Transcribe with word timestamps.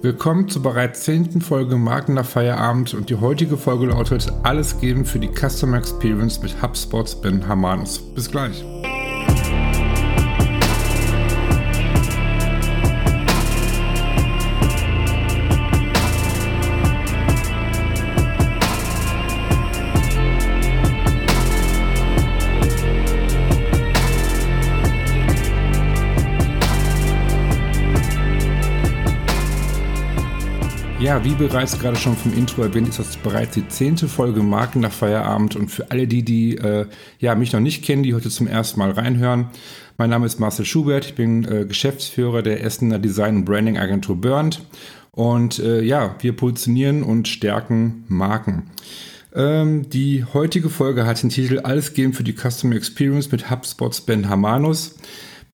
Willkommen 0.00 0.48
zur 0.48 0.62
bereits 0.62 1.02
zehnten 1.02 1.40
Folge 1.40 1.76
Marken 1.76 2.14
nach 2.14 2.24
Feierabend 2.24 2.94
und 2.94 3.10
die 3.10 3.16
heutige 3.16 3.56
Folge 3.56 3.86
lautet 3.86 4.32
Alles 4.44 4.78
geben 4.78 5.04
für 5.04 5.18
die 5.18 5.28
Customer 5.28 5.76
Experience 5.76 6.40
mit 6.40 6.62
HubSpots 6.62 7.20
Ben 7.20 7.48
Hamanus. 7.48 7.98
Bis 8.14 8.30
gleich. 8.30 8.64
Wie 31.24 31.34
bereits 31.34 31.78
gerade 31.78 31.96
schon 31.96 32.16
vom 32.16 32.32
Intro 32.32 32.62
erwähnt, 32.62 32.88
ist 32.88 33.00
das 33.00 33.16
bereits 33.16 33.54
die 33.54 33.66
zehnte 33.66 34.06
Folge 34.06 34.42
Marken 34.42 34.80
nach 34.80 34.92
Feierabend. 34.92 35.56
Und 35.56 35.68
für 35.68 35.90
alle 35.90 36.06
die, 36.06 36.22
die 36.22 36.56
äh, 36.56 36.86
ja, 37.18 37.34
mich 37.34 37.52
noch 37.52 37.60
nicht 37.60 37.84
kennen, 37.84 38.04
die 38.04 38.14
heute 38.14 38.30
zum 38.30 38.46
ersten 38.46 38.78
Mal 38.78 38.92
reinhören, 38.92 39.48
mein 39.96 40.10
Name 40.10 40.26
ist 40.26 40.38
Marcel 40.38 40.64
Schubert, 40.64 41.06
ich 41.06 41.14
bin 41.16 41.44
äh, 41.44 41.64
Geschäftsführer 41.64 42.42
der 42.42 42.62
Essener 42.62 43.00
Design- 43.00 43.38
und 43.38 43.44
Branding 43.44 43.78
Agentur 43.78 44.20
Burnt. 44.20 44.62
Und 45.10 45.58
äh, 45.58 45.82
ja, 45.82 46.14
wir 46.20 46.36
positionieren 46.36 47.02
und 47.02 47.26
stärken 47.26 48.04
Marken. 48.06 48.70
Ähm, 49.34 49.90
die 49.90 50.24
heutige 50.32 50.70
Folge 50.70 51.04
hat 51.04 51.22
den 51.22 51.30
Titel 51.30 51.58
Alles 51.58 51.94
geben 51.94 52.12
für 52.12 52.22
die 52.22 52.34
Customer 52.34 52.76
Experience 52.76 53.32
mit 53.32 53.50
HubSpots 53.50 54.02
Ben 54.02 54.28
Hamanus. 54.28 54.94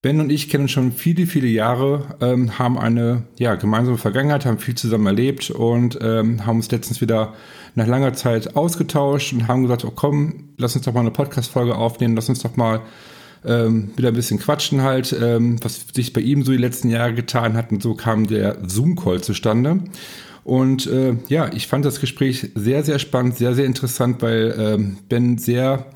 Ben 0.05 0.21
und 0.21 0.29
ich 0.29 0.51
kennen 0.51 0.69
schon 0.69 0.93
viele, 0.93 1.27
viele 1.27 1.47
Jahre, 1.47 2.19
ähm, 2.21 2.59
haben 2.59 2.77
eine 2.77 3.23
ja, 3.39 3.55
gemeinsame 3.55 3.97
Vergangenheit, 3.97 4.45
haben 4.45 4.59
viel 4.59 4.75
zusammen 4.75 5.07
erlebt 5.07 5.51
und 5.51 5.99
ähm, 6.03 6.45
haben 6.45 6.57
uns 6.57 6.71
letztens 6.71 7.01
wieder 7.01 7.33
nach 7.75 7.87
langer 7.87 8.13
Zeit 8.13 8.55
ausgetauscht 8.55 9.33
und 9.33 9.49
haben 9.49 9.63
gesagt, 9.63 9.83
oh 9.87 9.93
komm, 9.95 10.51
lass 10.59 10.77
uns 10.77 10.85
doch 10.85 10.93
mal 10.93 11.01
eine 11.01 11.11
Podcast-Folge 11.11 11.75
aufnehmen, 11.75 12.17
lass 12.17 12.29
uns 12.29 12.41
doch 12.41 12.55
mal 12.59 12.83
ähm, 13.47 13.93
wieder 13.97 14.09
ein 14.09 14.15
bisschen 14.15 14.39
quatschen 14.39 14.83
halt, 14.83 15.17
ähm, 15.19 15.57
was 15.65 15.87
sich 15.95 16.13
bei 16.13 16.21
ihm 16.21 16.45
so 16.45 16.53
die 16.53 16.59
letzten 16.59 16.91
Jahre 16.91 17.15
getan 17.15 17.55
hat 17.55 17.73
und 17.73 17.83
so 17.83 17.95
kam 17.95 18.27
der 18.27 18.59
Zoom-Call 18.63 19.23
zustande. 19.23 19.85
Und 20.45 20.87
äh, 20.87 21.15
ja, 21.29 21.51
ich 21.51 21.67
fand 21.67 21.87
das 21.87 21.99
Gespräch 21.99 22.51
sehr, 22.55 22.85
sehr 22.85 22.99
spannend, 22.99 23.39
sehr, 23.39 23.55
sehr 23.55 23.65
interessant, 23.65 24.21
weil 24.21 24.55
ähm, 24.59 24.99
Ben 25.09 25.39
sehr 25.39 25.87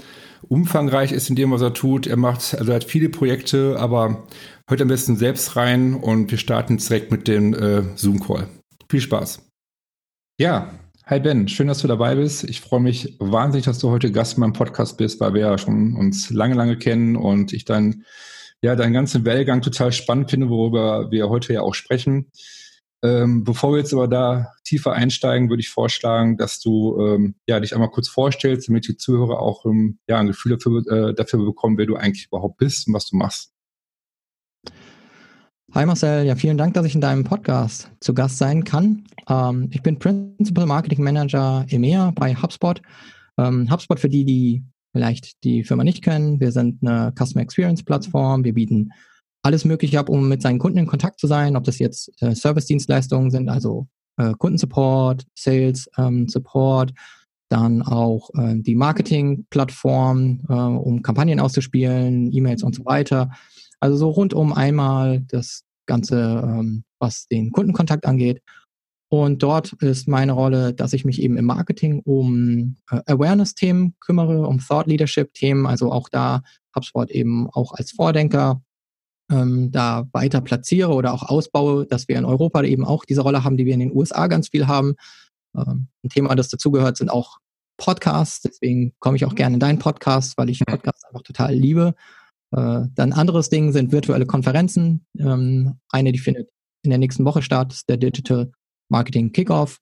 umfangreich 0.43 1.13
ist 1.13 1.31
in 1.31 1.37
dem, 1.37 1.51
was 1.51 1.63
er 1.63 1.75
tut. 1.75 2.07
Er 2.07 2.17
macht, 2.17 2.55
also 2.59 2.73
er 2.73 2.77
hat 2.77 2.85
viele 2.85 3.09
Projekte, 3.09 3.77
aber 3.79 4.27
heute 4.71 4.83
am 4.83 4.89
besten 4.89 5.17
selbst 5.17 5.57
rein 5.57 5.95
und 5.95 6.31
wir 6.31 6.39
starten 6.39 6.77
direkt 6.77 7.11
mit 7.11 7.29
dem 7.29 7.55
äh, 7.55 7.83
Zoom-Call. 7.97 8.49
Viel 8.89 9.01
Spaß. 9.01 9.43
Ja, 10.39 10.73
hi 11.05 11.21
Ben, 11.21 11.49
schön, 11.49 11.67
dass 11.67 11.81
du 11.81 11.89
dabei 11.89 12.15
bist. 12.15 12.45
Ich 12.45 12.61
freue 12.61 12.81
mich 12.81 13.17
wahnsinnig, 13.19 13.65
dass 13.65 13.79
du 13.79 13.91
heute 13.91 14.13
Gast 14.13 14.35
in 14.35 14.41
meinem 14.41 14.53
Podcast 14.53 14.97
bist, 14.99 15.21
weil 15.21 15.35
wir 15.35 15.41
ja 15.41 15.59
schon 15.59 15.97
uns 15.97 16.31
lange, 16.31 16.55
lange 16.55 16.77
kennen 16.77 17.17
und 17.17 17.53
ich 17.53 17.65
dann 17.65 18.05
ja 18.63 18.77
deinen 18.77 18.93
ganzen 18.93 19.25
Wellgang 19.25 19.63
total 19.63 19.93
spannend 19.93 20.31
finde, 20.31 20.49
worüber 20.49 21.11
wir 21.11 21.29
heute 21.29 21.53
ja 21.53 21.63
auch 21.63 21.75
sprechen. 21.75 22.31
Ähm, 23.05 23.45
bevor 23.45 23.73
wir 23.73 23.79
jetzt 23.79 23.93
aber 23.93 24.09
da 24.09 24.53
tiefer 24.65 24.93
einsteigen, 24.93 25.49
würde 25.51 25.61
ich 25.61 25.71
vorschlagen, 25.71 26.37
dass 26.37 26.59
du 26.59 27.01
ähm, 27.01 27.37
ja, 27.47 27.61
dich 27.61 27.73
einmal 27.73 27.91
kurz 27.91 28.09
vorstellst, 28.09 28.69
damit 28.69 28.89
die 28.89 28.97
Zuhörer 28.97 29.41
auch 29.41 29.65
ähm, 29.67 29.99
ja, 30.09 30.19
ein 30.19 30.27
Gefühl 30.27 30.57
dafür, 30.57 30.87
äh, 30.89 31.15
dafür 31.15 31.45
bekommen, 31.45 31.79
wer 31.79 31.87
du 31.87 31.95
eigentlich 31.95 32.27
überhaupt 32.27 32.59
bist 32.59 32.89
und 32.89 32.95
was 32.95 33.07
du 33.09 33.17
machst. 33.17 33.53
Hi 35.75 35.87
Marcel, 35.87 36.27
ja, 36.27 36.35
vielen 36.35 36.59
Dank, 36.59 36.75
dass 36.75 36.87
ich 36.87 36.95
in 36.95 37.01
deinem 37.01 37.25
Podcast 37.25 37.91
zu 38.01 38.15
Gast 38.15 38.39
sein 38.39 38.65
kann. 38.65 39.05
Ähm, 39.29 39.69
ich 39.71 39.83
bin 39.83 39.99
Principal 39.99 40.67
Marketing 40.67 41.05
Manager 41.05 41.67
EMEA 41.69 42.11
bei 42.17 42.35
HubSpot. 42.35 42.83
Ähm, 43.37 43.71
HubSpot 43.71 44.01
für 44.01 44.09
die, 44.09 44.25
die 44.25 44.65
vielleicht 44.93 45.45
die 45.45 45.63
Firma 45.63 45.85
nicht 45.85 46.03
kennen, 46.03 46.41
wir 46.41 46.51
sind 46.51 46.83
eine 46.83 47.13
Customer 47.17 47.43
Experience 47.43 47.85
Plattform. 47.85 48.43
Wir 48.43 48.55
bieten 48.55 48.91
alles 49.49 49.65
Mögliche 49.65 49.99
ab, 49.99 50.11
um 50.11 50.29
mit 50.29 50.43
seinen 50.43 50.59
Kunden 50.59 50.77
in 50.77 50.87
Kontakt 50.87 51.19
zu 51.19 51.27
sein, 51.27 51.57
ob 51.57 51.65
das 51.65 51.79
jetzt 51.79 52.13
äh, 52.21 52.35
Service-Dienstleistungen 52.35 53.31
sind, 53.31 53.49
also 53.49 53.89
äh, 54.19 54.35
Kundensupport, 54.37 55.25
Sales 55.35 55.89
ähm, 55.97 56.29
Support, 56.29 56.93
dann 57.49 57.81
auch 57.81 58.29
äh, 58.35 58.57
die 58.59 58.75
Marketing-Plattform, 58.75 60.43
äh, 60.51 60.53
um 60.53 61.01
Kampagnen 61.01 61.41
auszuspielen, 61.41 62.31
E-Mails 62.31 62.63
und 62.63 62.75
so 62.75 62.85
weiter. 62.85 63.31
Also 63.81 63.97
so 63.97 64.11
rundum 64.11 64.53
einmal 64.53 65.21
das 65.29 65.65
Ganze, 65.87 66.43
ähm, 66.45 66.85
was 66.99 67.27
den 67.29 67.51
Kundenkontakt 67.51 68.05
angeht. 68.05 68.43
Und 69.11 69.43
dort 69.43 69.73
ist 69.81 70.09
meine 70.09 70.33
Rolle, 70.33 70.75
dass 70.75 70.93
ich 70.93 71.07
mich 71.07 71.23
eben 71.23 71.39
im 71.39 71.47
Marketing 71.47 72.03
um 72.05 72.77
äh, 72.91 73.01
Awareness-Themen 73.07 73.95
kümmere, 73.99 74.47
um 74.47 74.59
Thought-Leadership-Themen, 74.59 75.67
also 75.67 75.91
auch 75.91 76.11
da 76.11 76.43
HubSpot 76.77 77.11
eben 77.11 77.49
auch 77.49 77.73
als 77.73 77.93
Vordenker 77.93 78.61
ähm, 79.31 79.71
da 79.71 80.09
weiter 80.13 80.41
platziere 80.41 80.93
oder 80.93 81.13
auch 81.13 81.23
ausbaue, 81.23 81.87
dass 81.87 82.09
wir 82.09 82.17
in 82.17 82.25
Europa 82.25 82.63
eben 82.63 82.85
auch 82.85 83.05
diese 83.05 83.21
Rolle 83.21 83.45
haben, 83.45 83.57
die 83.57 83.67
wir 83.67 83.75
in 83.75 83.81
den 83.81 83.95
USA 83.95 84.27
ganz 84.27 84.49
viel 84.49 84.67
haben. 84.67 84.95
Ähm, 85.57 85.89
ein 86.03 86.09
Thema, 86.09 86.35
das 86.35 86.49
dazugehört, 86.49 86.97
sind 86.97 87.11
auch 87.11 87.39
Podcasts. 87.77 88.43
Deswegen 88.43 88.93
komme 88.99 89.17
ich 89.17 89.25
auch 89.25 89.35
gerne 89.35 89.55
in 89.55 89.61
deinen 89.61 89.79
Podcast, 89.79 90.37
weil 90.39 90.51
ich 90.51 90.65
Podcasts 90.65 91.05
einfach 91.05 91.23
total 91.23 91.55
liebe. 91.55 91.95
Äh, 92.53 92.83
dann 92.95 93.13
anderes 93.13 93.51
Ding 93.51 93.73
sind 93.73 93.93
virtuelle 93.93 94.27
Konferenzen. 94.27 95.07
Ähm, 95.19 95.79
eine, 95.91 96.13
die 96.13 96.19
findet 96.19 96.49
in 96.83 96.91
der 96.91 96.99
nächsten 96.99 97.25
Woche 97.25 97.43
statt, 97.43 97.73
ist 97.73 97.89
der 97.89 97.97
Digital 97.97 98.51
Marketing 98.89 99.33
Kickoff. 99.33 99.79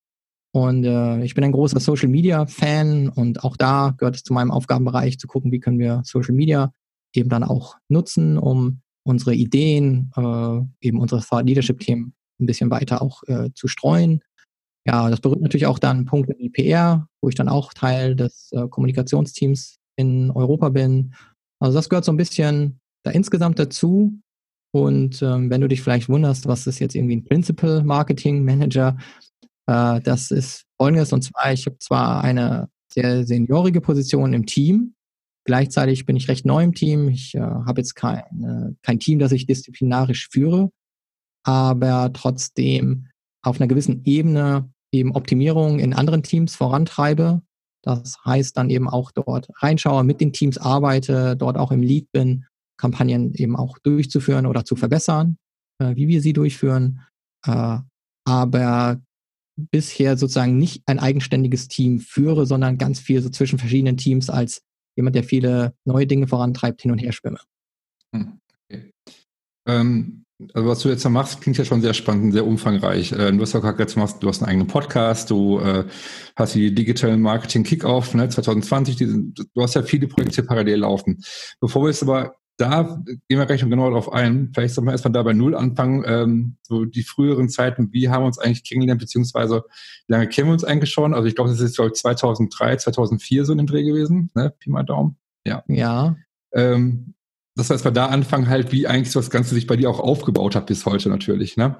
Und 0.52 0.84
äh, 0.84 1.22
ich 1.22 1.34
bin 1.34 1.44
ein 1.44 1.52
großer 1.52 1.80
Social 1.80 2.08
Media 2.08 2.46
Fan 2.46 3.10
und 3.10 3.44
auch 3.44 3.56
da 3.56 3.94
gehört 3.98 4.16
es 4.16 4.22
zu 4.22 4.32
meinem 4.32 4.50
Aufgabenbereich 4.50 5.18
zu 5.18 5.26
gucken, 5.26 5.52
wie 5.52 5.60
können 5.60 5.78
wir 5.78 6.00
Social 6.04 6.34
Media 6.34 6.72
eben 7.12 7.28
dann 7.28 7.44
auch 7.44 7.76
nutzen, 7.88 8.38
um 8.38 8.80
unsere 9.06 9.34
Ideen, 9.34 10.10
äh, 10.16 10.86
eben 10.86 10.98
unsere 10.98 11.22
Leadership-Themen 11.42 12.12
ein 12.40 12.46
bisschen 12.46 12.70
weiter 12.70 13.00
auch 13.00 13.22
äh, 13.28 13.50
zu 13.54 13.68
streuen. 13.68 14.20
Ja, 14.84 15.08
das 15.10 15.20
berührt 15.20 15.40
natürlich 15.40 15.66
auch 15.66 15.78
dann 15.78 16.04
Punkte 16.04 16.34
wie 16.38 16.50
PR, 16.50 17.08
wo 17.20 17.28
ich 17.28 17.34
dann 17.34 17.48
auch 17.48 17.72
Teil 17.72 18.14
des 18.16 18.50
äh, 18.52 18.68
Kommunikationsteams 18.68 19.78
in 19.96 20.30
Europa 20.30 20.68
bin. 20.68 21.14
Also 21.60 21.76
das 21.76 21.88
gehört 21.88 22.04
so 22.04 22.12
ein 22.12 22.16
bisschen 22.16 22.80
da 23.04 23.12
insgesamt 23.12 23.58
dazu. 23.58 24.12
Und 24.72 25.22
ähm, 25.22 25.50
wenn 25.50 25.60
du 25.60 25.68
dich 25.68 25.82
vielleicht 25.82 26.08
wunderst, 26.08 26.46
was 26.46 26.66
ist 26.66 26.80
jetzt 26.80 26.94
irgendwie 26.94 27.16
ein 27.16 27.24
Principal 27.24 27.82
Marketing 27.82 28.44
Manager, 28.44 28.96
äh, 29.66 30.00
das 30.00 30.30
ist 30.30 30.64
folgendes. 30.76 31.12
Und 31.12 31.22
zwar, 31.22 31.52
ich 31.52 31.64
habe 31.66 31.78
zwar 31.78 32.22
eine 32.22 32.68
sehr 32.92 33.24
seniorige 33.24 33.80
Position 33.80 34.32
im 34.32 34.46
Team, 34.46 34.94
Gleichzeitig 35.46 36.06
bin 36.06 36.16
ich 36.16 36.28
recht 36.28 36.44
neu 36.44 36.64
im 36.64 36.74
Team. 36.74 37.08
Ich 37.08 37.34
äh, 37.34 37.40
habe 37.40 37.80
jetzt 37.80 37.94
kein, 37.94 38.18
äh, 38.18 38.74
kein 38.82 38.98
Team, 38.98 39.20
das 39.20 39.30
ich 39.30 39.46
disziplinarisch 39.46 40.28
führe, 40.30 40.70
aber 41.44 42.12
trotzdem 42.12 43.06
auf 43.42 43.60
einer 43.60 43.68
gewissen 43.68 44.02
Ebene 44.04 44.68
eben 44.92 45.14
Optimierung 45.14 45.78
in 45.78 45.94
anderen 45.94 46.24
Teams 46.24 46.56
vorantreibe. 46.56 47.42
Das 47.82 48.16
heißt 48.24 48.56
dann 48.56 48.70
eben 48.70 48.88
auch 48.88 49.12
dort 49.12 49.48
reinschaue, 49.62 50.02
mit 50.02 50.20
den 50.20 50.32
Teams 50.32 50.58
arbeite, 50.58 51.36
dort 51.36 51.56
auch 51.56 51.70
im 51.70 51.82
Lead 51.82 52.10
bin, 52.10 52.46
Kampagnen 52.76 53.32
eben 53.34 53.54
auch 53.54 53.78
durchzuführen 53.78 54.46
oder 54.46 54.64
zu 54.64 54.74
verbessern, 54.74 55.38
äh, 55.78 55.94
wie 55.94 56.08
wir 56.08 56.20
sie 56.22 56.32
durchführen. 56.32 57.02
Äh, 57.46 57.78
aber 58.24 59.00
bisher 59.56 60.16
sozusagen 60.16 60.58
nicht 60.58 60.82
ein 60.86 60.98
eigenständiges 60.98 61.68
Team 61.68 62.00
führe, 62.00 62.46
sondern 62.46 62.78
ganz 62.78 62.98
viel 62.98 63.22
so 63.22 63.30
zwischen 63.30 63.60
verschiedenen 63.60 63.96
Teams 63.96 64.28
als 64.28 64.62
jemand, 64.96 65.14
der 65.14 65.24
viele 65.24 65.74
neue 65.84 66.06
Dinge 66.06 66.26
vorantreibt, 66.26 66.82
hin 66.82 66.90
und 66.90 66.98
her 66.98 67.12
schwimme. 67.12 67.38
Hm, 68.12 68.40
okay. 68.68 68.90
Ähm, 69.68 70.24
also 70.52 70.68
was 70.68 70.80
du 70.80 70.88
jetzt 70.90 71.04
da 71.04 71.08
machst, 71.08 71.40
klingt 71.40 71.56
ja 71.56 71.64
schon 71.64 71.80
sehr 71.80 71.94
spannend, 71.94 72.32
sehr 72.32 72.46
umfangreich. 72.46 73.12
Äh, 73.12 73.32
du 73.32 73.40
hast 73.40 73.54
ja 73.54 73.60
gerade 73.60 73.82
jetzt 73.82 73.96
du 73.96 74.28
hast 74.28 74.42
einen 74.42 74.50
eigenen 74.50 74.66
Podcast, 74.66 75.30
du 75.30 75.60
äh, 75.60 75.84
hast 76.34 76.54
die 76.54 76.74
Digital 76.74 77.16
Marketing 77.16 77.62
Kickoff 77.62 78.14
ne, 78.14 78.28
2020, 78.28 78.96
die, 78.96 79.32
du 79.34 79.62
hast 79.62 79.74
ja 79.74 79.82
viele 79.82 80.08
Projekte 80.08 80.42
parallel 80.42 80.80
laufen. 80.80 81.22
Bevor 81.60 81.82
wir 81.82 81.88
jetzt 81.88 82.02
aber 82.02 82.34
da 82.56 83.02
gehen 83.28 83.38
wir 83.38 83.46
gleich 83.46 83.62
noch 83.62 83.68
genauer 83.68 83.90
drauf 83.90 84.12
ein. 84.12 84.50
Vielleicht 84.54 84.74
sollten 84.74 84.88
wir 84.88 84.92
erstmal 84.92 85.12
da 85.12 85.22
bei 85.22 85.34
Null 85.34 85.54
anfangen. 85.54 86.04
Ähm, 86.06 86.56
so 86.62 86.84
die 86.84 87.02
früheren 87.02 87.48
Zeiten, 87.48 87.92
wie 87.92 88.08
haben 88.08 88.22
wir 88.22 88.26
uns 88.26 88.38
eigentlich 88.38 88.64
kennengelernt, 88.64 89.00
beziehungsweise 89.00 89.64
wie 90.06 90.12
lange 90.12 90.28
kennen 90.28 90.48
wir 90.48 90.52
uns 90.54 90.64
eigentlich 90.64 90.90
schon? 90.90 91.12
Also 91.12 91.28
ich 91.28 91.34
glaube, 91.34 91.50
das 91.50 91.60
ist 91.60 91.76
glaube 91.76 91.92
2003, 91.92 92.76
2004 92.76 93.44
so 93.44 93.52
in 93.52 93.58
dem 93.58 93.66
Dreh 93.66 93.82
gewesen, 93.82 94.30
ne? 94.34 94.54
Pi 94.58 94.70
mal 94.70 94.84
Daumen. 94.84 95.16
Ja. 95.44 95.62
Ja. 95.68 96.16
Ähm, 96.54 97.14
das 97.56 97.70
heißt, 97.70 97.84
wir 97.84 97.90
da 97.90 98.06
anfangen 98.06 98.48
halt, 98.48 98.72
wie 98.72 98.86
eigentlich 98.86 99.12
so 99.12 99.20
das 99.20 99.30
Ganze 99.30 99.54
sich 99.54 99.66
bei 99.66 99.76
dir 99.76 99.90
auch 99.90 100.00
aufgebaut 100.00 100.54
hat 100.54 100.66
bis 100.66 100.86
heute 100.86 101.08
natürlich, 101.08 101.56
ne? 101.56 101.76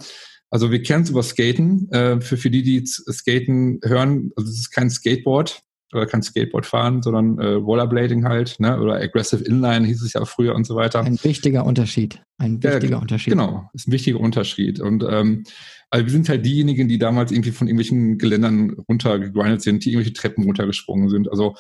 Also 0.50 0.70
wir 0.70 0.82
kennen 0.82 1.02
es 1.02 1.11
über 1.11 1.23
Skaten. 1.23 1.90
Äh, 1.90 2.20
für, 2.20 2.37
für 2.37 2.50
die, 2.50 2.62
die 2.62 2.87
Skaten 2.87 3.81
hören, 3.82 4.31
also 4.37 4.50
es 4.50 4.58
ist 4.58 4.70
kein 4.70 4.90
Skateboard, 4.90 5.62
oder 5.93 6.06
kein 6.06 6.23
Skateboard 6.23 6.67
fahren, 6.67 7.03
sondern 7.03 7.38
äh, 7.38 7.53
Rollerblading 7.55 8.25
halt, 8.25 8.59
ne? 8.59 8.81
oder 8.81 8.97
Aggressive 8.97 9.44
Inline 9.44 9.87
hieß 9.87 10.03
es 10.03 10.12
ja 10.15 10.25
früher 10.25 10.55
und 10.55 10.67
so 10.67 10.75
weiter. 10.75 11.00
Ein 11.00 11.23
wichtiger 11.23 11.65
Unterschied. 11.65 12.21
Ein 12.38 12.62
wichtiger 12.62 12.97
ja, 12.97 12.99
Unterschied. 12.99 13.33
Genau, 13.33 13.71
ist 13.73 13.88
ein 13.88 13.93
wichtiger 13.93 14.21
Unterschied. 14.21 14.81
Und 14.81 15.05
ähm, 15.09 15.44
also 15.91 16.05
wir 16.05 16.12
sind 16.12 16.29
halt 16.29 16.44
diejenigen, 16.44 16.88
die 16.88 16.99
damals 16.99 17.31
irgendwie 17.31 17.53
von 17.53 17.69
irgendwelchen 17.69 18.19
Geländern 18.19 18.77
runtergegrindet 18.88 19.62
sind, 19.62 19.85
die 19.85 19.91
irgendwelche 19.91 20.12
Treppen 20.12 20.44
runtergesprungen 20.44 21.09
sind. 21.09 21.31
Also 21.31 21.55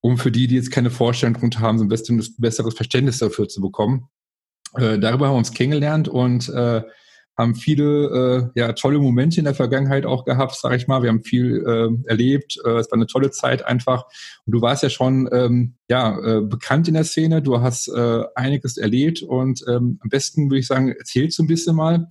um 0.00 0.18
für 0.18 0.30
die, 0.30 0.46
die 0.46 0.54
jetzt 0.54 0.70
keine 0.70 0.90
Vorstellung 0.90 1.34
drunter 1.34 1.60
haben, 1.60 1.78
so 1.78 1.84
ein 1.84 1.88
besseres 2.38 2.74
Verständnis 2.74 3.18
dafür 3.18 3.48
zu 3.48 3.60
bekommen. 3.60 4.08
Äh, 4.74 4.98
darüber 4.98 5.26
haben 5.26 5.34
wir 5.34 5.38
uns 5.38 5.52
kennengelernt 5.52 6.08
und 6.08 6.48
äh, 6.50 6.82
haben 7.36 7.54
viele 7.54 8.50
äh, 8.54 8.60
ja, 8.60 8.72
tolle 8.72 8.98
Momente 8.98 9.38
in 9.38 9.44
der 9.44 9.54
Vergangenheit 9.54 10.06
auch 10.06 10.24
gehabt, 10.24 10.56
sage 10.56 10.76
ich 10.76 10.88
mal. 10.88 11.02
Wir 11.02 11.10
haben 11.10 11.22
viel 11.22 11.64
äh, 11.66 12.08
erlebt. 12.08 12.58
Äh, 12.64 12.78
es 12.78 12.90
war 12.90 12.96
eine 12.96 13.06
tolle 13.06 13.30
Zeit 13.30 13.64
einfach. 13.64 14.04
Und 14.46 14.54
du 14.54 14.62
warst 14.62 14.82
ja 14.82 14.90
schon 14.90 15.28
ähm, 15.32 15.74
ja, 15.90 16.18
äh, 16.18 16.40
bekannt 16.40 16.88
in 16.88 16.94
der 16.94 17.04
Szene. 17.04 17.42
Du 17.42 17.60
hast 17.60 17.88
äh, 17.88 18.22
einiges 18.34 18.78
erlebt 18.78 19.22
und 19.22 19.62
ähm, 19.68 19.98
am 20.02 20.08
besten 20.08 20.50
würde 20.50 20.60
ich 20.60 20.66
sagen, 20.66 20.88
erzählst 20.88 21.38
du 21.38 21.42
ein 21.42 21.48
bisschen 21.48 21.76
mal 21.76 22.08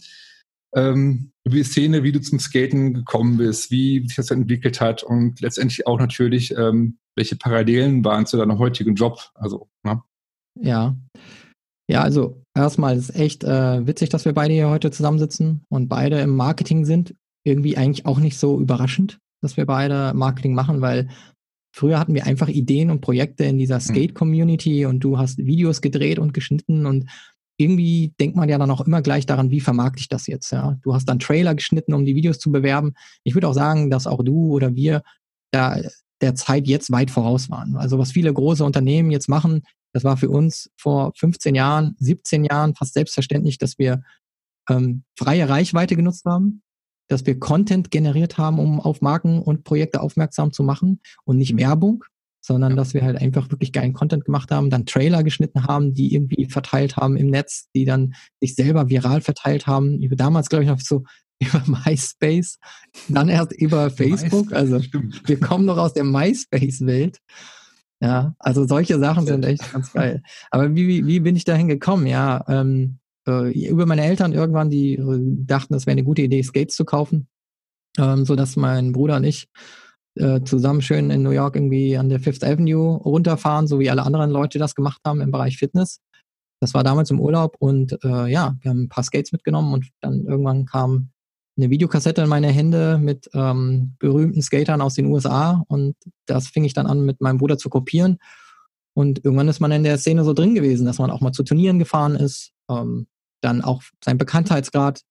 ähm, 0.75 1.31
über 1.43 1.55
die 1.55 1.63
Szene, 1.63 2.03
wie 2.03 2.11
du 2.11 2.21
zum 2.21 2.39
Skaten 2.39 2.93
gekommen 2.93 3.37
bist, 3.37 3.71
wie 3.71 4.05
sich 4.05 4.15
das 4.15 4.29
entwickelt 4.29 4.81
hat 4.81 5.03
und 5.03 5.41
letztendlich 5.41 5.87
auch 5.87 5.99
natürlich, 5.99 6.55
ähm, 6.55 6.97
welche 7.15 7.35
Parallelen 7.35 8.03
waren 8.03 8.25
zu 8.25 8.37
deinem 8.37 8.59
heutigen 8.59 8.95
Job. 8.95 9.31
Also, 9.33 9.69
ne? 9.83 10.03
Ja. 10.59 10.95
Ja, 11.87 12.01
also 12.01 12.41
erstmal 12.55 12.97
ist 12.97 13.15
echt 13.15 13.43
äh, 13.43 13.85
witzig, 13.85 14.09
dass 14.09 14.25
wir 14.25 14.33
beide 14.33 14.53
hier 14.53 14.69
heute 14.69 14.91
zusammensitzen 14.91 15.63
und 15.69 15.87
beide 15.87 16.19
im 16.19 16.35
Marketing 16.35 16.85
sind. 16.85 17.15
Irgendwie 17.43 17.77
eigentlich 17.77 18.05
auch 18.07 18.19
nicht 18.19 18.39
so 18.39 18.59
überraschend, 18.59 19.19
dass 19.41 19.55
wir 19.55 19.67
beide 19.67 20.13
Marketing 20.15 20.55
machen, 20.55 20.81
weil 20.81 21.09
früher 21.75 21.99
hatten 21.99 22.15
wir 22.15 22.25
einfach 22.25 22.47
Ideen 22.47 22.89
und 22.89 23.01
Projekte 23.01 23.43
in 23.43 23.57
dieser 23.59 23.75
hm. 23.75 23.81
Skate-Community 23.81 24.85
und 24.85 25.01
du 25.01 25.19
hast 25.19 25.37
Videos 25.37 25.81
gedreht 25.81 26.17
und 26.17 26.33
geschnitten 26.33 26.85
und 26.85 27.09
irgendwie 27.57 28.13
denkt 28.19 28.35
man 28.35 28.49
ja 28.49 28.57
dann 28.57 28.71
auch 28.71 28.81
immer 28.81 29.01
gleich 29.01 29.25
daran, 29.25 29.49
wie 29.49 29.61
vermarkte 29.61 30.01
ich 30.01 30.09
das 30.09 30.27
jetzt, 30.27 30.51
ja. 30.51 30.77
Du 30.81 30.93
hast 30.93 31.05
dann 31.05 31.19
Trailer 31.19 31.55
geschnitten, 31.55 31.93
um 31.93 32.05
die 32.05 32.15
Videos 32.15 32.39
zu 32.39 32.51
bewerben. 32.51 32.95
Ich 33.23 33.33
würde 33.33 33.47
auch 33.47 33.53
sagen, 33.53 33.89
dass 33.89 34.07
auch 34.07 34.23
du 34.23 34.51
oder 34.51 34.75
wir 34.75 35.03
da 35.51 35.79
der 36.21 36.35
Zeit 36.35 36.67
jetzt 36.67 36.91
weit 36.91 37.11
voraus 37.11 37.49
waren. 37.49 37.77
Also 37.77 37.97
was 37.97 38.11
viele 38.11 38.33
große 38.33 38.63
Unternehmen 38.63 39.11
jetzt 39.11 39.29
machen, 39.29 39.63
das 39.95 40.03
war 40.03 40.17
für 40.17 40.29
uns 40.29 40.69
vor 40.75 41.13
15 41.15 41.55
Jahren, 41.55 41.95
17 41.99 42.43
Jahren 42.43 42.75
fast 42.75 42.95
selbstverständlich, 42.95 43.57
dass 43.59 43.79
wir 43.79 44.03
ähm, 44.69 45.05
freie 45.17 45.47
Reichweite 45.47 45.95
genutzt 45.95 46.25
haben, 46.25 46.63
dass 47.07 47.25
wir 47.25 47.39
Content 47.39 47.91
generiert 47.91 48.37
haben, 48.37 48.59
um 48.59 48.81
auf 48.81 48.99
Marken 48.99 49.41
und 49.41 49.63
Projekte 49.63 50.01
aufmerksam 50.01 50.51
zu 50.51 50.63
machen 50.63 50.99
und 51.23 51.37
nicht 51.37 51.55
Werbung, 51.55 52.03
sondern 52.41 52.71
ja. 52.71 52.75
dass 52.75 52.93
wir 52.93 53.03
halt 53.03 53.15
einfach 53.15 53.49
wirklich 53.51 53.71
geilen 53.71 53.93
Content 53.93 54.25
gemacht 54.25 54.51
haben, 54.51 54.69
dann 54.69 54.85
Trailer 54.85 55.23
geschnitten 55.23 55.65
haben, 55.65 55.93
die 55.93 56.13
irgendwie 56.13 56.49
verteilt 56.49 56.97
haben 56.97 57.15
im 57.15 57.27
Netz, 57.27 57.69
die 57.73 57.85
dann 57.85 58.15
sich 58.41 58.55
selber 58.55 58.89
viral 58.89 59.21
verteilt 59.21 59.65
haben. 59.65 60.01
Über 60.01 60.17
damals, 60.17 60.49
glaube 60.49 60.65
ich, 60.65 60.69
noch 60.69 60.81
so 60.81 61.05
über 61.39 61.63
MySpace, 61.67 62.59
dann 63.07 63.29
erst 63.29 63.53
über 63.53 63.89
Facebook. 63.91 64.51
Also 64.51 64.81
wir 65.25 65.39
kommen 65.39 65.63
noch 65.63 65.77
aus 65.77 65.93
der 65.93 66.03
MySpace-Welt. 66.03 67.21
Ja, 68.01 68.35
also 68.39 68.67
solche 68.67 68.99
Sachen 68.99 69.25
sind 69.25 69.45
echt 69.45 69.71
ganz 69.71 69.93
geil. 69.93 70.21
Aber 70.51 70.75
wie, 70.75 71.05
wie 71.07 71.19
bin 71.19 71.35
ich 71.35 71.45
dahin 71.45 71.67
gekommen? 71.67 72.07
Ja, 72.07 72.43
ähm, 72.47 72.99
äh, 73.27 73.67
über 73.67 73.85
meine 73.85 74.03
Eltern 74.03 74.33
irgendwann, 74.33 74.69
die 74.69 74.95
äh, 74.95 75.19
dachten, 75.45 75.73
es 75.73 75.85
wäre 75.85 75.93
eine 75.93 76.03
gute 76.03 76.21
Idee, 76.21 76.43
Skates 76.43 76.75
zu 76.75 76.85
kaufen, 76.85 77.27
ähm, 77.97 78.25
so 78.25 78.35
dass 78.35 78.55
mein 78.55 78.91
Bruder 78.91 79.15
und 79.17 79.23
ich 79.23 79.47
äh, 80.15 80.41
zusammen 80.43 80.81
schön 80.81 81.09
in 81.09 81.23
New 81.23 81.31
York 81.31 81.55
irgendwie 81.55 81.97
an 81.97 82.09
der 82.09 82.19
Fifth 82.19 82.43
Avenue 82.43 82.97
runterfahren, 82.97 83.67
so 83.67 83.79
wie 83.79 83.89
alle 83.89 84.03
anderen 84.03 84.31
Leute 84.31 84.59
das 84.59 84.75
gemacht 84.75 85.01
haben 85.05 85.21
im 85.21 85.31
Bereich 85.31 85.57
Fitness. 85.57 85.99
Das 86.61 86.73
war 86.73 86.83
damals 86.83 87.11
im 87.11 87.19
Urlaub 87.19 87.55
und 87.59 87.97
äh, 88.03 88.27
ja, 88.27 88.55
wir 88.61 88.71
haben 88.71 88.83
ein 88.83 88.89
paar 88.89 89.03
Skates 89.03 89.31
mitgenommen 89.31 89.73
und 89.73 89.89
dann 90.01 90.25
irgendwann 90.25 90.65
kam 90.65 91.09
eine 91.57 91.69
Videokassette 91.69 92.21
in 92.21 92.29
meine 92.29 92.51
Hände 92.51 92.97
mit 92.97 93.29
ähm, 93.33 93.95
berühmten 93.99 94.41
Skatern 94.41 94.81
aus 94.81 94.95
den 94.95 95.05
USA 95.05 95.63
und 95.67 95.95
das 96.25 96.47
fing 96.47 96.65
ich 96.65 96.73
dann 96.73 96.87
an 96.87 97.05
mit 97.05 97.21
meinem 97.21 97.37
Bruder 97.37 97.57
zu 97.57 97.69
kopieren. 97.69 98.17
Und 98.93 99.23
irgendwann 99.23 99.47
ist 99.47 99.59
man 99.59 99.71
in 99.71 99.83
der 99.83 99.97
Szene 99.97 100.23
so 100.23 100.33
drin 100.33 100.55
gewesen, 100.55 100.85
dass 100.85 100.99
man 100.99 101.11
auch 101.11 101.21
mal 101.21 101.31
zu 101.31 101.43
Turnieren 101.43 101.79
gefahren 101.79 102.15
ist, 102.15 102.51
ähm, 102.69 103.07
dann 103.41 103.61
auch 103.61 103.83
seinen 104.03 104.17
Bekanntheitsgrad 104.17 105.01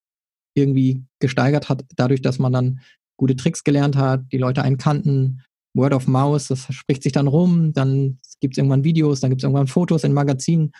irgendwie 0.55 1.05
gesteigert 1.19 1.69
hat, 1.69 1.85
dadurch, 1.97 2.23
dass 2.23 2.39
man 2.39 2.53
dann 2.53 2.81
gute 3.17 3.37
Tricks 3.37 3.65
gelernt 3.65 3.97
hat, 3.97 4.25
die 4.33 4.39
Leute 4.39 4.63
einen 4.63 4.79
kannten, 4.79 5.43
Word 5.75 5.93
of 5.93 6.07
Mouse, 6.07 6.49
das 6.49 6.73
spricht 6.73 7.03
sich 7.03 7.13
dann 7.13 7.27
rum, 7.27 7.73
dann 7.73 8.19
gibt 8.41 8.55
es 8.55 8.59
irgendwann 8.59 8.85
Videos, 8.85 9.21
dann 9.21 9.31
gibt 9.31 9.43
es 9.43 9.45
irgendwann 9.45 9.67
Fotos 9.67 10.05
in 10.05 10.13
Magazinen, 10.13 10.73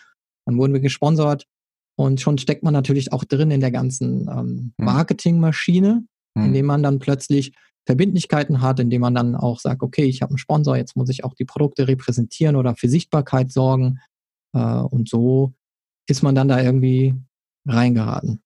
dann 0.45 0.57
wurden 0.57 0.73
wir 0.73 0.79
gesponsert 0.79 1.45
und 1.95 2.19
schon 2.21 2.37
steckt 2.37 2.63
man 2.63 2.73
natürlich 2.73 3.13
auch 3.13 3.23
drin 3.23 3.51
in 3.51 3.61
der 3.61 3.71
ganzen 3.71 4.27
ähm, 4.29 4.73
hm. 4.77 4.85
Marketingmaschine, 4.85 6.05
mhm. 6.35 6.45
indem 6.45 6.65
man 6.65 6.83
dann 6.83 6.99
plötzlich 6.99 7.53
Verbindlichkeiten 7.85 8.61
hat, 8.61 8.79
indem 8.79 9.01
man 9.01 9.15
dann 9.15 9.35
auch 9.35 9.59
sagt, 9.59 9.83
okay, 9.83 10.05
ich 10.05 10.21
habe 10.21 10.31
einen 10.31 10.37
Sponsor, 10.37 10.75
jetzt 10.75 10.95
muss 10.95 11.09
ich 11.09 11.23
auch 11.23 11.33
die 11.35 11.45
Produkte 11.45 11.87
repräsentieren 11.87 12.55
oder 12.55 12.75
für 12.75 12.89
Sichtbarkeit 12.89 13.51
sorgen. 13.51 13.99
Äh, 14.53 14.59
und 14.59 15.07
so 15.07 15.53
ist 16.07 16.23
man 16.23 16.35
dann 16.35 16.47
da 16.47 16.61
irgendwie 16.61 17.13
reingeraten. 17.67 18.41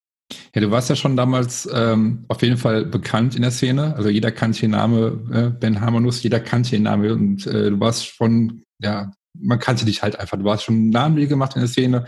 Ja, 0.54 0.62
du 0.62 0.70
warst 0.70 0.90
ja 0.90 0.96
schon 0.96 1.16
damals 1.16 1.68
ähm, 1.74 2.26
auf 2.28 2.42
jeden 2.44 2.58
Fall 2.58 2.86
bekannt 2.86 3.36
in 3.36 3.42
der 3.42 3.52
Szene. 3.52 3.96
Also 3.96 4.10
jeder 4.10 4.32
kannte 4.32 4.62
den 4.62 4.72
Namen 4.72 5.32
äh, 5.32 5.50
Ben 5.50 5.82
Hamanus, 5.82 6.22
jeder 6.22 6.40
kannte 6.40 6.72
den 6.72 6.84
Namen 6.84 7.12
und 7.12 7.48
äh, 7.48 7.72
du 7.72 7.80
warst 7.80 8.06
schon 8.06 8.64
ja 8.80 9.12
man 9.34 9.60
kannte 9.60 9.86
dich 9.86 10.02
halt 10.02 10.20
einfach. 10.20 10.38
Du 10.38 10.50
hast 10.50 10.64
schon 10.64 10.90
Namen 10.90 11.28
gemacht 11.28 11.56
in 11.56 11.62
der 11.62 11.70
Szene. 11.70 12.06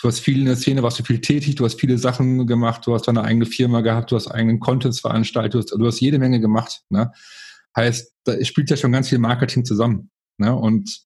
Du 0.00 0.08
hast 0.08 0.20
viel 0.20 0.40
in 0.40 0.46
der 0.46 0.56
Szene, 0.56 0.82
warst 0.82 0.98
du 0.98 1.04
viel 1.04 1.20
tätig, 1.20 1.54
du 1.56 1.64
hast 1.64 1.78
viele 1.80 1.98
Sachen 1.98 2.46
gemacht, 2.46 2.86
du 2.86 2.94
hast 2.94 3.06
deine 3.06 3.22
eigene 3.22 3.46
Firma 3.46 3.82
gehabt, 3.82 4.10
du 4.10 4.16
hast 4.16 4.28
eigenen 4.28 4.58
Contents 4.58 5.00
veranstaltet, 5.00 5.54
du 5.54 5.58
hast, 5.58 5.70
du 5.70 5.86
hast 5.86 6.00
jede 6.00 6.18
Menge 6.18 6.40
gemacht. 6.40 6.82
Ne? 6.88 7.12
Heißt, 7.76 8.12
da 8.24 8.42
spielt 8.44 8.70
ja 8.70 8.76
schon 8.76 8.92
ganz 8.92 9.08
viel 9.08 9.18
Marketing 9.18 9.64
zusammen. 9.64 10.10
Ne? 10.38 10.54
Und 10.54 11.04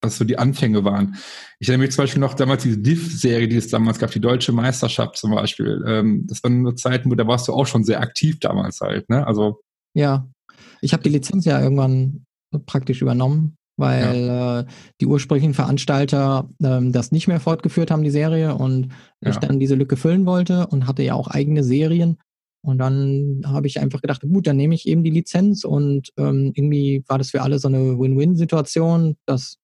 was 0.00 0.16
so 0.16 0.24
die 0.24 0.38
Anfänge 0.38 0.84
waren. 0.84 1.16
Ich 1.58 1.68
erinnere 1.68 1.86
mich 1.86 1.94
zum 1.94 2.04
Beispiel 2.04 2.20
noch 2.20 2.34
damals 2.34 2.62
diese 2.62 2.78
Div-Serie, 2.78 3.48
die 3.48 3.56
es 3.56 3.68
damals 3.68 3.98
gab, 3.98 4.12
die 4.12 4.20
Deutsche 4.20 4.52
Meisterschaft 4.52 5.16
zum 5.16 5.32
Beispiel. 5.32 5.82
Ähm, 5.86 6.24
das 6.28 6.42
waren 6.44 6.62
nur 6.62 6.76
Zeiten, 6.76 7.10
wo 7.10 7.16
da 7.16 7.26
warst 7.26 7.48
du 7.48 7.52
auch 7.52 7.66
schon 7.66 7.82
sehr 7.82 8.00
aktiv 8.00 8.38
damals 8.38 8.80
halt. 8.80 9.08
Ne? 9.10 9.26
Also 9.26 9.60
ja, 9.94 10.28
ich 10.80 10.92
habe 10.92 11.02
die 11.02 11.08
Lizenz 11.08 11.44
ja 11.44 11.60
irgendwann 11.60 12.26
praktisch 12.66 13.02
übernommen 13.02 13.57
weil 13.78 14.26
ja. 14.26 14.60
äh, 14.60 14.64
die 15.00 15.06
ursprünglichen 15.06 15.54
Veranstalter 15.54 16.50
ähm, 16.62 16.92
das 16.92 17.12
nicht 17.12 17.28
mehr 17.28 17.40
fortgeführt 17.40 17.90
haben, 17.90 18.02
die 18.02 18.10
Serie, 18.10 18.54
und 18.56 18.88
ja. 19.20 19.30
ich 19.30 19.36
dann 19.36 19.60
diese 19.60 19.76
Lücke 19.76 19.96
füllen 19.96 20.26
wollte 20.26 20.66
und 20.66 20.86
hatte 20.86 21.02
ja 21.02 21.14
auch 21.14 21.28
eigene 21.28 21.64
Serien. 21.64 22.18
Und 22.60 22.78
dann 22.78 23.42
habe 23.46 23.68
ich 23.68 23.80
einfach 23.80 24.02
gedacht, 24.02 24.22
gut, 24.22 24.46
dann 24.46 24.56
nehme 24.56 24.74
ich 24.74 24.86
eben 24.86 25.04
die 25.04 25.10
Lizenz 25.10 25.64
und 25.64 26.12
ähm, 26.18 26.52
irgendwie 26.54 27.04
war 27.06 27.16
das 27.16 27.30
für 27.30 27.42
alle 27.42 27.60
so 27.60 27.68
eine 27.68 27.98
Win-Win-Situation, 27.98 29.16
dass 29.26 29.58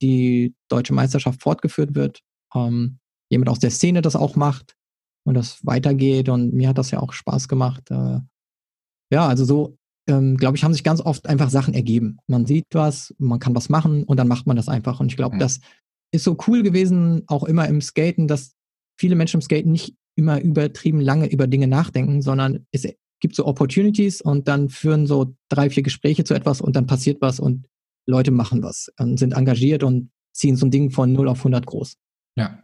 die 0.00 0.54
deutsche 0.68 0.94
Meisterschaft 0.94 1.42
fortgeführt 1.42 1.94
wird, 1.94 2.20
ähm, 2.54 2.98
jemand 3.30 3.50
aus 3.50 3.58
der 3.58 3.70
Szene 3.70 4.00
das 4.00 4.16
auch 4.16 4.34
macht 4.34 4.76
und 5.24 5.34
das 5.34 5.64
weitergeht 5.64 6.30
und 6.30 6.54
mir 6.54 6.70
hat 6.70 6.78
das 6.78 6.90
ja 6.90 7.00
auch 7.00 7.12
Spaß 7.12 7.48
gemacht. 7.48 7.90
Äh, 7.90 8.20
ja, 9.12 9.26
also 9.26 9.44
so 9.44 9.77
ähm, 10.08 10.36
glaube 10.36 10.56
ich, 10.56 10.64
haben 10.64 10.72
sich 10.72 10.82
ganz 10.82 11.00
oft 11.00 11.28
einfach 11.28 11.50
Sachen 11.50 11.74
ergeben. 11.74 12.18
Man 12.26 12.46
sieht 12.46 12.66
was, 12.72 13.14
man 13.18 13.38
kann 13.38 13.54
was 13.54 13.68
machen 13.68 14.04
und 14.04 14.16
dann 14.16 14.28
macht 14.28 14.46
man 14.46 14.56
das 14.56 14.68
einfach. 14.68 15.00
Und 15.00 15.12
ich 15.12 15.16
glaube, 15.16 15.36
mhm. 15.36 15.40
das 15.40 15.60
ist 16.10 16.24
so 16.24 16.36
cool 16.46 16.62
gewesen, 16.62 17.22
auch 17.26 17.44
immer 17.44 17.68
im 17.68 17.80
Skaten, 17.80 18.26
dass 18.26 18.54
viele 18.98 19.14
Menschen 19.14 19.38
im 19.38 19.42
Skaten 19.42 19.70
nicht 19.70 19.94
immer 20.16 20.40
übertrieben 20.40 21.00
lange 21.00 21.30
über 21.30 21.46
Dinge 21.46 21.68
nachdenken, 21.68 22.22
sondern 22.22 22.66
es 22.72 22.88
gibt 23.20 23.36
so 23.36 23.46
Opportunities 23.46 24.20
und 24.20 24.48
dann 24.48 24.68
führen 24.68 25.06
so 25.06 25.34
drei, 25.48 25.70
vier 25.70 25.82
Gespräche 25.82 26.24
zu 26.24 26.34
etwas 26.34 26.60
und 26.60 26.74
dann 26.74 26.86
passiert 26.86 27.20
was 27.20 27.38
und 27.38 27.66
Leute 28.06 28.30
machen 28.30 28.62
was 28.62 28.90
und 28.98 29.18
sind 29.18 29.34
engagiert 29.34 29.84
und 29.84 30.10
ziehen 30.32 30.56
so 30.56 30.66
ein 30.66 30.70
Ding 30.70 30.90
von 30.90 31.12
0 31.12 31.28
auf 31.28 31.38
100 31.38 31.66
groß. 31.66 31.96
Ja. 32.36 32.62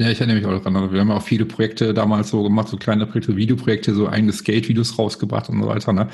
Ja, 0.00 0.10
ich 0.10 0.18
erinnere 0.18 0.38
mich 0.38 0.46
auch 0.46 0.60
daran. 0.60 0.92
Wir 0.92 1.00
haben 1.00 1.10
auch 1.12 1.22
viele 1.22 1.46
Projekte 1.46 1.94
damals 1.94 2.30
so 2.30 2.42
gemacht, 2.42 2.66
so 2.66 2.76
kleine 2.76 3.06
Projekte, 3.06 3.36
Videoprojekte, 3.36 3.94
so 3.94 4.08
eigene 4.08 4.32
Skate-Videos 4.32 4.98
rausgebracht 4.98 5.48
und 5.48 5.62
so 5.62 5.68
weiter. 5.68 5.92
Ne? 5.92 6.08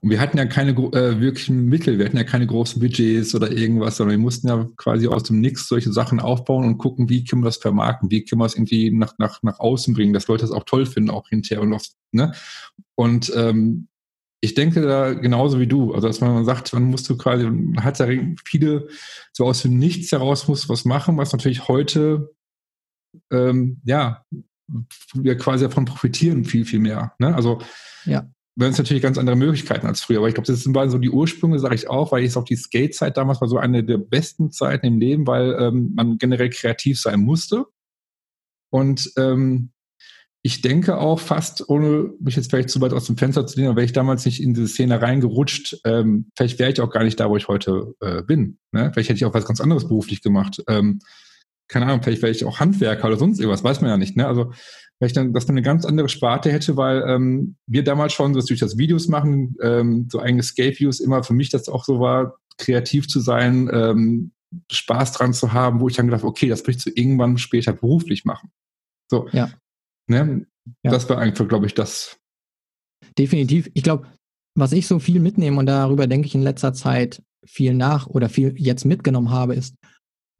Und 0.00 0.10
wir 0.10 0.20
hatten 0.20 0.38
ja 0.38 0.46
keine 0.46 0.72
äh, 0.72 1.20
wirklichen 1.20 1.66
Mittel, 1.66 1.98
wir 1.98 2.06
hatten 2.06 2.16
ja 2.16 2.24
keine 2.24 2.46
großen 2.46 2.80
Budgets 2.80 3.34
oder 3.34 3.50
irgendwas, 3.50 3.96
sondern 3.96 4.16
wir 4.16 4.22
mussten 4.22 4.48
ja 4.48 4.66
quasi 4.76 5.08
aus 5.08 5.24
dem 5.24 5.40
Nix 5.40 5.66
solche 5.68 5.92
Sachen 5.92 6.20
aufbauen 6.20 6.64
und 6.64 6.78
gucken, 6.78 7.08
wie 7.08 7.24
können 7.24 7.42
wir 7.42 7.46
das 7.46 7.56
vermarkten, 7.56 8.10
wie 8.10 8.24
können 8.24 8.40
wir 8.40 8.46
es 8.46 8.54
irgendwie 8.54 8.90
nach, 8.90 9.14
nach, 9.18 9.42
nach 9.42 9.58
außen 9.58 9.94
bringen, 9.94 10.12
dass 10.12 10.28
Leute 10.28 10.42
das 10.42 10.52
auch 10.52 10.64
toll 10.64 10.86
finden, 10.86 11.10
auch 11.10 11.28
hinterher. 11.28 11.62
Und, 11.62 11.72
auf, 11.72 11.84
ne? 12.12 12.32
und 12.94 13.32
ähm, 13.34 13.88
ich 14.40 14.54
denke 14.54 14.82
da 14.82 15.14
genauso 15.14 15.58
wie 15.58 15.66
du, 15.66 15.92
also 15.94 16.06
dass 16.06 16.20
man 16.20 16.44
sagt, 16.44 16.72
man 16.72 16.84
musste 16.84 17.16
quasi, 17.16 17.44
man 17.44 17.82
hat 17.82 17.98
ja 17.98 18.06
viele, 18.44 18.86
so 19.32 19.46
aus 19.46 19.62
dem 19.62 19.78
Nichts 19.78 20.12
heraus 20.12 20.46
muss 20.46 20.68
was 20.68 20.84
machen, 20.84 21.16
was 21.16 21.32
natürlich 21.32 21.66
heute, 21.66 22.32
ähm, 23.32 23.80
ja, 23.84 24.24
wir 25.14 25.36
quasi 25.36 25.64
davon 25.64 25.86
profitieren 25.86 26.44
viel, 26.44 26.64
viel 26.64 26.78
mehr. 26.78 27.14
Ne? 27.18 27.34
Also 27.34 27.60
ja 28.04 28.28
werden 28.58 28.72
es 28.72 28.78
natürlich 28.78 29.02
ganz 29.02 29.18
andere 29.18 29.36
Möglichkeiten 29.36 29.86
als 29.86 30.00
früher. 30.00 30.18
Aber 30.18 30.28
ich 30.28 30.34
glaube, 30.34 30.46
das 30.46 30.62
sind 30.62 30.76
so 30.90 30.98
die 30.98 31.10
Ursprünge, 31.10 31.58
sage 31.58 31.76
ich 31.76 31.88
auch, 31.88 32.10
weil 32.10 32.24
ich 32.24 32.36
auch 32.36 32.44
die 32.44 32.56
Skate-Zeit 32.56 33.16
damals 33.16 33.40
war 33.40 33.48
so 33.48 33.56
eine 33.56 33.84
der 33.84 33.98
besten 33.98 34.50
Zeiten 34.50 34.86
im 34.86 34.98
Leben, 34.98 35.26
weil 35.26 35.56
ähm, 35.60 35.92
man 35.94 36.18
generell 36.18 36.50
kreativ 36.50 37.00
sein 37.00 37.20
musste. 37.20 37.66
Und 38.70 39.12
ähm, 39.16 39.70
ich 40.42 40.60
denke 40.60 40.98
auch 40.98 41.20
fast, 41.20 41.68
ohne 41.68 42.12
mich 42.20 42.36
jetzt 42.36 42.50
vielleicht 42.50 42.70
zu 42.70 42.80
weit 42.80 42.92
aus 42.92 43.06
dem 43.06 43.16
Fenster 43.16 43.46
zu 43.46 43.58
lehnen, 43.58 43.76
wäre 43.76 43.84
ich 43.84 43.92
damals 43.92 44.24
nicht 44.24 44.42
in 44.42 44.54
diese 44.54 44.68
Szene 44.68 45.00
reingerutscht, 45.00 45.78
ähm, 45.84 46.30
vielleicht 46.36 46.58
wäre 46.58 46.72
ich 46.72 46.80
auch 46.80 46.90
gar 46.90 47.04
nicht 47.04 47.18
da, 47.20 47.28
wo 47.28 47.36
ich 47.36 47.48
heute 47.48 47.94
äh, 48.00 48.22
bin. 48.22 48.58
Ne? 48.72 48.90
Vielleicht 48.92 49.08
hätte 49.08 49.18
ich 49.18 49.24
auch 49.24 49.34
was 49.34 49.46
ganz 49.46 49.60
anderes 49.60 49.86
beruflich 49.86 50.22
gemacht. 50.22 50.62
Ähm, 50.68 51.00
keine 51.68 51.86
Ahnung, 51.86 52.02
vielleicht 52.02 52.22
wäre 52.22 52.32
ich 52.32 52.44
auch 52.44 52.60
Handwerker 52.60 53.08
oder 53.08 53.18
sonst 53.18 53.38
irgendwas, 53.38 53.62
weiß 53.62 53.80
man 53.82 53.90
ja 53.90 53.96
nicht. 53.96 54.16
Ne? 54.16 54.26
Also 54.26 54.52
vielleicht 54.98 55.16
dann, 55.16 55.32
dass 55.32 55.46
man 55.46 55.56
eine 55.56 55.62
ganz 55.62 55.84
andere 55.84 56.08
Sparte 56.08 56.50
hätte, 56.50 56.76
weil 56.76 57.04
ähm, 57.06 57.56
wir 57.66 57.84
damals 57.84 58.12
schon 58.12 58.34
so 58.34 58.40
durch 58.40 58.60
das 58.60 58.78
Videos 58.78 59.08
machen, 59.08 59.56
ähm, 59.62 60.08
so 60.10 60.20
eigene 60.20 60.42
Skate-Views 60.42 61.00
immer 61.00 61.22
für 61.22 61.34
mich 61.34 61.50
das 61.50 61.68
auch 61.68 61.84
so 61.84 62.00
war, 62.00 62.38
kreativ 62.58 63.08
zu 63.08 63.20
sein, 63.20 63.70
ähm, 63.72 64.32
Spaß 64.70 65.12
dran 65.12 65.32
zu 65.32 65.52
haben, 65.52 65.80
wo 65.80 65.88
ich 65.88 65.96
dann 65.96 66.06
gedacht, 66.06 66.24
okay, 66.24 66.48
das 66.48 66.66
möchtest 66.66 66.86
du 66.86 66.90
irgendwann 67.00 67.38
später 67.38 67.72
beruflich 67.72 68.24
machen. 68.24 68.50
So. 69.10 69.28
Ja. 69.32 69.50
Ne? 70.08 70.46
Ja. 70.82 70.90
Das 70.90 71.08
war 71.08 71.18
einfach, 71.18 71.46
glaube 71.46 71.66
ich, 71.66 71.74
das. 71.74 72.18
Definitiv. 73.16 73.70
Ich 73.74 73.82
glaube, 73.82 74.06
was 74.56 74.72
ich 74.72 74.86
so 74.86 74.98
viel 74.98 75.20
mitnehme 75.20 75.58
und 75.58 75.66
darüber 75.66 76.06
denke 76.06 76.26
ich 76.26 76.34
in 76.34 76.42
letzter 76.42 76.72
Zeit 76.72 77.22
viel 77.46 77.74
nach 77.74 78.06
oder 78.06 78.28
viel 78.28 78.54
jetzt 78.56 78.84
mitgenommen 78.84 79.30
habe, 79.30 79.54
ist, 79.54 79.76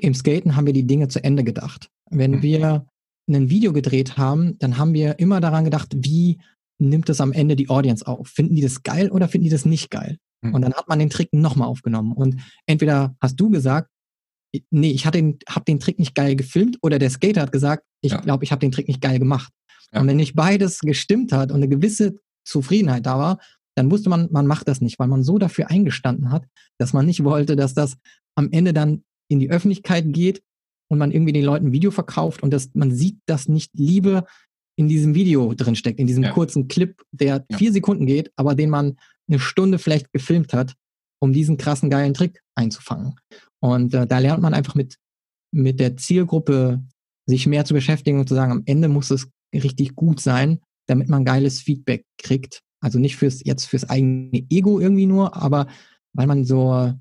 im 0.00 0.15
Skaten 0.15 0.57
haben 0.57 0.67
wir 0.67 0.73
die 0.73 0.87
Dinge 0.87 1.09
zu 1.09 1.23
Ende 1.23 1.45
gedacht. 1.45 1.91
Wenn 2.11 2.33
mhm. 2.33 2.43
wir 2.43 2.87
ein 3.28 3.50
Video 3.50 3.73
gedreht 3.73 4.16
haben, 4.16 4.58
dann 4.58 4.78
haben 4.78 4.94
wir 4.94 5.18
immer 5.18 5.40
daran 5.40 5.64
gedacht, 5.64 5.94
wie 5.94 6.38
nimmt 6.78 7.08
es 7.08 7.20
am 7.20 7.32
Ende 7.32 7.56
die 7.56 7.68
Audience 7.68 8.06
auf? 8.06 8.28
Finden 8.28 8.54
die 8.54 8.62
das 8.62 8.82
geil 8.82 9.11
oder 9.11 9.28
finden 9.28 9.44
die 9.44 9.50
das 9.50 9.64
nicht 9.64 9.90
geil? 9.90 10.18
Mhm. 10.42 10.54
Und 10.54 10.62
dann 10.62 10.75
hat 10.75 10.88
man 10.88 10.99
den 10.99 11.11
Trick 11.11 11.28
nochmal 11.32 11.68
aufgenommen. 11.68 12.12
Und 12.12 12.40
entweder 12.66 13.16
hast 13.20 13.37
du 13.37 13.50
gesagt, 13.50 13.90
nee, 14.70 14.90
ich 14.90 15.04
habe 15.06 15.18
den, 15.18 15.38
hab 15.49 15.64
den 15.66 15.80
Trick 15.80 15.99
nicht 15.99 16.14
geil 16.14 16.37
gefilmt 16.37 16.78
oder 16.82 16.99
der 16.99 17.11
Skater 17.11 17.42
hat 17.42 17.52
gesagt, 17.52 17.85
ich 18.00 18.12
ja. 18.12 18.20
glaube, 18.20 18.44
ich 18.44 18.52
habe 18.52 18.61
den 18.61 18.73
Trick 18.73 18.88
nicht 18.88 19.00
geil 19.00 19.18
gemacht. 19.18 19.52
Ja. 19.92 20.00
Und 20.00 20.06
wenn 20.06 20.16
nicht 20.16 20.35
beides 20.35 20.80
gestimmt 20.80 21.32
hat 21.32 21.50
und 21.50 21.56
eine 21.56 21.68
gewisse 21.68 22.18
Zufriedenheit 22.47 23.06
da 23.06 23.18
war, 23.18 23.38
dann 23.75 23.90
wusste 23.90 24.11
man, 24.11 24.28
man 24.32 24.47
macht 24.47 24.68
das 24.68 24.80
nicht, 24.80 24.99
weil 24.99 25.08
man 25.08 25.23
so 25.23 25.38
dafür 25.38 25.70
eingestanden 25.70 26.32
hat, 26.32 26.47
dass 26.78 26.92
man 26.92 27.06
nicht 27.06 27.23
wollte, 27.25 27.56
dass 27.56 27.75
das 27.75 27.97
am 28.35 28.50
Ende 28.50 28.73
dann 28.73 29.04
in 29.28 29.38
die 29.38 29.50
Öffentlichkeit 29.50 30.04
geht 30.08 30.42
und 30.88 30.99
man 30.99 31.11
irgendwie 31.11 31.33
den 31.33 31.45
Leuten 31.45 31.66
ein 31.66 31.73
Video 31.73 31.90
verkauft 31.90 32.42
und 32.42 32.52
dass 32.52 32.75
man 32.75 32.95
sieht, 32.95 33.18
dass 33.26 33.49
nicht 33.49 33.73
Liebe 33.75 34.25
in 34.76 34.88
diesem 34.88 35.14
Video 35.14 35.54
drin 35.54 35.76
steckt, 35.76 35.99
in 35.99 36.07
diesem 36.07 36.25
ja. 36.25 36.33
kurzen 36.33 36.68
Clip, 36.68 37.02
der 37.11 37.45
ja. 37.49 37.59
vier 37.59 37.73
Sekunden 37.73 38.07
geht, 38.07 38.33
aber 38.37 38.54
den 38.54 38.71
man 38.71 38.97
eine 39.28 39.38
Stunde 39.38 39.78
vielleicht 39.78 40.12
gefilmt 40.12 40.52
hat, 40.52 40.75
um 41.21 41.33
diesen 41.33 41.57
krassen 41.57 41.90
geilen 41.90 42.14
Trick 42.14 42.40
einzufangen. 42.54 43.16
Und 43.61 43.92
äh, 43.95 44.07
da 44.07 44.18
lernt 44.18 44.42
man 44.42 44.54
einfach 44.54 44.75
mit, 44.75 44.97
mit 45.52 45.80
der 45.80 45.97
Zielgruppe 45.97 46.83
sich 47.26 47.47
mehr 47.47 47.64
zu 47.64 47.75
beschäftigen 47.75 48.21
und 48.21 48.28
zu 48.28 48.35
sagen, 48.35 48.52
am 48.52 48.62
Ende 48.66 48.88
muss 48.88 49.11
es 49.11 49.28
richtig 49.52 49.95
gut 49.95 50.21
sein, 50.21 50.61
damit 50.87 51.09
man 51.09 51.25
geiles 51.25 51.61
Feedback 51.61 52.04
kriegt. 52.16 52.62
Also 52.80 52.99
nicht 52.99 53.16
fürs 53.16 53.42
jetzt 53.45 53.64
fürs 53.64 53.88
eigene 53.88 54.47
Ego 54.49 54.80
irgendwie 54.80 55.07
nur, 55.07 55.37
aber 55.37 55.66
weil 56.14 56.26
man 56.26 56.45
so 56.45 56.95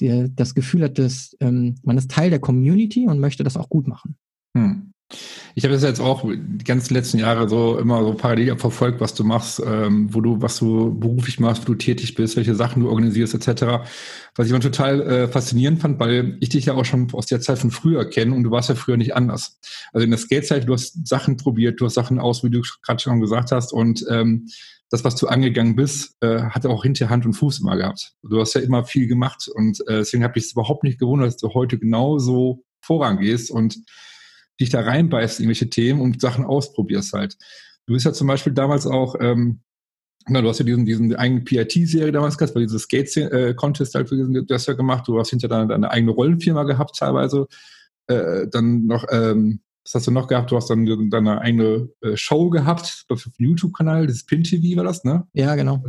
die, 0.00 0.28
das 0.34 0.54
Gefühl 0.54 0.82
hat, 0.84 0.98
dass 0.98 1.36
ähm, 1.40 1.76
man 1.82 1.98
ist 1.98 2.10
Teil 2.10 2.30
der 2.30 2.40
Community 2.40 3.06
und 3.06 3.20
möchte 3.20 3.44
das 3.44 3.56
auch 3.56 3.68
gut 3.68 3.88
machen. 3.88 4.16
Hm. 4.56 4.92
Ich 5.54 5.64
habe 5.64 5.72
das 5.72 5.82
jetzt 5.82 6.00
auch 6.00 6.22
die 6.30 6.64
ganzen 6.64 6.92
letzten 6.92 7.18
Jahre 7.18 7.48
so 7.48 7.78
immer 7.78 8.04
so 8.04 8.12
parallel 8.12 8.58
verfolgt, 8.58 9.00
was 9.00 9.14
du 9.14 9.24
machst, 9.24 9.60
ähm, 9.64 10.12
wo 10.12 10.20
du, 10.20 10.42
was 10.42 10.58
du 10.58 10.94
beruflich 10.98 11.40
machst, 11.40 11.62
wo 11.62 11.72
du 11.72 11.78
tätig 11.78 12.14
bist, 12.14 12.36
welche 12.36 12.54
Sachen 12.54 12.82
du 12.82 12.90
organisierst, 12.90 13.34
etc. 13.34 13.88
Was 14.36 14.46
ich 14.46 14.50
immer 14.50 14.60
total 14.60 15.00
äh, 15.00 15.28
faszinierend 15.28 15.80
fand, 15.80 15.98
weil 15.98 16.36
ich 16.40 16.50
dich 16.50 16.66
ja 16.66 16.74
auch 16.74 16.84
schon 16.84 17.08
aus 17.14 17.24
der 17.24 17.40
Zeit 17.40 17.58
von 17.58 17.70
früher 17.70 18.04
kenne 18.08 18.34
und 18.34 18.42
du 18.42 18.50
warst 18.50 18.68
ja 18.68 18.74
früher 18.74 18.98
nicht 18.98 19.16
anders. 19.16 19.58
Also 19.94 20.04
in 20.04 20.10
der 20.10 20.18
Skate-Zeit, 20.18 20.68
du 20.68 20.74
hast 20.74 21.08
Sachen 21.08 21.38
probiert, 21.38 21.80
du 21.80 21.86
hast 21.86 21.94
Sachen 21.94 22.18
aus, 22.18 22.44
wie 22.44 22.50
du 22.50 22.60
gerade 22.82 23.00
schon 23.00 23.20
gesagt 23.20 23.50
hast, 23.50 23.72
und 23.72 24.04
ähm, 24.10 24.48
das, 24.90 25.04
was 25.04 25.16
du 25.16 25.26
angegangen 25.26 25.76
bist, 25.76 26.16
äh, 26.20 26.40
hat 26.42 26.64
auch 26.66 26.82
hinter 26.82 27.10
Hand 27.10 27.26
und 27.26 27.34
Fuß 27.34 27.60
immer 27.60 27.76
gehabt. 27.76 28.14
Du 28.22 28.40
hast 28.40 28.54
ja 28.54 28.60
immer 28.60 28.84
viel 28.84 29.06
gemacht 29.06 29.48
und 29.52 29.80
äh, 29.82 29.98
deswegen 29.98 30.24
habe 30.24 30.38
ich 30.38 30.46
es 30.46 30.52
überhaupt 30.52 30.82
nicht 30.82 30.98
gewundert, 30.98 31.28
dass 31.28 31.36
du 31.36 31.52
heute 31.52 31.78
genauso 31.78 32.64
vorangehst 32.80 33.50
und 33.50 33.78
dich 34.60 34.70
da 34.70 34.80
reinbeißt 34.80 35.38
in 35.38 35.44
irgendwelche 35.44 35.70
Themen 35.70 36.00
und 36.00 36.20
Sachen 36.20 36.44
ausprobierst 36.44 37.12
halt. 37.12 37.36
Du 37.86 37.92
bist 37.94 38.06
ja 38.06 38.12
zum 38.12 38.26
Beispiel 38.26 38.52
damals 38.52 38.86
auch, 38.86 39.14
ähm, 39.20 39.60
na, 40.26 40.42
du 40.42 40.48
hast 40.48 40.58
ja 40.58 40.64
diesen, 40.64 40.84
diesen 40.84 41.14
eigenen 41.14 41.44
PIT-Serie 41.44 42.12
damals 42.12 42.36
gehabt, 42.36 42.54
weil 42.54 42.66
dieses 42.66 42.82
Skate-Contest 42.82 43.94
halt, 43.94 44.10
du 44.10 44.44
hast 44.50 44.66
ja 44.66 44.74
gemacht, 44.74 45.06
du 45.06 45.18
hast 45.18 45.30
hinter 45.30 45.48
deine, 45.48 45.68
deine 45.68 45.90
eigene 45.90 46.12
Rollenfirma 46.12 46.64
gehabt 46.64 46.96
teilweise, 46.96 47.46
äh, 48.08 48.46
dann 48.50 48.86
noch, 48.86 49.06
ähm, 49.10 49.60
was 49.88 50.00
hast 50.00 50.06
du 50.06 50.10
noch 50.10 50.28
gehabt? 50.28 50.50
Du 50.50 50.56
hast 50.56 50.68
dann 50.68 51.10
deine 51.10 51.40
eigene 51.40 51.88
äh, 52.02 52.16
Show 52.16 52.50
gehabt 52.50 53.06
auf 53.08 53.22
dem 53.22 53.32
YouTube-Kanal, 53.38 54.06
das 54.06 54.24
Pin 54.24 54.42
TV 54.42 54.76
war 54.76 54.84
das, 54.84 55.02
ne? 55.04 55.26
Ja, 55.32 55.54
genau. 55.54 55.82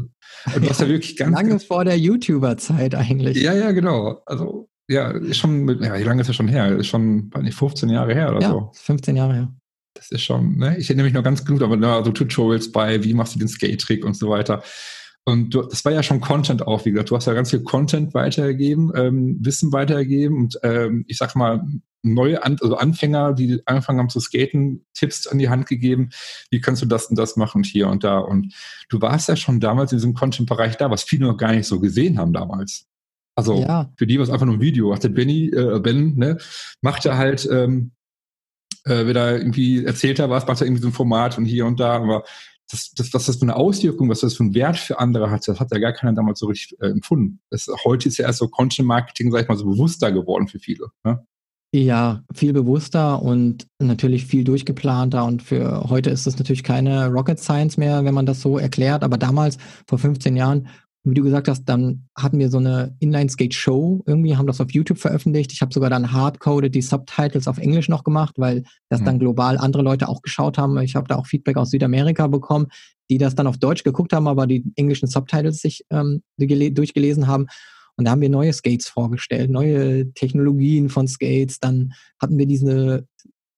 Und 0.56 0.64
du 0.64 0.70
hast 0.70 0.80
ja 0.80 0.88
wirklich 0.88 1.18
ganz. 1.18 1.36
Lange 1.36 1.50
ganz, 1.50 1.66
vor 1.66 1.84
der 1.84 1.98
YouTuber-Zeit 1.98 2.96
eigentlich. 2.96 3.38
Ja, 3.42 3.54
ja, 3.54 3.72
genau. 3.72 4.22
Also 4.26 4.70
ja, 4.88 5.12
ist 5.12 5.38
schon, 5.38 5.66
mit, 5.66 5.84
ja, 5.84 5.98
wie 6.00 6.04
lange 6.04 6.22
ist 6.22 6.28
das 6.28 6.36
schon 6.36 6.48
her? 6.48 6.78
Ist 6.78 6.88
schon, 6.88 7.30
weiß 7.34 7.44
nicht, 7.44 7.58
15 7.58 7.90
Jahre 7.90 8.14
her 8.14 8.30
oder 8.32 8.42
ja, 8.42 8.50
so. 8.50 8.72
15 8.74 9.16
Jahre 9.16 9.34
her. 9.34 9.54
Das 9.94 10.12
ist 10.12 10.24
schon, 10.24 10.58
ne? 10.58 10.78
Ich 10.78 10.90
erinnere 10.90 11.06
mich 11.06 11.14
noch 11.14 11.24
ganz 11.24 11.46
gut, 11.46 11.62
aber 11.62 11.76
ne, 11.76 12.02
so 12.06 12.12
Tutorials 12.12 12.72
bei, 12.72 13.04
wie 13.04 13.14
machst 13.14 13.36
du 13.36 13.40
den 13.40 13.50
Skate-Trick 13.50 14.06
und 14.06 14.16
so 14.16 14.30
weiter. 14.30 14.64
Und 15.30 15.54
du, 15.54 15.62
das 15.62 15.86
war 15.86 15.92
ja 15.92 16.04
schon 16.04 16.22
Content 16.22 16.66
auch, 16.66 16.86
wie 16.86 16.92
gesagt. 16.92 17.12
Du 17.12 17.16
hast 17.16 17.26
ja 17.26 17.34
ganz 17.34 17.52
viel 17.52 17.64
Content 17.64 18.14
weitergegeben, 18.14 18.92
ähm, 18.96 19.38
Wissen 19.42 19.72
weitergegeben 19.72 20.38
und 20.38 20.60
ähm, 20.64 21.06
ich 21.08 21.18
sag 21.18 21.36
mal, 21.36 21.64
neue 22.02 22.44
An 22.44 22.58
also 22.62 22.78
Anfänger, 22.78 23.34
die 23.34 23.62
angefangen 23.66 24.00
haben 24.00 24.10
zu 24.10 24.20
skaten, 24.20 24.86
Tipps 24.94 25.28
an 25.28 25.38
die 25.38 25.50
Hand 25.50 25.68
gegeben, 25.68 26.10
wie 26.50 26.62
kannst 26.62 26.82
du 26.82 26.86
das 26.86 27.08
und 27.08 27.18
das 27.18 27.36
machen 27.36 27.64
hier 27.64 27.88
und 27.88 28.04
da. 28.04 28.20
Und 28.20 28.54
du 28.90 29.02
warst 29.02 29.28
ja 29.28 29.36
schon 29.36 29.60
damals 29.60 29.92
in 29.92 29.98
diesem 29.98 30.14
Content-Bereich 30.14 30.78
da, 30.78 30.90
was 30.90 31.04
viele 31.04 31.28
noch 31.28 31.38
gar 31.38 31.52
nicht 31.52 31.68
so 31.68 31.80
gesehen 31.80 32.18
haben 32.18 32.34
damals. 32.34 32.86
Also 33.36 33.62
ja. 33.62 33.92
für 33.98 34.08
die 34.08 34.18
war 34.18 34.24
es 34.24 34.30
einfach 34.30 34.46
nur 34.46 34.56
ein 34.56 34.62
Video. 34.62 34.94
Ach, 34.94 35.00
der 35.00 35.10
Benny, 35.10 35.48
äh, 35.48 35.80
Ben, 35.80 36.16
ne, 36.16 36.38
macht 36.82 37.06
er 37.06 37.18
halt, 37.18 37.48
ähm, 37.52 37.92
äh, 38.86 39.06
wieder 39.06 39.38
irgendwie 39.38 39.86
erzählt 39.86 40.20
er 40.20 40.30
was, 40.30 40.48
macht 40.48 40.62
er 40.62 40.68
irgendwie 40.68 40.82
so 40.82 40.88
ein 40.88 40.94
Format 40.94 41.38
und 41.38 41.46
hier 41.46 41.66
und 41.66 41.80
da, 41.80 41.98
aber 41.98 42.24
das, 42.70 42.92
das, 42.92 43.14
was 43.14 43.26
das 43.26 43.38
für 43.38 43.44
eine 43.44 43.56
Auswirkung, 43.56 44.10
was 44.10 44.22
das 44.22 44.36
für 44.36 44.44
einen 44.44 44.54
Wert 44.54 44.78
für 44.78 45.00
andere 45.00 45.32
hat, 45.32 45.48
das 45.48 45.60
hat 45.60 45.72
ja 45.72 45.80
gar 45.80 45.94
keiner 45.94 46.14
damals 46.14 46.40
so 46.40 46.48
richtig 46.48 46.80
äh, 46.80 46.88
empfunden. 46.88 47.40
Das, 47.50 47.68
heute 47.84 48.08
ist 48.08 48.18
ja 48.18 48.28
erst 48.28 48.40
so 48.40 48.48
Content 48.48 48.88
Marketing, 48.88 49.32
sag 49.32 49.42
ich 49.42 49.48
mal, 49.48 49.58
so 49.58 49.66
bewusster 49.66 50.12
geworden 50.12 50.48
für 50.48 50.60
viele. 50.60 50.88
Ne? 51.04 51.26
Ja, 51.72 52.24
viel 52.34 52.54
bewusster 52.54 53.22
und 53.22 53.68
natürlich 53.80 54.26
viel 54.26 54.44
durchgeplanter. 54.44 55.24
Und 55.26 55.44
für 55.44 55.90
heute 55.90 56.10
ist 56.10 56.26
das 56.26 56.38
natürlich 56.38 56.64
keine 56.64 57.08
Rocket 57.10 57.40
Science 57.40 57.78
mehr, 57.78 58.06
wenn 58.06 58.14
man 58.16 58.26
das 58.26 58.42
so 58.42 58.58
erklärt. 58.58 59.04
Aber 59.04 59.18
damals, 59.18 59.58
vor 59.88 60.00
15 60.00 60.36
Jahren, 60.36 60.68
wie 61.10 61.16
du 61.16 61.24
gesagt 61.24 61.48
hast, 61.48 61.66
dann 61.66 62.08
hatten 62.16 62.40
wir 62.40 62.50
so 62.50 62.58
eine 62.58 62.96
Inline-Skate-Show 63.00 64.04
irgendwie, 64.06 64.36
haben 64.36 64.48
das 64.48 64.62
auf 64.62 64.72
YouTube 64.72 64.98
veröffentlicht. 64.98 65.52
Ich 65.52 65.62
habe 65.62 65.74
sogar 65.74 65.90
dann 65.90 66.12
hardcoded 66.12 66.74
die 66.74 66.82
Subtitles 66.82 67.48
auf 67.48 67.58
Englisch 67.58 67.90
noch 67.90 68.04
gemacht, 68.04 68.36
weil 68.38 68.64
das 68.90 69.02
mhm. 69.02 69.06
dann 69.06 69.20
global 69.20 69.58
andere 69.58 69.84
Leute 69.84 70.08
auch 70.08 70.22
geschaut 70.22 70.58
haben. 70.58 70.78
Ich 70.80 70.96
habe 70.96 71.08
da 71.08 71.16
auch 71.16 71.28
Feedback 71.28 71.58
aus 71.58 71.72
Südamerika 71.72 72.28
bekommen, 72.28 72.68
die 73.10 73.18
das 73.18 73.36
dann 73.36 73.48
auf 73.48 73.58
Deutsch 73.58 73.84
geguckt 73.84 74.14
haben, 74.14 74.28
aber 74.28 74.48
die 74.48 74.64
englischen 74.76 75.08
Subtitles 75.08 75.60
sich 75.62 75.86
ähm, 75.90 76.22
durchgelesen 76.38 77.28
haben. 77.28 77.48
Und 77.96 78.06
da 78.06 78.12
haben 78.12 78.22
wir 78.22 78.30
neue 78.30 78.54
Skates 78.54 78.88
vorgestellt, 78.88 79.50
neue 79.50 80.14
Technologien 80.14 80.90
von 80.90 81.08
Skates. 81.08 81.60
Dann 81.60 81.94
hatten 82.22 82.38
wir 82.38 82.46
diese 82.46 83.08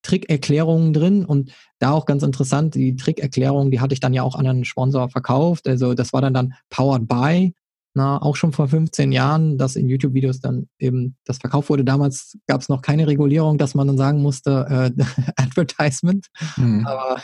Trickerklärungen 0.03 0.93
drin 0.93 1.25
und 1.25 1.51
da 1.79 1.91
auch 1.91 2.05
ganz 2.05 2.23
interessant, 2.23 2.75
die 2.75 2.95
Trickerklärung, 2.95 3.71
die 3.71 3.79
hatte 3.79 3.93
ich 3.93 3.99
dann 3.99 4.13
ja 4.13 4.23
auch 4.23 4.35
an 4.35 4.47
einen 4.47 4.65
Sponsor 4.65 5.09
verkauft. 5.09 5.67
Also 5.67 5.93
das 5.93 6.13
war 6.13 6.21
dann 6.21 6.33
dann 6.33 6.53
Powered 6.69 7.07
by, 7.07 7.53
na, 7.93 8.21
auch 8.21 8.35
schon 8.35 8.53
vor 8.53 8.67
15 8.67 9.11
Jahren, 9.11 9.57
dass 9.57 9.75
in 9.75 9.89
YouTube-Videos 9.89 10.39
dann 10.39 10.69
eben 10.79 11.17
das 11.25 11.39
verkauft 11.39 11.69
wurde. 11.69 11.83
Damals 11.83 12.37
gab 12.47 12.61
es 12.61 12.69
noch 12.69 12.81
keine 12.81 13.07
Regulierung, 13.07 13.57
dass 13.57 13.75
man 13.75 13.87
dann 13.87 13.97
sagen 13.97 14.21
musste, 14.21 14.93
äh, 14.97 15.03
Advertisement. 15.35 16.27
Mhm. 16.55 16.87
Aber 16.87 17.21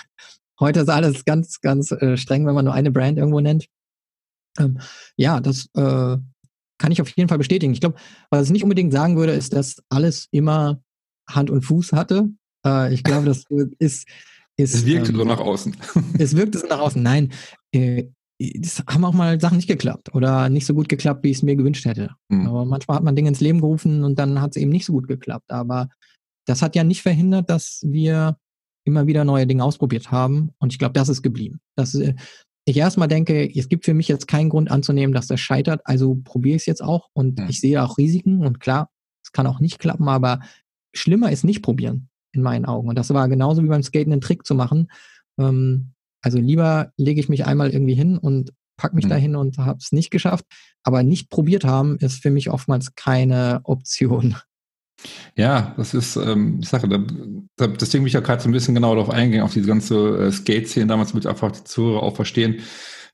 heute 0.59 0.81
ist 0.81 0.89
alles 0.89 1.23
ganz, 1.23 1.61
ganz 1.61 1.91
äh, 1.91 2.17
streng, 2.17 2.45
wenn 2.45 2.55
man 2.55 2.65
nur 2.65 2.73
eine 2.73 2.91
Brand 2.91 3.17
irgendwo 3.17 3.39
nennt. 3.39 3.67
Ähm, 4.59 4.79
ja, 5.15 5.39
das 5.39 5.69
äh, 5.75 6.17
kann 6.77 6.91
ich 6.91 7.01
auf 7.01 7.09
jeden 7.09 7.29
Fall 7.29 7.37
bestätigen. 7.37 7.73
Ich 7.73 7.79
glaube, 7.79 7.95
was 8.29 8.47
ich 8.47 8.51
nicht 8.51 8.63
unbedingt 8.63 8.91
sagen 8.91 9.17
würde, 9.17 9.33
ist, 9.33 9.53
dass 9.53 9.81
alles 9.89 10.27
immer 10.31 10.81
Hand 11.29 11.49
und 11.49 11.61
Fuß 11.61 11.93
hatte. 11.93 12.29
Äh, 12.65 12.93
ich 12.93 13.03
glaube, 13.03 13.25
das 13.25 13.43
ist, 13.79 14.07
ist. 14.57 14.75
Es 14.75 14.85
wirkte 14.85 15.11
ähm, 15.11 15.17
so 15.17 15.23
nach 15.23 15.39
außen. 15.39 15.75
Es 16.19 16.35
wirkte 16.35 16.57
so 16.59 16.67
nach 16.67 16.79
außen. 16.79 17.01
Nein, 17.01 17.31
äh, 17.71 18.05
es 18.39 18.83
haben 18.87 19.03
auch 19.03 19.13
mal 19.13 19.39
Sachen 19.41 19.57
nicht 19.57 19.67
geklappt 19.67 20.13
oder 20.13 20.49
nicht 20.49 20.65
so 20.65 20.73
gut 20.73 20.89
geklappt, 20.89 21.23
wie 21.23 21.31
ich 21.31 21.37
es 21.37 21.43
mir 21.43 21.55
gewünscht 21.55 21.85
hätte. 21.85 22.11
Mhm. 22.29 22.47
Aber 22.47 22.65
manchmal 22.65 22.97
hat 22.97 23.03
man 23.03 23.15
Dinge 23.15 23.29
ins 23.29 23.41
Leben 23.41 23.61
gerufen 23.61 24.03
und 24.03 24.19
dann 24.19 24.41
hat 24.41 24.51
es 24.51 24.61
eben 24.61 24.71
nicht 24.71 24.85
so 24.85 24.93
gut 24.93 25.07
geklappt. 25.07 25.51
Aber 25.51 25.89
das 26.45 26.61
hat 26.61 26.75
ja 26.75 26.83
nicht 26.83 27.01
verhindert, 27.01 27.49
dass 27.49 27.81
wir 27.83 28.37
immer 28.85 29.07
wieder 29.07 29.25
neue 29.25 29.47
Dinge 29.47 29.63
ausprobiert 29.63 30.11
haben. 30.11 30.51
Und 30.59 30.71
ich 30.71 30.79
glaube, 30.79 30.93
das 30.93 31.09
ist 31.09 31.21
geblieben. 31.21 31.59
Das, 31.75 31.95
äh, 31.95 32.13
ich 32.65 32.77
erstmal 32.77 33.07
denke, 33.07 33.49
es 33.55 33.69
gibt 33.69 33.85
für 33.85 33.93
mich 33.93 34.07
jetzt 34.07 34.27
keinen 34.27 34.49
Grund 34.49 34.69
anzunehmen, 34.69 35.13
dass 35.13 35.27
das 35.27 35.39
scheitert, 35.39 35.81
also 35.85 36.15
probiere 36.23 36.57
ich 36.57 36.63
es 36.63 36.65
jetzt 36.65 36.83
auch 36.83 37.09
und 37.13 37.39
mhm. 37.39 37.47
ich 37.49 37.61
sehe 37.61 37.81
auch 37.81 37.97
Risiken 37.97 38.45
und 38.45 38.59
klar, 38.59 38.89
es 39.23 39.31
kann 39.31 39.47
auch 39.47 39.59
nicht 39.59 39.79
klappen, 39.79 40.09
aber 40.09 40.41
schlimmer 40.93 41.31
ist 41.31 41.45
nicht 41.45 41.61
probieren, 41.61 42.09
in 42.37 42.43
meinen 42.43 42.65
Augen. 42.65 42.87
Und 42.87 42.95
das 42.97 43.13
war 43.13 43.27
genauso 43.27 43.63
wie 43.63 43.67
beim 43.67 43.83
Skaten 43.83 44.11
einen 44.13 44.21
Trick 44.21 44.45
zu 44.45 44.55
machen. 44.55 44.89
Ähm, 45.39 45.91
also 46.21 46.37
lieber 46.37 46.91
lege 46.97 47.19
ich 47.19 47.29
mich 47.29 47.45
einmal 47.45 47.71
irgendwie 47.71 47.93
hin 47.93 48.17
und 48.17 48.53
pack 48.77 48.93
mich 48.93 49.05
mhm. 49.05 49.09
dahin 49.09 49.35
und 49.35 49.57
habe 49.57 49.79
es 49.81 49.91
nicht 49.91 50.11
geschafft. 50.11 50.45
Aber 50.83 51.03
nicht 51.03 51.29
probiert 51.29 51.65
haben 51.65 51.97
ist 51.97 52.21
für 52.21 52.31
mich 52.31 52.49
oftmals 52.49 52.95
keine 52.95 53.61
Option. 53.63 54.35
Ja, 55.35 55.73
das 55.77 55.93
ist 55.93 56.15
ähm, 56.15 56.61
die 56.61 56.67
Sache. 56.67 56.87
Da, 56.87 56.99
da, 57.55 57.67
deswegen 57.67 58.03
will 58.03 58.07
ich 58.07 58.13
ja 58.13 58.19
gerade 58.19 58.41
so 58.41 58.49
ein 58.49 58.51
bisschen 58.51 58.73
genauer 58.73 58.95
darauf 58.95 59.09
eingehen, 59.11 59.41
auf 59.41 59.53
diese 59.53 59.67
ganze 59.67 59.95
äh, 60.17 60.31
Skate-Szene 60.31 60.87
damals, 60.87 61.13
mit 61.13 61.27
einfach 61.27 61.51
die 61.51 61.63
Zuhörer 61.63 62.01
auch 62.01 62.15
verstehen, 62.15 62.61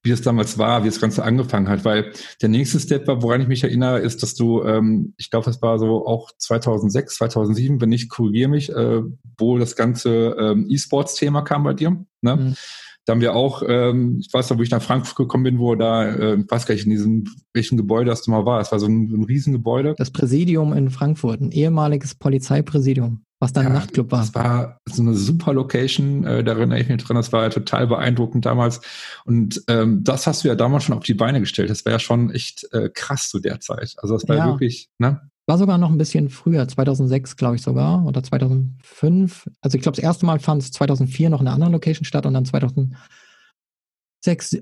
wie 0.03 0.10
das 0.10 0.22
damals 0.22 0.57
war, 0.57 0.83
wie 0.83 0.89
das 0.89 1.00
Ganze 1.00 1.24
angefangen 1.24 1.69
hat. 1.69 1.86
Weil 1.86 2.12
der 2.41 2.50
nächste 2.50 2.79
Step 2.79 3.07
war, 3.07 3.24
woran 3.24 3.41
ich 3.41 3.48
mich 3.48 3.63
erinnere, 3.63 4.00
ist, 4.00 4.22
dass 4.22 4.36
du, 4.36 4.62
ähm, 4.63 5.13
ich 5.17 5.29
glaube, 5.29 5.45
das 5.45 5.62
war 5.62 5.79
so 5.79 6.05
auch 6.05 6.31
2006, 6.38 7.15
2007, 7.15 7.81
wenn 7.81 7.91
ich 7.91 8.10
korrigiere 8.10 8.50
mich, 8.50 8.69
äh, 8.69 9.01
wo 9.38 9.57
das 9.57 9.75
ganze 9.75 10.36
ähm, 10.38 10.67
E-Sports-Thema 10.69 11.41
kam 11.41 11.63
bei 11.63 11.74
dir. 11.74 12.05
Ne? 12.22 12.36
Mhm. 12.36 12.55
Da 13.05 13.12
haben 13.12 13.22
wir 13.22 13.36
auch, 13.36 13.63
ähm, 13.67 14.19
ich 14.22 14.33
weiß 14.33 14.50
noch, 14.50 14.57
wo 14.57 14.62
ich 14.62 14.72
nach 14.72 14.81
Frankfurt 14.81 15.17
gekommen 15.17 15.43
bin, 15.43 15.60
wo 15.60 15.75
da, 15.75 16.05
äh, 16.05 16.39
ich 16.39 16.50
weiß 16.50 16.65
gar 16.65 16.75
nicht, 16.75 16.86
in 16.86 16.91
diesem, 16.91 17.25
welchen 17.53 17.77
Gebäude 17.77 18.10
das 18.10 18.27
mal 18.27 18.45
war. 18.45 18.62
Es 18.62 18.72
war 18.72 18.79
so 18.79 18.88
ein, 18.88 19.10
so 19.10 19.17
ein 19.17 19.24
Riesengebäude. 19.24 19.95
Das 19.98 20.12
Präsidium 20.12 20.72
in 20.72 20.89
Frankfurt, 20.89 21.41
ein 21.41 21.51
ehemaliges 21.51 22.15
Polizeipräsidium, 22.15 23.25
was 23.43 23.51
dann 23.51 23.65
ja, 23.65 23.69
ein 23.69 23.75
Nachtclub 23.75 24.09
war. 24.12 24.21
Das 24.21 24.33
war 24.33 24.79
so 24.89 25.01
eine 25.01 25.13
super 25.15 25.53
Location, 25.53 26.23
äh, 26.23 26.43
da 26.45 26.53
erinnere 26.53 26.79
ich 26.79 26.88
mich 26.88 27.03
dran, 27.03 27.17
das 27.17 27.33
war 27.33 27.43
ja 27.43 27.50
total 27.50 27.88
beeindruckend 27.88 28.45
damals. 28.45 28.79
Und 29.25 29.62
ähm, 29.67 30.01
das 30.03 30.25
hast 30.25 30.43
du 30.43 30.47
ja 30.47 30.55
damals 30.55 30.85
schon 30.85 30.95
auf 30.95 31.03
die 31.03 31.13
Beine 31.13 31.41
gestellt. 31.41 31.69
Das 31.69 31.83
war 31.85 31.91
ja 31.91 32.00
schon 32.00 32.31
echt 32.31 32.65
äh, 32.71 32.89
krass 32.89 33.29
zu 33.29 33.39
der 33.39 33.59
Zeit. 33.59 33.95
Also 33.97 34.13
das 34.15 34.27
war 34.29 34.38
ja. 34.38 34.47
wirklich, 34.47 34.89
ne? 34.97 35.29
War 35.45 35.57
sogar 35.57 35.77
noch 35.77 35.91
ein 35.91 35.97
bisschen 35.97 36.29
früher, 36.29 36.65
2006 36.65 37.35
glaube 37.35 37.57
ich 37.57 37.62
sogar 37.62 38.05
oder 38.05 38.23
2005. 38.23 39.50
Also 39.59 39.75
ich 39.75 39.81
glaube, 39.81 39.97
das 39.97 40.03
erste 40.03 40.25
Mal 40.25 40.39
fand 40.39 40.63
es 40.63 40.71
2004 40.71 41.29
noch 41.29 41.41
in 41.41 41.47
einer 41.47 41.53
anderen 41.53 41.73
Location 41.73 42.05
statt 42.05 42.25
und 42.25 42.33
dann 42.33 42.45
2006 42.45 42.95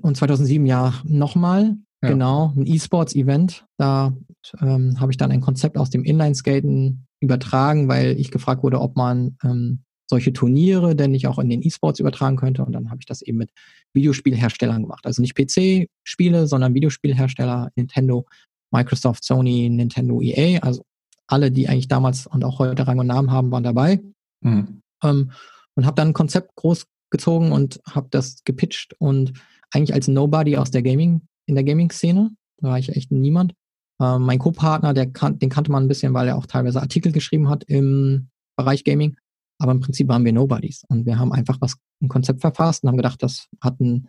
und 0.02 0.16
2007 0.16 0.66
ja 0.66 0.92
nochmal. 1.04 1.76
Ja. 2.02 2.08
Genau, 2.08 2.52
ein 2.56 2.66
E-Sports-Event. 2.66 3.64
Da 3.76 4.12
ähm, 4.60 4.98
habe 4.98 5.12
ich 5.12 5.18
dann 5.18 5.30
ein 5.30 5.40
Konzept 5.40 5.78
aus 5.78 5.90
dem 5.90 6.02
Inline-Skaten 6.02 7.06
übertragen, 7.22 7.88
weil 7.88 8.18
ich 8.18 8.30
gefragt 8.30 8.62
wurde, 8.62 8.80
ob 8.80 8.96
man 8.96 9.36
ähm, 9.44 9.84
solche 10.10 10.32
Turniere 10.32 10.94
denn 10.94 11.12
nicht 11.12 11.26
auch 11.26 11.38
in 11.38 11.48
den 11.48 11.62
E-Sports 11.62 12.00
übertragen 12.00 12.36
könnte. 12.36 12.64
Und 12.64 12.72
dann 12.72 12.90
habe 12.90 13.00
ich 13.00 13.06
das 13.06 13.22
eben 13.22 13.38
mit 13.38 13.50
Videospielherstellern 13.94 14.82
gemacht. 14.82 15.06
Also 15.06 15.22
nicht 15.22 15.34
PC-Spiele, 15.34 16.46
sondern 16.46 16.74
Videospielhersteller, 16.74 17.70
Nintendo, 17.76 18.26
Microsoft, 18.70 19.24
Sony, 19.24 19.70
Nintendo, 19.70 20.20
EA, 20.20 20.58
also 20.60 20.84
alle, 21.28 21.50
die 21.50 21.68
eigentlich 21.68 21.88
damals 21.88 22.26
und 22.26 22.44
auch 22.44 22.58
heute 22.58 22.86
Rang 22.86 22.98
und 22.98 23.06
Namen 23.06 23.30
haben, 23.30 23.50
waren 23.50 23.62
dabei. 23.62 24.00
Mhm. 24.40 24.82
Ähm, 25.02 25.30
und 25.74 25.86
habe 25.86 25.94
dann 25.94 26.08
ein 26.08 26.14
Konzept 26.14 26.54
groß 26.56 26.86
gezogen 27.10 27.52
und 27.52 27.80
habe 27.88 28.08
das 28.10 28.42
gepitcht 28.44 28.94
und 28.98 29.32
eigentlich 29.70 29.94
als 29.94 30.08
Nobody 30.08 30.56
aus 30.56 30.70
der 30.70 30.82
Gaming, 30.82 31.22
in 31.46 31.54
der 31.54 31.64
Gaming-Szene, 31.64 32.30
da 32.58 32.68
war 32.68 32.78
ich 32.78 32.90
echt 32.90 33.10
niemand. 33.10 33.54
Ähm, 34.02 34.22
mein 34.22 34.38
Co-Partner, 34.38 34.94
der 34.94 35.10
kan 35.10 35.38
den 35.38 35.50
kannte 35.50 35.70
man 35.70 35.84
ein 35.84 35.88
bisschen, 35.88 36.14
weil 36.14 36.28
er 36.28 36.36
auch 36.36 36.46
teilweise 36.46 36.80
Artikel 36.80 37.12
geschrieben 37.12 37.48
hat 37.48 37.64
im 37.64 38.28
Bereich 38.56 38.84
Gaming. 38.84 39.16
Aber 39.58 39.72
im 39.72 39.80
Prinzip 39.80 40.08
waren 40.08 40.24
wir 40.24 40.32
Nobodies 40.32 40.84
und 40.88 41.06
wir 41.06 41.18
haben 41.18 41.32
einfach 41.32 41.58
was, 41.60 41.76
ein 42.02 42.08
Konzept 42.08 42.40
verfasst 42.40 42.82
und 42.82 42.88
haben 42.88 42.96
gedacht, 42.96 43.22
das 43.22 43.46
hat 43.60 43.78
ein 43.80 44.08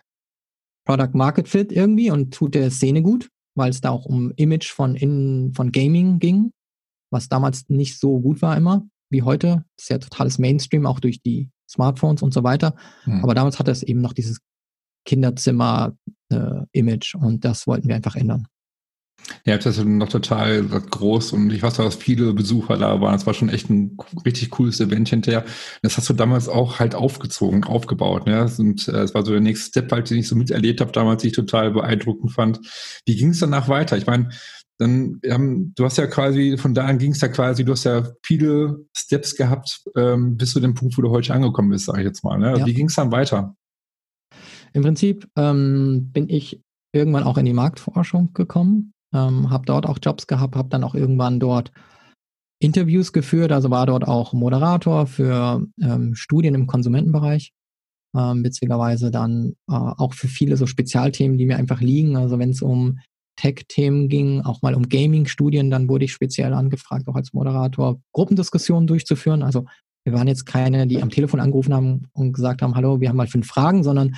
Product 0.86 1.12
Market 1.14 1.48
Fit 1.48 1.72
irgendwie 1.72 2.10
und 2.10 2.34
tut 2.34 2.56
der 2.56 2.72
Szene 2.72 3.04
gut 3.04 3.30
weil 3.56 3.70
es 3.70 3.82
da 3.82 3.90
auch 3.90 4.06
um 4.06 4.32
Image 4.36 4.72
von, 4.72 4.96
in, 4.96 5.52
von 5.54 5.72
Gaming 5.72 6.20
ging, 6.20 6.54
was 7.12 7.28
damals 7.30 7.70
nicht 7.70 8.00
so 8.00 8.20
gut 8.20 8.42
war 8.42 8.58
immer 8.58 8.84
wie 9.10 9.22
heute. 9.22 9.64
Das 9.78 9.86
ist 9.86 9.90
ja 9.90 10.00
totales 10.00 10.40
Mainstream, 10.40 10.88
auch 10.88 11.00
durch 11.00 11.22
die 11.22 11.50
Smartphones 11.70 12.22
und 12.22 12.34
so 12.34 12.44
weiter. 12.44 12.76
Mhm. 13.06 13.24
Aber 13.24 13.34
damals 13.36 13.60
hatte 13.60 13.72
es 13.72 13.84
eben 13.84 14.02
noch 14.02 14.12
dieses 14.14 14.40
Kinderzimmer-Image 15.06 17.16
äh, 17.16 17.18
und 17.18 17.46
das 17.46 17.68
wollten 17.68 17.88
wir 17.88 17.96
einfach 17.96 18.16
ändern. 18.16 18.48
Ja, 19.46 19.58
das 19.58 19.78
ist 19.78 19.86
noch 19.86 20.10
total 20.10 20.64
groß 20.64 21.34
und 21.34 21.52
ich 21.52 21.64
weiß, 21.64 21.76
dass 21.76 21.96
viele 21.96 22.34
Besucher 22.34 22.78
da 22.78 23.02
waren. 23.02 23.14
Das 23.14 23.26
war 23.26 23.34
schon 23.34 23.50
echt 23.50 23.70
ein 23.70 23.98
richtig 24.26 24.52
cooles 24.52 24.80
Event 24.80 25.10
hinterher. 25.10 25.46
Das 25.82 25.98
hast 25.98 26.10
du 26.10 26.14
damals 26.14 26.48
auch 26.48 26.80
halt 26.80 26.96
aufgezogen, 26.96 27.64
aufgebaut. 27.64 28.26
Ne? 28.26 28.50
Und 28.58 28.88
äh, 28.88 29.02
es 29.02 29.14
war 29.14 29.26
so 29.26 29.32
der 29.32 29.42
nächste 29.42 29.68
Step, 29.68 29.92
halt, 29.92 30.10
den 30.10 30.18
ich 30.18 30.28
so 30.28 30.36
miterlebt 30.36 30.82
habe, 30.82 30.92
damals, 30.92 31.22
die 31.22 31.30
ich 31.30 31.36
total 31.36 31.72
beeindruckend 31.72 32.32
fand. 32.32 32.60
Wie 33.06 33.16
ging 33.16 33.30
es 33.30 33.40
danach 33.40 33.68
weiter? 33.68 33.98
Ich 33.98 34.06
meine, 34.06 34.30
dann, 34.78 35.20
ähm, 35.24 35.74
du 35.76 35.86
hast 35.86 35.98
ja 35.98 36.08
quasi, 36.08 36.58
von 36.58 36.74
da 36.74 36.86
an 36.86 36.98
ging 36.98 37.12
es 37.12 37.22
ja 37.22 37.28
quasi, 37.28 37.64
du 37.64 37.74
hast 37.74 37.84
ja 37.84 38.08
viele 38.24 38.86
Steps 38.96 39.36
gehabt, 39.36 39.84
ähm, 39.96 40.38
bis 40.38 40.52
zu 40.52 40.60
dem 40.60 40.74
Punkt, 40.74 40.98
wo 40.98 41.02
du 41.02 41.12
heute 41.12 41.34
angekommen 41.34 41.70
bist, 41.70 41.86
sage 41.86 42.00
ich 42.00 42.06
jetzt 42.06 42.24
mal. 42.24 42.38
Ne? 42.38 42.50
Also 42.50 42.62
ja. 42.62 42.66
Wie 42.66 42.74
ging 42.74 42.88
es 42.88 42.96
dann 42.96 43.12
weiter? 43.12 43.56
Im 44.74 44.82
Prinzip 44.82 45.28
ähm, 45.36 46.10
bin 46.12 46.30
ich 46.30 46.62
irgendwann 46.94 47.24
auch 47.24 47.38
in 47.38 47.46
die 47.46 47.54
Marktforschung 47.54 48.34
gekommen 48.34 48.94
ähm, 49.14 49.50
habe 49.50 49.66
dort 49.66 49.86
auch 49.86 50.00
Jobs 50.02 50.28
gehabt, 50.28 50.56
habe 50.56 50.70
dann 50.70 50.84
auch 50.84 50.96
irgendwann 50.96 51.40
dort 51.40 51.72
Interviews 52.60 53.14
geführt, 53.14 53.52
also 53.52 53.70
war 53.70 53.86
dort 53.86 54.08
auch 54.08 54.34
Moderator 54.34 55.06
für 55.06 55.66
ähm, 55.82 56.16
Studien 56.16 56.56
im 56.56 56.68
Konsumentenbereich. 56.68 57.52
Ähm, 58.16 58.44
witzigerweise 58.44 59.10
dann 59.10 59.56
äh, 59.68 59.74
auch 59.74 60.14
für 60.14 60.28
viele 60.28 60.56
so 60.56 60.68
Spezialthemen, 60.68 61.38
die 61.38 61.46
mir 61.46 61.58
einfach 61.58 61.82
liegen. 61.82 62.16
Also 62.16 62.38
wenn 62.38 62.52
es 62.52 62.62
um 62.62 63.00
Tech-Themen 63.38 64.08
ging, 64.08 64.42
auch 64.42 64.62
mal 64.62 64.76
um 64.76 64.88
Gaming-Studien, 64.88 65.72
dann 65.72 65.90
wurde 65.90 66.06
ich 66.06 66.14
speziell 66.14 66.54
angefragt, 66.54 67.08
auch 67.08 67.16
als 67.16 67.34
Moderator 67.34 68.00
Gruppendiskussionen 68.14 68.86
durchzuführen. 68.86 69.42
Also 69.42 69.66
wir 70.06 70.14
waren 70.14 70.28
jetzt 70.28 70.46
keine, 70.46 70.86
die 70.86 71.02
am 71.02 71.10
Telefon 71.10 71.40
angerufen 71.40 71.74
haben 71.74 72.08
und 72.14 72.34
gesagt 72.34 72.62
haben, 72.62 72.76
hallo, 72.76 73.02
wir 73.02 73.10
haben 73.10 73.18
mal 73.18 73.28
fünf 73.28 73.48
Fragen, 73.48 73.84
sondern 73.84 74.16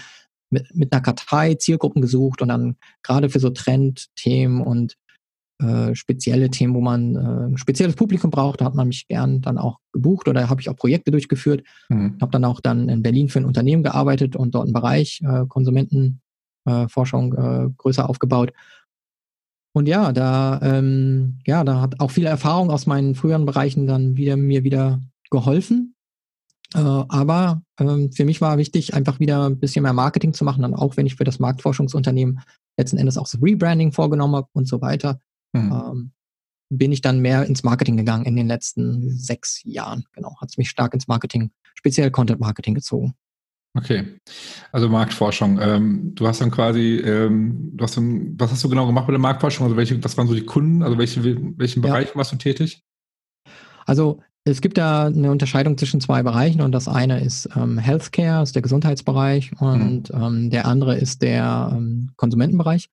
mit, 0.56 0.76
mit 0.76 0.92
einer 0.92 1.02
Kartei 1.02 1.56
Zielgruppen 1.56 2.02
gesucht 2.02 2.42
und 2.42 2.48
dann 2.48 2.76
gerade 3.04 3.30
für 3.30 3.40
so 3.40 3.50
Trendthemen 3.50 4.62
und 4.62 4.98
äh, 5.62 5.96
spezielle 5.96 6.50
Themen, 6.50 6.74
wo 6.74 6.82
man 6.82 7.16
äh, 7.16 7.48
ein 7.48 7.58
spezielles 7.58 7.96
Publikum 7.96 8.30
braucht, 8.30 8.60
da 8.60 8.66
hat 8.66 8.76
man 8.76 8.90
mich 8.90 9.08
gern 9.08 9.42
dann 9.42 9.58
auch 9.58 9.80
gebucht 9.94 10.28
oder 10.28 10.50
habe 10.50 10.60
ich 10.60 10.70
auch 10.70 10.76
Projekte 10.76 11.12
durchgeführt. 11.12 11.64
Mhm. 11.88 12.18
Habe 12.20 12.32
dann 12.32 12.44
auch 12.44 12.60
dann 12.60 12.90
in 12.90 13.02
Berlin 13.02 13.30
für 13.30 13.40
ein 13.40 13.46
Unternehmen 13.46 13.84
gearbeitet 13.84 14.36
und 14.36 14.54
dort 14.54 14.66
einen 14.66 14.74
Bereich 14.74 15.22
äh, 15.24 15.46
Konsumentenforschung 15.48 17.34
äh, 17.34 17.70
größer 17.78 18.10
aufgebaut. 18.10 18.52
Und 19.74 19.88
ja, 19.88 20.12
da 20.12 20.60
ähm, 20.62 21.40
ja, 21.46 21.64
da 21.64 21.82
hat 21.82 22.00
auch 22.00 22.12
viel 22.12 22.26
Erfahrung 22.26 22.70
aus 22.70 22.86
meinen 22.86 23.16
früheren 23.16 23.46
Bereichen 23.46 23.88
dann 23.88 24.18
wieder 24.18 24.36
mir 24.36 24.64
wieder 24.66 25.00
geholfen. 25.30 25.96
Äh, 26.74 26.80
aber 26.80 27.62
für 27.78 28.26
mich 28.26 28.42
war 28.42 28.58
wichtig, 28.58 28.94
einfach 28.94 29.20
wieder 29.20 29.50
ein 29.50 29.60
bisschen 29.60 29.84
mehr 29.84 29.94
Marketing 29.94 30.34
zu 30.34 30.44
machen, 30.46 30.62
dann 30.62 30.74
auch 30.74 30.98
wenn 30.98 31.06
ich 31.06 31.16
für 31.16 31.24
das 31.24 31.40
Marktforschungsunternehmen 31.40 32.40
letzten 32.78 32.98
Endes 32.98 33.18
auch 33.18 33.28
so 33.28 33.38
Rebranding 33.40 33.92
vorgenommen 33.92 34.36
habe 34.36 34.48
und 34.54 34.68
so 34.68 34.82
weiter, 34.82 35.20
mhm. 35.54 35.72
ähm, 35.72 36.12
bin 36.70 36.92
ich 36.92 37.02
dann 37.02 37.20
mehr 37.20 37.46
ins 37.46 37.64
Marketing 37.64 37.98
gegangen 37.98 38.26
in 38.26 38.36
den 38.36 38.48
letzten 38.48 39.10
sechs 39.18 39.62
Jahren. 39.64 40.06
Genau, 40.14 40.36
hat 40.40 40.50
es 40.50 40.58
mich 40.58 40.70
stark 40.70 40.94
ins 40.94 41.08
Marketing, 41.08 41.52
speziell 41.76 42.12
Content 42.12 42.40
Marketing 42.40 42.74
gezogen. 42.74 43.14
Okay, 43.78 44.20
also 44.72 44.88
Marktforschung. 44.88 45.60
Ähm, 45.62 46.16
du 46.16 46.28
hast 46.28 46.40
dann 46.40 46.50
quasi, 46.50 46.96
ähm, 46.98 47.72
du 47.74 47.84
hast 47.84 47.98
dann, 47.98 48.40
was 48.40 48.52
hast 48.52 48.64
du 48.64 48.70
genau 48.70 48.86
gemacht 48.88 49.06
bei 49.06 49.12
der 49.12 49.20
Marktforschung? 49.20 49.66
Also 49.66 49.76
welche, 49.76 50.02
was 50.02 50.18
waren 50.18 50.28
so 50.28 50.34
die 50.34 50.46
Kunden? 50.46 50.82
Also 50.82 50.98
welche, 50.98 51.24
welchen 51.58 51.82
Bereichen 51.82 52.12
ja. 52.12 52.16
warst 52.16 52.32
du 52.32 52.38
tätig? 52.38 52.82
Also 53.86 54.22
es 54.48 54.62
gibt 54.62 54.78
da 54.78 55.08
eine 55.08 55.32
Unterscheidung 55.32 55.78
zwischen 55.78 56.00
zwei 56.00 56.22
Bereichen 56.22 56.62
und 56.62 56.72
das 56.72 56.88
eine 56.88 57.20
ist 57.20 57.50
ähm, 57.56 57.80
Healthcare, 57.80 58.44
ist 58.44 58.54
der 58.54 58.62
Gesundheitsbereich 58.62 59.52
und 59.60 60.14
mhm. 60.14 60.24
ähm, 60.24 60.50
der 60.52 60.68
andere 60.68 60.98
ist 60.98 61.24
der 61.24 61.72
ähm, 61.76 62.12
Konsumentenbereich. 62.16 62.88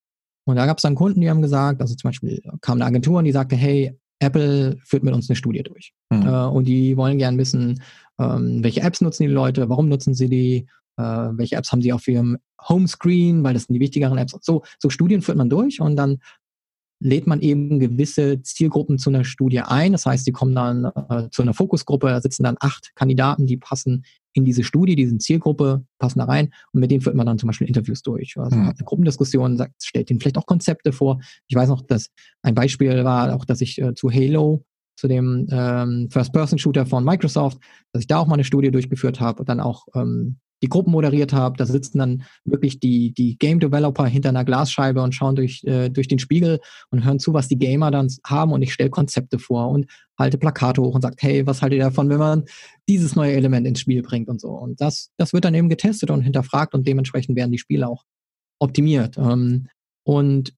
Und 0.45 0.57
da 0.57 0.67
gab 0.67 0.79
es 0.79 0.83
dann 0.83 0.95
Kunden, 0.95 1.21
die 1.21 1.29
haben 1.29 1.43
gesagt, 1.43 1.83
also 1.83 1.95
zum 1.95 2.09
Beispiel 2.09 2.43
kam 2.63 2.79
eine 2.79 2.87
Agentur 2.87 3.19
und 3.19 3.27
die 3.27 3.33
sagte, 3.33 3.55
hey, 3.55 3.97
Apple 4.19 4.79
führt 4.85 5.03
mit 5.03 5.15
uns 5.15 5.29
eine 5.29 5.37
Studie 5.37 5.63
durch. 5.63 5.93
Mhm. 6.11 6.27
Äh, 6.27 6.47
und 6.47 6.65
die 6.65 6.97
wollen 6.97 7.19
gern 7.19 7.37
wissen, 7.37 7.83
ähm, 8.19 8.65
welche 8.65 8.81
Apps 8.81 9.03
nutzen 9.03 9.25
die 9.25 9.29
Leute, 9.29 9.69
warum 9.69 9.89
nutzen 9.89 10.15
sie 10.15 10.31
die, 10.31 10.67
äh, 10.97 11.03
welche 11.03 11.57
Apps 11.57 11.71
haben 11.71 11.83
sie 11.83 11.93
auf 11.93 12.09
ihrem 12.09 12.39
Homescreen, 12.67 13.45
weil 13.45 13.53
das 13.53 13.65
sind 13.65 13.75
die 13.75 13.81
wichtigeren 13.81 14.17
Apps. 14.17 14.35
So, 14.41 14.63
so 14.79 14.89
Studien 14.89 15.21
führt 15.21 15.37
man 15.37 15.51
durch 15.51 15.81
und 15.81 15.97
dann 15.97 16.19
lädt 17.03 17.27
man 17.27 17.41
eben 17.41 17.79
gewisse 17.79 18.43
Zielgruppen 18.43 18.99
zu 18.99 19.11
einer 19.11 19.25
Studie 19.25 19.61
ein. 19.61 19.93
Das 19.93 20.07
heißt, 20.07 20.27
die 20.27 20.33
kommen 20.33 20.55
dann 20.55 20.85
äh, 20.85 21.29
zu 21.31 21.43
einer 21.43 21.55
Fokusgruppe, 21.55 22.09
da 22.09 22.21
sitzen 22.21 22.45
dann 22.45 22.57
acht 22.61 22.95
Kandidaten, 22.95 23.47
die 23.47 23.57
passen 23.57 24.05
in 24.35 24.45
diese 24.45 24.65
Studie, 24.65 24.97
diese 24.97 25.19
Zielgruppe, 25.19 25.85
passen 25.99 26.21
da 26.21 26.25
rein 26.25 26.53
und 26.73 26.81
mit 26.81 26.91
denen 26.91 27.03
führt 27.03 27.17
man 27.17 27.27
dann 27.27 27.39
zum 27.39 27.49
Beispiel 27.49 27.67
Interviews 27.67 28.03
durch. 28.03 28.37
Also 28.39 28.57
mhm. 28.57 28.67
hat 28.67 28.79
eine 28.79 28.85
Gruppendiskussion, 28.85 29.57
sagt, 29.57 29.75
stellt 29.83 30.11
ihnen 30.11 30.21
vielleicht 30.21 30.39
auch 30.39 30.47
Konzepte 30.47 30.93
vor. 30.93 31.21
Ich 31.49 31.57
weiß 31.57 31.69
noch, 31.69 31.83
dass 31.83 32.09
ein 32.43 32.55
Beispiel 32.55 33.05
war 33.05 33.35
auch, 33.35 33.45
dass 33.45 33.61
ich 33.61 33.81
äh, 33.81 33.95
zu 33.95 34.11
Halo, 34.11 34.65
zu 34.97 35.09
dem 35.09 35.49
ähm, 35.51 36.09
First-Person-Shooter 36.11 36.87
von 36.87 37.05
Microsoft, 37.05 37.59
dass 37.93 38.03
ich 38.03 38.07
da 38.07 38.19
auch 38.19 38.27
mal 38.27 38.35
eine 38.35 38.45
Studie 38.45 38.71
durchgeführt 38.71 39.21
habe 39.21 39.41
und 39.41 39.49
dann 39.49 39.61
auch 39.61 39.87
ähm, 39.95 40.39
die 40.63 40.69
Gruppen 40.69 40.93
moderiert 40.93 41.33
habe. 41.33 41.57
Da 41.57 41.67
sitzen 41.67 41.99
dann 41.99 42.23
wirklich 42.45 42.81
die, 42.81 43.13
die 43.13 43.37
Game 43.37 43.61
Developer 43.61 44.07
hinter 44.07 44.29
einer 44.31 44.45
Glasscheibe 44.45 45.03
und 45.03 45.15
schauen 45.15 45.37
durch, 45.37 45.65
äh, 45.65 45.89
durch 45.89 46.09
den 46.09 46.19
Spiegel 46.19 46.61
und 46.91 47.05
hören 47.05 47.19
zu, 47.19 47.35
was 47.35 47.49
die 47.49 47.59
Gamer 47.59 47.91
dann 47.91 48.09
haben 48.25 48.53
und 48.53 48.63
ich 48.63 48.73
stelle 48.73 48.91
Konzepte 48.91 49.39
vor 49.39 49.69
und 49.71 49.87
halte 50.19 50.39
Plakate 50.39 50.81
hoch 50.81 50.95
und 50.95 51.03
sage, 51.03 51.17
hey, 51.19 51.47
was 51.47 51.63
haltet 51.63 51.79
ihr 51.79 51.85
davon, 51.85 52.09
wenn 52.09 52.19
man 52.19 52.45
dieses 52.89 53.17
neue 53.17 53.33
Element 53.33 53.67
ins 53.67 53.81
Spiel 53.81 54.03
bringt 54.03 54.29
und 54.29 54.41
so. 54.41 54.51
Und 54.51 54.81
das, 54.81 55.11
das 55.17 55.33
wird 55.33 55.45
dann 55.45 55.55
eben 55.55 55.69
getestet 55.69 56.11
und 56.11 56.23
hinterfragt 56.23 56.75
und 56.75 56.87
dementsprechend 56.87 57.37
werden 57.37 57.53
die 57.53 57.59
Spiele 57.59 57.89
auch 57.89 58.05
optimiert. 58.61 59.19
Ähm, 59.19 59.69
und 60.05 60.55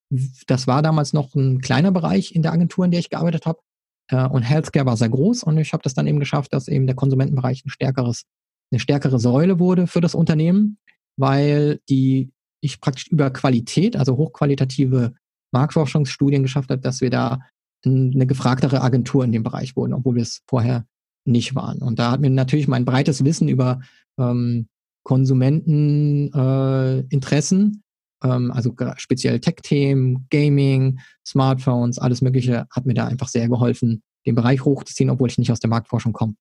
das 0.47 0.67
war 0.67 0.83
damals 0.83 1.12
noch 1.12 1.35
ein 1.35 1.61
kleiner 1.61 1.93
Bereich 1.93 2.35
in 2.35 2.43
der 2.43 2.53
Agentur, 2.53 2.85
in 2.85 2.90
der 2.90 3.01
ich 3.01 3.11
gearbeitet 3.11 3.47
habe. 3.47 3.61
Äh, 4.09 4.27
und 4.27 4.43
Healthcare 4.43 4.87
war 4.87 4.97
sehr 4.97 5.09
groß 5.09 5.43
und 5.43 5.59
ich 5.59 5.73
habe 5.73 5.83
das 5.83 5.95
dann 5.95 6.07
eben 6.07 6.21
geschafft, 6.21 6.53
dass 6.53 6.69
eben 6.69 6.87
der 6.87 6.97
Konsumentenbereich 6.97 7.64
ein 7.64 7.71
stärkeres, 7.71 8.25
eine 8.70 8.81
stärkere 8.81 9.18
Säule 9.18 9.59
wurde 9.59 9.87
für 9.87 10.00
das 10.00 10.14
Unternehmen, 10.14 10.79
weil 11.16 11.81
die 11.88 12.31
ich 12.61 12.81
praktisch 12.81 13.09
über 13.09 13.31
Qualität, 13.31 13.96
also 13.96 14.16
hochqualitative 14.16 15.14
Marktforschungsstudien 15.53 16.42
geschafft 16.42 16.70
habe, 16.70 16.81
dass 16.81 17.00
wir 17.00 17.11
da 17.11 17.40
eine 17.85 18.27
gefragtere 18.27 18.81
Agentur 18.81 19.24
in 19.24 19.33
dem 19.33 19.42
Bereich 19.42 19.77
wurden, 19.77 19.92
obwohl 19.92 20.14
wir 20.14 20.22
es 20.22 20.40
vorher 20.48 20.87
nicht 21.27 21.55
waren. 21.55 21.83
Und 21.83 21.98
da 21.98 22.12
hat 22.12 22.20
mir 22.20 22.31
natürlich 22.31 22.68
mein 22.68 22.87
breites 22.87 23.24
Wissen 23.24 23.48
über 23.48 23.81
ähm, 24.18 24.68
Konsumenteninteressen 25.05 27.85
ähm, 28.24 28.50
also 28.50 28.74
speziell 28.96 29.38
Tech-Themen, 29.38 30.27
Gaming, 30.31 30.98
Smartphones, 31.27 31.98
alles 31.98 32.22
Mögliche 32.22 32.66
hat 32.70 32.87
mir 32.87 32.94
da 32.94 33.07
einfach 33.07 33.29
sehr 33.29 33.48
geholfen, 33.48 34.03
den 34.27 34.35
Bereich 34.35 34.64
hochzuziehen, 34.64 35.11
obwohl 35.11 35.29
ich 35.29 35.38
nicht 35.38 35.53
aus 35.53 35.61
der 35.61 35.70
Marktforschung 35.70 36.12
komme. 36.12 36.35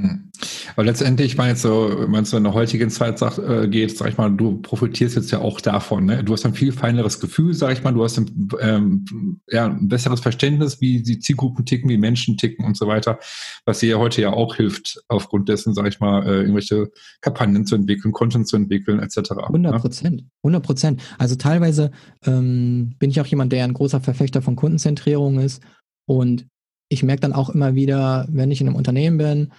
Hm. 0.00 0.30
Aber 0.74 0.84
letztendlich, 0.84 1.32
ich 1.32 1.36
meine 1.36 1.50
jetzt 1.50 1.60
so, 1.60 2.06
wenn 2.08 2.24
so 2.24 2.38
in 2.38 2.44
der 2.44 2.54
heutigen 2.54 2.88
Zeit 2.88 3.18
sagt, 3.18 3.38
äh, 3.38 3.68
geht, 3.68 3.96
sag 3.96 4.08
ich 4.08 4.16
mal, 4.16 4.30
du 4.30 4.62
profitierst 4.62 5.16
jetzt 5.16 5.30
ja 5.30 5.40
auch 5.40 5.60
davon. 5.60 6.06
Ne? 6.06 6.24
Du 6.24 6.32
hast 6.32 6.46
ein 6.46 6.54
viel 6.54 6.72
feineres 6.72 7.20
Gefühl, 7.20 7.52
sag 7.52 7.74
ich 7.74 7.84
mal, 7.84 7.92
du 7.92 8.02
hast 8.02 8.16
ein, 8.16 8.48
ähm, 8.60 9.04
ja, 9.48 9.66
ein 9.66 9.88
besseres 9.88 10.20
Verständnis, 10.20 10.80
wie 10.80 11.02
die 11.02 11.18
Zielgruppen 11.18 11.66
ticken, 11.66 11.90
wie 11.90 11.98
Menschen 11.98 12.38
ticken 12.38 12.64
und 12.64 12.76
so 12.76 12.86
weiter, 12.86 13.18
was 13.66 13.80
dir 13.80 13.98
heute 13.98 14.22
ja 14.22 14.32
auch 14.32 14.56
hilft, 14.56 15.02
aufgrund 15.08 15.50
dessen, 15.50 15.74
sag 15.74 15.86
ich 15.88 16.00
mal, 16.00 16.26
äh, 16.26 16.40
irgendwelche 16.40 16.90
Kampagnen 17.20 17.66
zu 17.66 17.74
entwickeln, 17.74 18.12
Content 18.12 18.48
zu 18.48 18.56
entwickeln, 18.56 18.98
etc. 18.98 19.32
100 19.32 19.78
Prozent, 19.78 20.24
100 20.42 20.62
Prozent. 20.64 21.02
Also 21.18 21.36
teilweise 21.36 21.90
ähm, 22.24 22.94
bin 22.98 23.10
ich 23.10 23.20
auch 23.20 23.26
jemand, 23.26 23.52
der 23.52 23.64
ein 23.64 23.74
großer 23.74 24.00
Verfechter 24.00 24.40
von 24.40 24.56
Kundenzentrierung 24.56 25.38
ist 25.38 25.62
und 26.06 26.46
ich 26.88 27.02
merke 27.02 27.22
dann 27.22 27.32
auch 27.32 27.50
immer 27.50 27.74
wieder, 27.74 28.26
wenn 28.30 28.50
ich 28.50 28.60
in 28.60 28.68
einem 28.68 28.76
Unternehmen 28.76 29.16
bin 29.16 29.52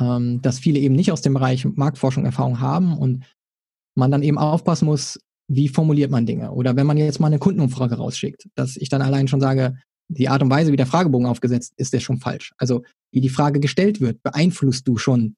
ähm, 0.00 0.40
dass 0.42 0.58
viele 0.58 0.78
eben 0.78 0.94
nicht 0.94 1.12
aus 1.12 1.22
dem 1.22 1.34
Bereich 1.34 1.64
Marktforschung 1.64 2.24
Erfahrung 2.24 2.60
haben 2.60 2.96
und 2.96 3.24
man 3.94 4.10
dann 4.10 4.22
eben 4.22 4.38
aufpassen 4.38 4.86
muss, 4.86 5.18
wie 5.48 5.68
formuliert 5.68 6.10
man 6.10 6.26
Dinge. 6.26 6.52
Oder 6.52 6.76
wenn 6.76 6.86
man 6.86 6.96
jetzt 6.96 7.20
mal 7.20 7.28
eine 7.28 7.38
Kundenumfrage 7.38 7.96
rausschickt, 7.96 8.48
dass 8.54 8.76
ich 8.76 8.88
dann 8.88 9.02
allein 9.02 9.28
schon 9.28 9.40
sage, 9.40 9.76
die 10.08 10.28
Art 10.28 10.42
und 10.42 10.50
Weise, 10.50 10.72
wie 10.72 10.76
der 10.76 10.86
Fragebogen 10.86 11.26
aufgesetzt 11.26 11.72
ist, 11.76 11.92
der 11.92 12.00
schon 12.00 12.18
falsch. 12.18 12.52
Also 12.58 12.82
wie 13.12 13.20
die 13.20 13.28
Frage 13.28 13.60
gestellt 13.60 14.00
wird, 14.00 14.22
beeinflusst 14.22 14.86
du 14.86 14.98
schon 14.98 15.36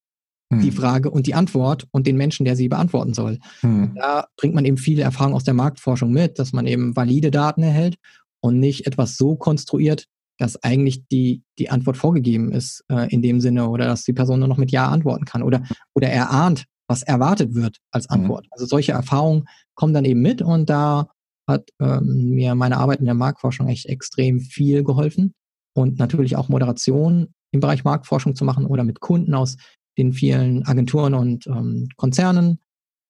hm. 0.52 0.60
die 0.60 0.72
Frage 0.72 1.10
und 1.10 1.26
die 1.26 1.34
Antwort 1.34 1.86
und 1.90 2.06
den 2.06 2.16
Menschen, 2.16 2.44
der 2.44 2.56
sie 2.56 2.68
beantworten 2.68 3.14
soll. 3.14 3.38
Hm. 3.60 3.94
Da 3.94 4.26
bringt 4.36 4.54
man 4.54 4.64
eben 4.64 4.76
viele 4.76 5.02
Erfahrungen 5.02 5.36
aus 5.36 5.44
der 5.44 5.54
Marktforschung 5.54 6.10
mit, 6.10 6.38
dass 6.38 6.52
man 6.52 6.66
eben 6.66 6.96
valide 6.96 7.30
Daten 7.30 7.62
erhält 7.62 7.96
und 8.40 8.58
nicht 8.58 8.86
etwas 8.86 9.16
so 9.16 9.36
konstruiert, 9.36 10.06
dass 10.38 10.62
eigentlich 10.62 11.06
die, 11.08 11.42
die 11.58 11.68
Antwort 11.68 11.96
vorgegeben 11.96 12.52
ist 12.52 12.84
äh, 12.88 13.12
in 13.12 13.22
dem 13.22 13.40
Sinne 13.40 13.68
oder 13.68 13.86
dass 13.86 14.04
die 14.04 14.12
Person 14.12 14.38
nur 14.38 14.48
noch 14.48 14.56
mit 14.56 14.70
Ja 14.70 14.88
antworten 14.88 15.24
kann 15.24 15.42
oder, 15.42 15.62
oder 15.94 16.08
er 16.08 16.30
ahnt, 16.30 16.64
was 16.88 17.02
erwartet 17.02 17.54
wird 17.54 17.78
als 17.90 18.08
mhm. 18.08 18.14
Antwort. 18.14 18.44
Mhm. 18.46 18.52
Also 18.52 18.66
solche 18.66 18.92
Erfahrungen 18.92 19.44
kommen 19.74 19.92
dann 19.92 20.04
eben 20.04 20.22
mit 20.22 20.40
und 20.40 20.70
da 20.70 21.08
hat 21.48 21.70
ähm, 21.80 22.30
mir 22.30 22.54
meine 22.54 22.78
Arbeit 22.78 23.00
in 23.00 23.06
der 23.06 23.14
Marktforschung 23.14 23.68
echt 23.68 23.86
extrem 23.86 24.40
viel 24.40 24.84
geholfen 24.84 25.34
und 25.74 25.98
natürlich 25.98 26.36
auch 26.36 26.48
Moderation 26.48 27.34
im 27.50 27.60
Bereich 27.60 27.84
Marktforschung 27.84 28.34
zu 28.34 28.44
machen 28.44 28.66
oder 28.66 28.84
mit 28.84 29.00
Kunden 29.00 29.34
aus 29.34 29.56
den 29.96 30.12
vielen 30.12 30.64
Agenturen 30.66 31.14
und 31.14 31.46
ähm, 31.46 31.88
Konzernen, 31.96 32.60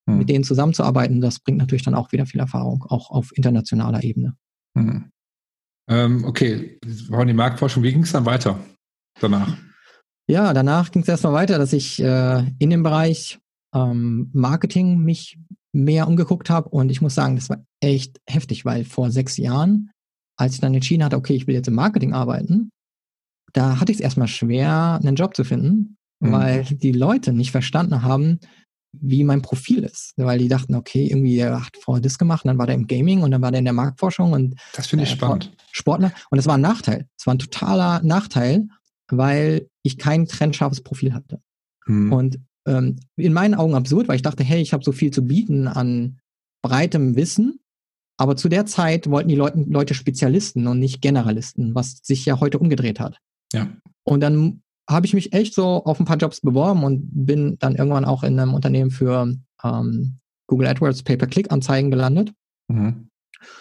mhm. 0.07 0.19
mit 0.19 0.29
denen 0.29 0.45
zusammenzuarbeiten, 0.45 1.21
das 1.21 1.41
bringt 1.41 1.59
natürlich 1.59 1.83
dann 1.83 1.95
auch 1.95 2.13
wieder 2.13 2.27
viel 2.27 2.41
Erfahrung, 2.41 2.85
auch 2.89 3.11
auf 3.11 3.37
internationaler 3.37 4.03
Ebene. 4.03 4.37
Mhm. 4.75 5.11
Ähm, 5.89 6.25
okay, 6.25 6.79
wir 6.85 7.17
waren 7.17 7.29
die 7.29 7.35
Marktforschung. 7.35 7.83
Wie 7.83 7.93
ging 7.93 8.03
es 8.03 8.13
dann 8.13 8.27
weiter 8.27 8.59
danach? 9.21 9.57
Ja, 10.29 10.53
danach 10.53 10.91
ging 10.91 11.03
es 11.03 11.09
erstmal 11.09 11.33
weiter, 11.33 11.59
dass 11.59 11.73
ich 11.73 12.03
äh, 12.03 12.45
in 12.59 12.71
dem 12.71 12.83
Bereich 12.83 13.39
ähm, 13.75 14.31
Marketing 14.35 14.99
mich 14.99 15.39
mehr 15.73 16.07
umgeguckt 16.07 16.51
habe 16.51 16.69
und 16.69 16.91
ich 16.91 17.01
muss 17.01 17.15
sagen, 17.15 17.37
das 17.37 17.49
war 17.49 17.65
echt 17.81 18.21
heftig, 18.29 18.65
weil 18.65 18.85
vor 18.85 19.11
sechs 19.11 19.37
Jahren, 19.37 19.91
als 20.37 20.55
ich 20.55 20.61
dann 20.61 20.75
entschieden 20.75 21.05
hatte, 21.05 21.17
okay, 21.17 21.35
ich 21.35 21.47
will 21.47 21.55
jetzt 21.55 21.69
im 21.69 21.75
Marketing 21.75 22.13
arbeiten, 22.13 22.71
da 23.53 23.81
hatte 23.81 23.93
ich 23.93 23.99
es 23.99 24.03
erstmal 24.03 24.29
schwer, 24.29 24.99
einen 25.03 25.17
Job 25.17 25.35
zu 25.35 25.45
finden, 25.45 25.97
mhm. 26.21 26.33
weil 26.33 26.65
die 26.65 26.93
Leute 26.93 27.33
nicht 27.33 27.51
verstanden 27.51 28.03
haben, 28.03 28.41
wie 29.01 29.25
mein 29.25 29.43
Profil 29.43 29.85
ist. 29.85 30.15
Weil 30.17 30.39
die 30.39 30.49
dachten, 30.49 30.75
okay, 30.75 31.07
irgendwie, 31.07 31.37
der 31.37 31.65
hat 31.65 31.77
vorher 31.81 32.03
das 32.03 32.19
gemacht 32.19 32.45
und 32.45 32.49
dann 32.49 32.59
war 32.59 32.67
der 32.67 32.75
im 32.75 32.87
Gaming 32.87 33.23
und 33.23 33.31
dann 33.31 33.43
war 33.43 33.51
der 33.51 33.59
in 33.61 33.65
der 33.65 33.75
Marktforschung 33.75 34.33
und 34.33 34.55
das 34.75 34.87
finde 34.87 35.05
ich 35.05 35.13
äh, 35.13 35.17
spannend. 35.17 35.53
Sportler. 35.73 36.13
Und 36.31 36.37
das 36.37 36.47
war 36.47 36.57
ein 36.57 36.61
Nachteil. 36.61 37.07
Das 37.17 37.27
war 37.27 37.35
ein 37.35 37.39
totaler 37.39 38.03
Nachteil, 38.03 38.69
weil 39.09 39.69
ich 39.83 39.99
kein 39.99 40.27
trennscharfes 40.27 40.83
Profil 40.83 41.15
hatte. 41.15 41.41
Hm. 41.87 42.13
Und 42.13 42.39
ähm, 42.67 42.97
in 43.17 43.33
meinen 43.33 43.55
Augen 43.55 43.75
absurd, 43.75 44.09
weil 44.09 44.17
ich 44.17 44.23
dachte, 44.23 44.45
hey, 44.45 44.61
ich 44.61 44.73
habe 44.73 44.85
so 44.85 44.93
viel 44.93 45.11
zu 45.11 45.27
bieten 45.27 45.67
an 45.67 46.19
breitem 46.63 47.17
Wissen. 47.17 47.61
Aber 48.17 48.37
zu 48.37 48.49
der 48.49 48.67
Zeit 48.67 49.09
wollten 49.09 49.29
die 49.29 49.37
Leute, 49.37 49.65
Leute 49.69 49.95
Spezialisten 49.95 50.67
und 50.67 50.81
nicht 50.81 51.01
Generalisten, 51.01 51.75
was 51.75 52.01
sich 52.03 52.25
ja 52.25 52.41
heute 52.41 52.59
umgedreht 52.59 53.01
hat. 53.01 53.19
Ja. 53.53 53.69
Und 54.03 54.21
dann 54.21 54.63
habe 54.89 55.07
ich 55.07 55.15
mich 55.15 55.33
echt 55.33 55.55
so 55.55 55.85
auf 55.85 56.01
ein 56.01 56.07
paar 56.07 56.17
Jobs 56.17 56.41
beworben 56.41 56.83
und 56.83 57.09
bin 57.13 57.59
dann 57.59 57.77
irgendwann 57.77 58.07
auch 58.07 58.23
in 58.23 58.39
einem 58.39 58.55
Unternehmen 58.55 58.91
für 58.91 59.35
ähm, 59.63 60.19
Google 60.47 60.69
AdWords 60.69 61.03
Pay-per-Click-Anzeigen 61.03 61.91
gelandet. 61.91 62.33
Mhm. 62.69 63.11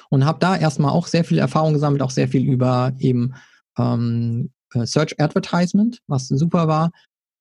Und 0.09 0.25
habe 0.25 0.39
da 0.39 0.55
erstmal 0.55 0.91
auch 0.91 1.05
sehr 1.05 1.23
viel 1.23 1.37
Erfahrung 1.37 1.73
gesammelt, 1.73 2.01
auch 2.01 2.11
sehr 2.11 2.29
viel 2.29 2.49
über 2.49 2.93
eben 2.97 3.33
ähm, 3.77 4.51
äh, 4.73 4.85
Search 4.85 5.19
Advertisement, 5.19 6.01
was 6.07 6.27
super 6.27 6.67
war. 6.67 6.91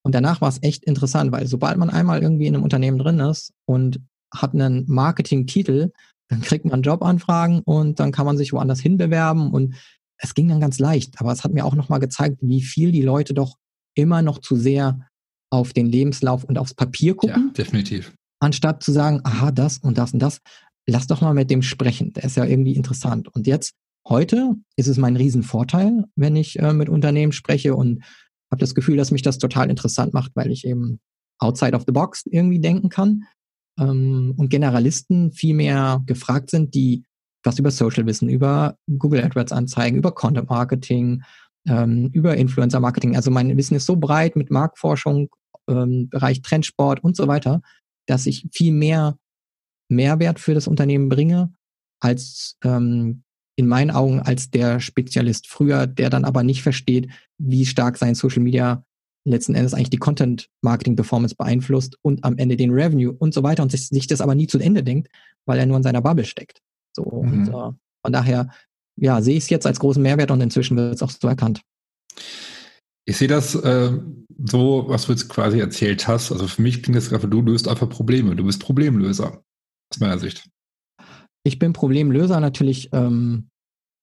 Und 0.03 0.15
danach 0.15 0.41
war 0.41 0.49
es 0.49 0.63
echt 0.63 0.85
interessant, 0.85 1.33
weil 1.33 1.47
sobald 1.47 1.79
man 1.79 1.91
einmal 1.91 2.23
irgendwie 2.23 2.47
in 2.47 2.55
einem 2.55 2.65
Unternehmen 2.65 2.99
drin 2.99 3.21
ist 3.21 3.53
und 3.65 4.01
hat 4.35 4.53
einen 4.53 4.85
Marketing-Titel, 4.89 5.93
dann 6.29 6.41
kriegt 6.41 6.65
man 6.65 6.83
Jobanfragen 6.83 7.61
und 7.61 8.01
dann 8.01 8.13
kann 8.13 8.27
man 8.27 8.37
sich 8.37 8.53
woanders 8.53 8.81
hinbewerben 8.81 9.53
und 9.53 9.77
es 10.19 10.35
ging 10.35 10.49
dann 10.49 10.61
ganz 10.61 10.79
leicht. 10.79 11.21
Aber 11.21 11.33
es 11.33 11.45
hat 11.45 11.53
mir 11.53 11.65
auch 11.65 11.75
nochmal 11.75 12.01
gezeigt, 12.01 12.39
wie 12.41 12.63
viel 12.63 12.91
die 12.91 13.03
Leute 13.03 13.33
doch 13.33 13.57
immer 13.97 14.23
noch 14.23 14.39
zu 14.39 14.55
sehr 14.55 15.01
auf 15.51 15.73
den 15.73 15.87
Lebenslauf 15.87 16.45
und 16.45 16.59
aufs 16.59 16.75
Papier 16.75 17.15
gucken. 17.15 17.47
Ja, 17.49 17.53
definitiv. 17.53 18.15
Anstatt 18.41 18.83
zu 18.83 18.93
sagen, 18.93 19.21
aha, 19.25 19.51
das 19.51 19.79
und 19.79 19.99
das 19.99 20.13
und 20.13 20.21
das. 20.21 20.41
Lass 20.89 21.07
doch 21.07 21.21
mal 21.21 21.35
mit 21.35 21.51
dem 21.51 21.63
sprechen. 21.63 22.13
Der 22.13 22.25
ist 22.25 22.37
ja 22.37 22.45
irgendwie 22.45 22.77
interessant. 22.77 23.29
Und 23.35 23.47
jetzt, 23.47 23.73
heute, 24.09 24.55
ist 24.77 24.87
es 24.87 24.99
mein 24.99 25.17
Riesenvorteil, 25.17 26.05
wenn 26.15 26.37
ich 26.37 26.59
äh, 26.59 26.73
mit 26.73 26.89
Unternehmen 26.89 27.33
spreche 27.33 27.75
und 27.75 28.05
habe 28.51 28.61
das 28.61 28.75
Gefühl, 28.75 28.97
dass 28.97 29.11
mich 29.11 29.23
das 29.23 29.39
total 29.39 29.69
interessant 29.71 30.15
macht, 30.15 30.33
weil 30.35 30.53
ich 30.53 30.65
eben 30.65 31.01
outside 31.39 31.77
of 31.77 31.85
the 31.87 31.93
box 31.93 32.23
irgendwie 32.27 32.61
denken 32.61 32.89
kann. 32.89 33.25
Ähm, 33.79 34.35
und 34.37 34.49
Generalisten 34.49 35.33
viel 35.33 35.55
mehr 35.55 36.03
gefragt 36.07 36.51
sind, 36.51 36.75
die 36.75 37.05
was 37.43 37.59
über 37.59 37.71
Social 37.71 38.07
wissen, 38.07 38.29
über 38.29 38.77
Google 38.99 39.23
AdWords 39.23 39.53
Anzeigen, 39.53 39.97
über 39.97 40.13
Content 40.13 40.51
Marketing, 40.51 41.23
ähm, 41.69 42.11
über 42.13 42.37
Influencer 42.37 42.81
Marketing. 42.81 43.17
Also 43.17 43.31
mein 43.31 43.57
Wissen 43.57 43.77
ist 43.77 43.87
so 43.87 43.97
breit 43.97 44.37
mit 44.37 44.51
Marktforschung, 44.51 45.29
ähm, 45.69 46.09
Bereich 46.09 46.43
Trendsport 46.43 47.03
und 47.03 47.17
so 47.17 47.29
weiter, 47.29 47.61
dass 48.07 48.27
ich 48.27 48.47
viel 48.53 48.73
mehr 48.73 49.19
Mehrwert 49.89 50.41
für 50.41 50.55
das 50.55 50.69
Unternehmen 50.69 51.09
bringe, 51.09 51.53
als 52.01 52.57
ähm, 52.65 53.23
in 53.57 53.67
meinen 53.69 53.91
Augen 53.91 54.21
als 54.21 54.51
der 54.51 54.81
Spezialist 54.81 55.49
früher, 55.49 55.87
der 55.87 56.11
dann 56.11 56.25
aber 56.25 56.43
nicht 56.43 56.63
versteht, 56.63 57.11
wie 57.39 57.65
stark 57.65 57.97
sein 57.97 58.15
Social 58.15 58.43
Media 58.43 58.85
letzten 59.25 59.55
Endes 59.55 59.75
eigentlich 59.75 59.91
die 59.91 59.97
Content 59.97 60.49
Marketing 60.63 60.95
Performance 60.95 61.35
beeinflusst 61.35 61.97
und 62.03 62.23
am 62.25 62.39
Ende 62.39 62.57
den 62.57 62.71
Revenue 62.71 63.13
und 63.13 63.35
so 63.35 63.43
weiter 63.43 63.63
und 63.63 63.73
sich, 63.73 63.89
sich 63.89 64.07
das 64.07 64.21
aber 64.21 64.35
nie 64.35 64.47
zu 64.47 64.59
Ende 64.59 64.85
denkt, 64.85 65.09
weil 65.47 65.59
er 65.59 65.67
nur 65.67 65.77
in 65.77 65.83
seiner 65.83 66.03
Bubble 66.03 66.25
steckt. 66.25 66.61
So 66.95 67.23
mhm. 67.23 67.33
und 67.33 67.49
äh, 67.49 67.73
von 68.03 68.13
daher 68.13 68.51
ja, 68.97 69.21
sehe 69.23 69.37
ich 69.37 69.45
es 69.45 69.51
jetzt 69.51 69.67
als 69.67 69.79
großen 69.79 70.03
Mehrwert 70.03 70.31
und 70.31 70.41
inzwischen 70.41 70.77
wird 70.77 70.95
es 70.95 71.03
auch 71.03 71.11
so 71.11 71.29
erkannt. 71.29 71.63
Ich 73.05 73.19
sehe 73.19 73.29
das 73.29 73.55
äh, 73.55 73.93
so, 74.45 74.85
was 74.89 75.07
du 75.07 75.13
jetzt 75.13 75.29
quasi 75.29 75.61
erzählt 75.61 76.09
hast. 76.09 76.33
Also 76.33 76.49
für 76.49 76.63
mich 76.63 76.83
klingt 76.83 76.97
das 76.97 77.11
gerade, 77.11 77.29
du 77.29 77.41
löst 77.41 77.69
einfach 77.69 77.89
Probleme. 77.89 78.35
Du 78.35 78.45
bist 78.45 78.61
Problemlöser, 78.61 79.43
aus 79.93 80.01
meiner 80.01 80.19
Sicht. 80.19 80.49
Ich 81.45 81.59
bin 81.59 81.73
Problemlöser 81.73 82.41
natürlich 82.41 82.91
ähm, 82.93 83.49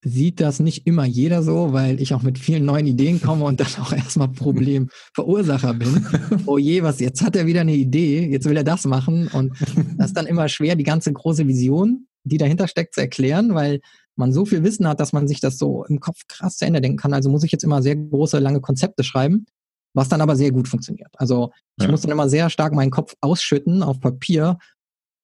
sieht 0.04 0.42
das 0.42 0.60
nicht 0.60 0.86
immer 0.86 1.06
jeder 1.06 1.44
so, 1.44 1.74
weil 1.74 2.02
ich 2.02 2.14
auch 2.14 2.22
mit 2.22 2.38
vielen 2.38 2.66
neuen 2.66 2.86
Ideen 2.86 3.22
komme 3.22 3.46
und 3.46 3.60
dann 3.60 3.68
auch 3.82 3.94
erstmal 3.94 4.28
Problemverursacher 4.30 5.74
bin. 5.74 6.06
Oh 6.46 6.58
je, 6.58 6.84
was, 6.84 7.00
jetzt 7.00 7.22
hat 7.22 7.36
er 7.36 7.46
wieder 7.46 7.62
eine 7.62 7.76
Idee, 7.76 8.28
jetzt 8.28 8.46
will 8.46 8.58
er 8.58 8.64
das 8.64 8.86
machen. 8.86 9.28
Und 9.30 9.54
das 9.98 10.08
ist 10.08 10.18
dann 10.18 10.26
immer 10.26 10.50
schwer, 10.50 10.76
die 10.76 10.84
ganze 10.84 11.14
große 11.14 11.48
Vision, 11.48 12.08
die 12.24 12.38
dahinter 12.38 12.68
steckt, 12.68 12.96
zu 12.96 13.02
erklären, 13.02 13.54
weil 13.54 13.82
man 14.16 14.32
so 14.32 14.46
viel 14.46 14.64
Wissen 14.64 14.88
hat, 14.88 15.00
dass 15.00 15.14
man 15.14 15.28
sich 15.28 15.40
das 15.40 15.58
so 15.58 15.86
im 15.86 16.00
Kopf 16.00 16.22
krass 16.28 16.58
zu 16.58 16.66
Ende 16.66 16.82
denken 16.82 16.98
kann. 16.98 17.14
Also 17.14 17.30
muss 17.30 17.44
ich 17.44 17.52
jetzt 17.52 17.64
immer 17.64 17.82
sehr 17.82 17.96
große, 17.96 18.40
lange 18.40 18.62
Konzepte 18.62 19.04
schreiben, 19.04 19.46
was 19.94 20.10
dann 20.10 20.22
aber 20.22 20.36
sehr 20.36 20.52
gut 20.52 20.68
funktioniert. 20.68 21.10
Also 21.18 21.52
ich 21.78 21.86
ja. 21.86 21.92
muss 21.92 22.02
dann 22.02 22.12
immer 22.12 22.30
sehr 22.30 22.50
stark 22.50 22.74
meinen 22.74 22.92
Kopf 22.92 23.16
ausschütten 23.22 23.84
auf 23.84 24.00
Papier 24.00 24.58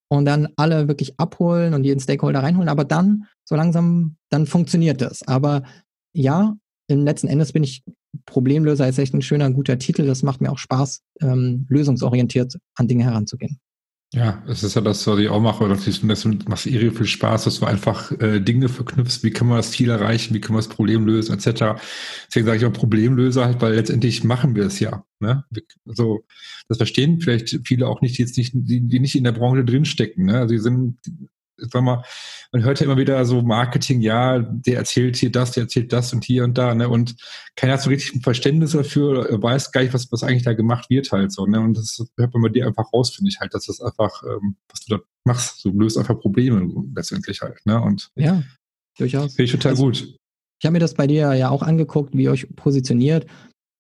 und 0.10 0.26
dann 0.26 0.50
alle 0.56 0.88
wirklich 0.88 1.20
abholen 1.20 1.74
und 1.74 1.84
jeden 1.84 2.00
Stakeholder 2.00 2.42
reinholen. 2.42 2.70
Aber 2.70 2.84
dann, 2.84 3.26
so 3.46 3.56
langsam, 3.56 4.18
dann 4.30 4.48
funktioniert 4.48 5.02
das. 5.02 5.28
Aber 5.28 5.64
ja, 6.14 6.56
im 6.88 7.06
letzten 7.06 7.28
Endes 7.28 7.54
bin 7.54 7.64
ich 7.64 7.84
Problemlöser, 8.26 8.90
ist 8.90 8.98
echt 8.98 9.14
ein 9.14 9.22
schöner, 9.22 9.52
guter 9.52 9.78
Titel. 9.78 10.08
Das 10.08 10.24
macht 10.24 10.42
mir 10.42 10.52
auch 10.52 10.58
Spaß, 10.58 11.04
ähm, 11.22 11.68
lösungsorientiert 11.70 12.58
an 12.76 12.88
Dinge 12.88 13.04
heranzugehen. 13.04 13.60
Ja, 14.12 14.44
es 14.48 14.64
ist 14.64 14.74
ja 14.74 14.82
das, 14.82 15.06
was 15.06 15.20
ich 15.20 15.30
auch 15.30 15.40
mache. 15.40 15.70
Das 15.70 16.04
macht 16.04 16.66
irre 16.66 16.92
viel 16.92 17.06
Spaß, 17.06 17.44
dass 17.44 17.60
du 17.60 17.68
einfach 17.68 18.12
äh, 18.14 18.40
Dinge 18.40 18.68
verknüpfst. 18.68 19.24
Wie 19.24 19.30
kann 19.30 19.48
man 19.48 19.58
das 19.58 19.72
Ziel 19.72 19.92
erreichen? 19.92 20.34
Wie 20.34 20.42
kann 20.42 20.54
man 20.54 20.64
das 20.64 20.68
Problem 20.68 21.06
lösen? 21.06 21.36
Etc. 21.36 21.80
Deswegen 22.28 22.48
sage 22.48 22.58
ich 22.58 22.66
auch 22.66 22.74
Problemlöser 22.74 23.46
halt, 23.46 23.62
weil 23.62 23.76
letztendlich 23.76 24.24
machen 24.24 24.56
wir 24.56 24.66
es 24.66 24.80
ja. 24.80 25.06
Ne? 25.20 25.44
Also 25.86 26.26
das 26.68 26.78
verstehen 26.78 27.22
vielleicht 27.22 27.60
viele 27.66 27.88
auch 27.88 28.02
nicht, 28.02 28.18
die 28.18 28.24
jetzt 28.24 28.36
nicht, 28.38 28.52
die, 28.56 28.82
die 28.82 29.00
nicht 29.00 29.16
in 29.16 29.26
der 29.26 29.32
Branche 29.32 29.64
drinstecken. 29.64 30.26
Ne? 30.26 30.48
Die 30.48 30.58
sind 30.58 30.98
sag 31.62 31.82
mal, 31.82 32.04
man 32.52 32.64
hört 32.64 32.80
ja 32.80 32.86
immer 32.86 32.98
wieder 32.98 33.24
so 33.26 33.42
Marketing, 33.42 34.02
ja, 34.02 34.40
der 34.40 34.78
erzählt 34.78 35.16
hier 35.16 35.32
das, 35.32 35.52
der 35.52 35.64
erzählt 35.64 35.94
das 35.94 36.14
und 36.14 36.24
hier 36.24 36.44
und 36.44 36.58
da, 36.58 36.74
ne? 36.74 36.90
Und 36.90 37.16
keiner 37.56 37.74
hat 37.74 37.82
so 37.82 37.90
richtig 37.90 38.16
ein 38.16 38.22
Verständnis 38.22 38.72
dafür, 38.72 39.42
weiß 39.42 39.72
gar 39.72 39.82
nicht, 39.82 39.94
was, 39.94 40.12
was 40.12 40.24
eigentlich 40.24 40.44
da 40.44 40.54
gemacht 40.54 40.90
wird 40.90 41.12
halt 41.12 41.32
so, 41.32 41.46
ne? 41.46 41.60
Und 41.60 41.78
das 41.78 42.04
hört 42.18 42.34
man 42.34 42.44
bei 42.44 42.50
dir 42.50 42.68
einfach 42.68 42.92
raus, 42.94 43.16
finde 43.16 43.30
ich 43.30 43.40
halt, 43.40 43.54
dass 43.54 43.66
das 43.66 43.82
einfach, 43.82 44.24
ähm, 44.24 44.56
was 44.70 44.86
du 44.86 44.98
da 44.98 45.04
machst, 45.26 45.64
du 45.64 45.72
löst 45.72 45.98
einfach 45.98 46.20
Probleme 46.20 46.68
letztendlich 46.96 47.42
halt, 47.42 47.66
ne? 47.66 47.82
Und 47.82 48.10
ja, 48.16 48.44
durchaus. 48.98 49.36
Finde 49.36 49.44
ich 49.44 49.52
total 49.52 49.72
also, 49.72 49.86
gut. 49.86 50.16
Ich 50.60 50.66
habe 50.66 50.74
mir 50.74 50.80
das 50.80 50.94
bei 50.94 51.08
dir 51.08 51.34
ja 51.34 51.50
auch 51.50 51.64
angeguckt, 51.64 52.16
wie 52.16 52.24
ihr 52.24 52.32
euch 52.32 52.48
positioniert 52.56 53.28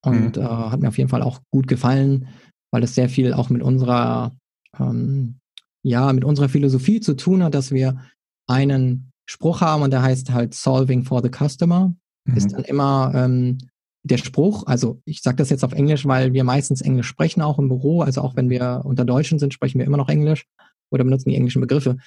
und 0.05 0.37
mhm. 0.37 0.41
äh, 0.41 0.45
hat 0.45 0.79
mir 0.79 0.87
auf 0.87 0.97
jeden 0.97 1.09
Fall 1.09 1.23
auch 1.23 1.41
gut 1.51 1.67
gefallen, 1.67 2.27
weil 2.71 2.83
es 2.83 2.95
sehr 2.95 3.09
viel 3.09 3.33
auch 3.33 3.49
mit 3.49 3.61
unserer 3.61 4.35
ähm, 4.77 5.38
ja 5.83 6.11
mit 6.13 6.23
unserer 6.23 6.49
Philosophie 6.49 6.99
zu 6.99 7.15
tun 7.15 7.43
hat, 7.43 7.53
dass 7.53 7.71
wir 7.71 8.01
einen 8.47 9.11
Spruch 9.25 9.61
haben 9.61 9.83
und 9.83 9.91
der 9.91 10.01
heißt 10.01 10.31
halt 10.31 10.53
Solving 10.53 11.03
for 11.03 11.21
the 11.21 11.29
Customer. 11.29 11.93
Mhm. 12.25 12.37
Ist 12.37 12.51
dann 12.51 12.63
immer 12.63 13.11
ähm, 13.15 13.57
der 14.03 14.17
Spruch, 14.17 14.65
also 14.65 15.01
ich 15.05 15.21
sage 15.21 15.37
das 15.37 15.49
jetzt 15.49 15.63
auf 15.63 15.73
Englisch, 15.73 16.05
weil 16.05 16.33
wir 16.33 16.43
meistens 16.43 16.81
Englisch 16.81 17.07
sprechen, 17.07 17.41
auch 17.41 17.59
im 17.59 17.69
Büro. 17.69 18.01
Also 18.01 18.21
auch 18.21 18.35
wenn 18.35 18.49
wir 18.49 18.81
unter 18.85 19.05
Deutschen 19.05 19.39
sind, 19.39 19.53
sprechen 19.53 19.79
wir 19.79 19.85
immer 19.85 19.97
noch 19.97 20.09
Englisch 20.09 20.45
oder 20.89 21.03
benutzen 21.03 21.29
die 21.29 21.35
englischen 21.35 21.61
Begriffe. 21.61 21.97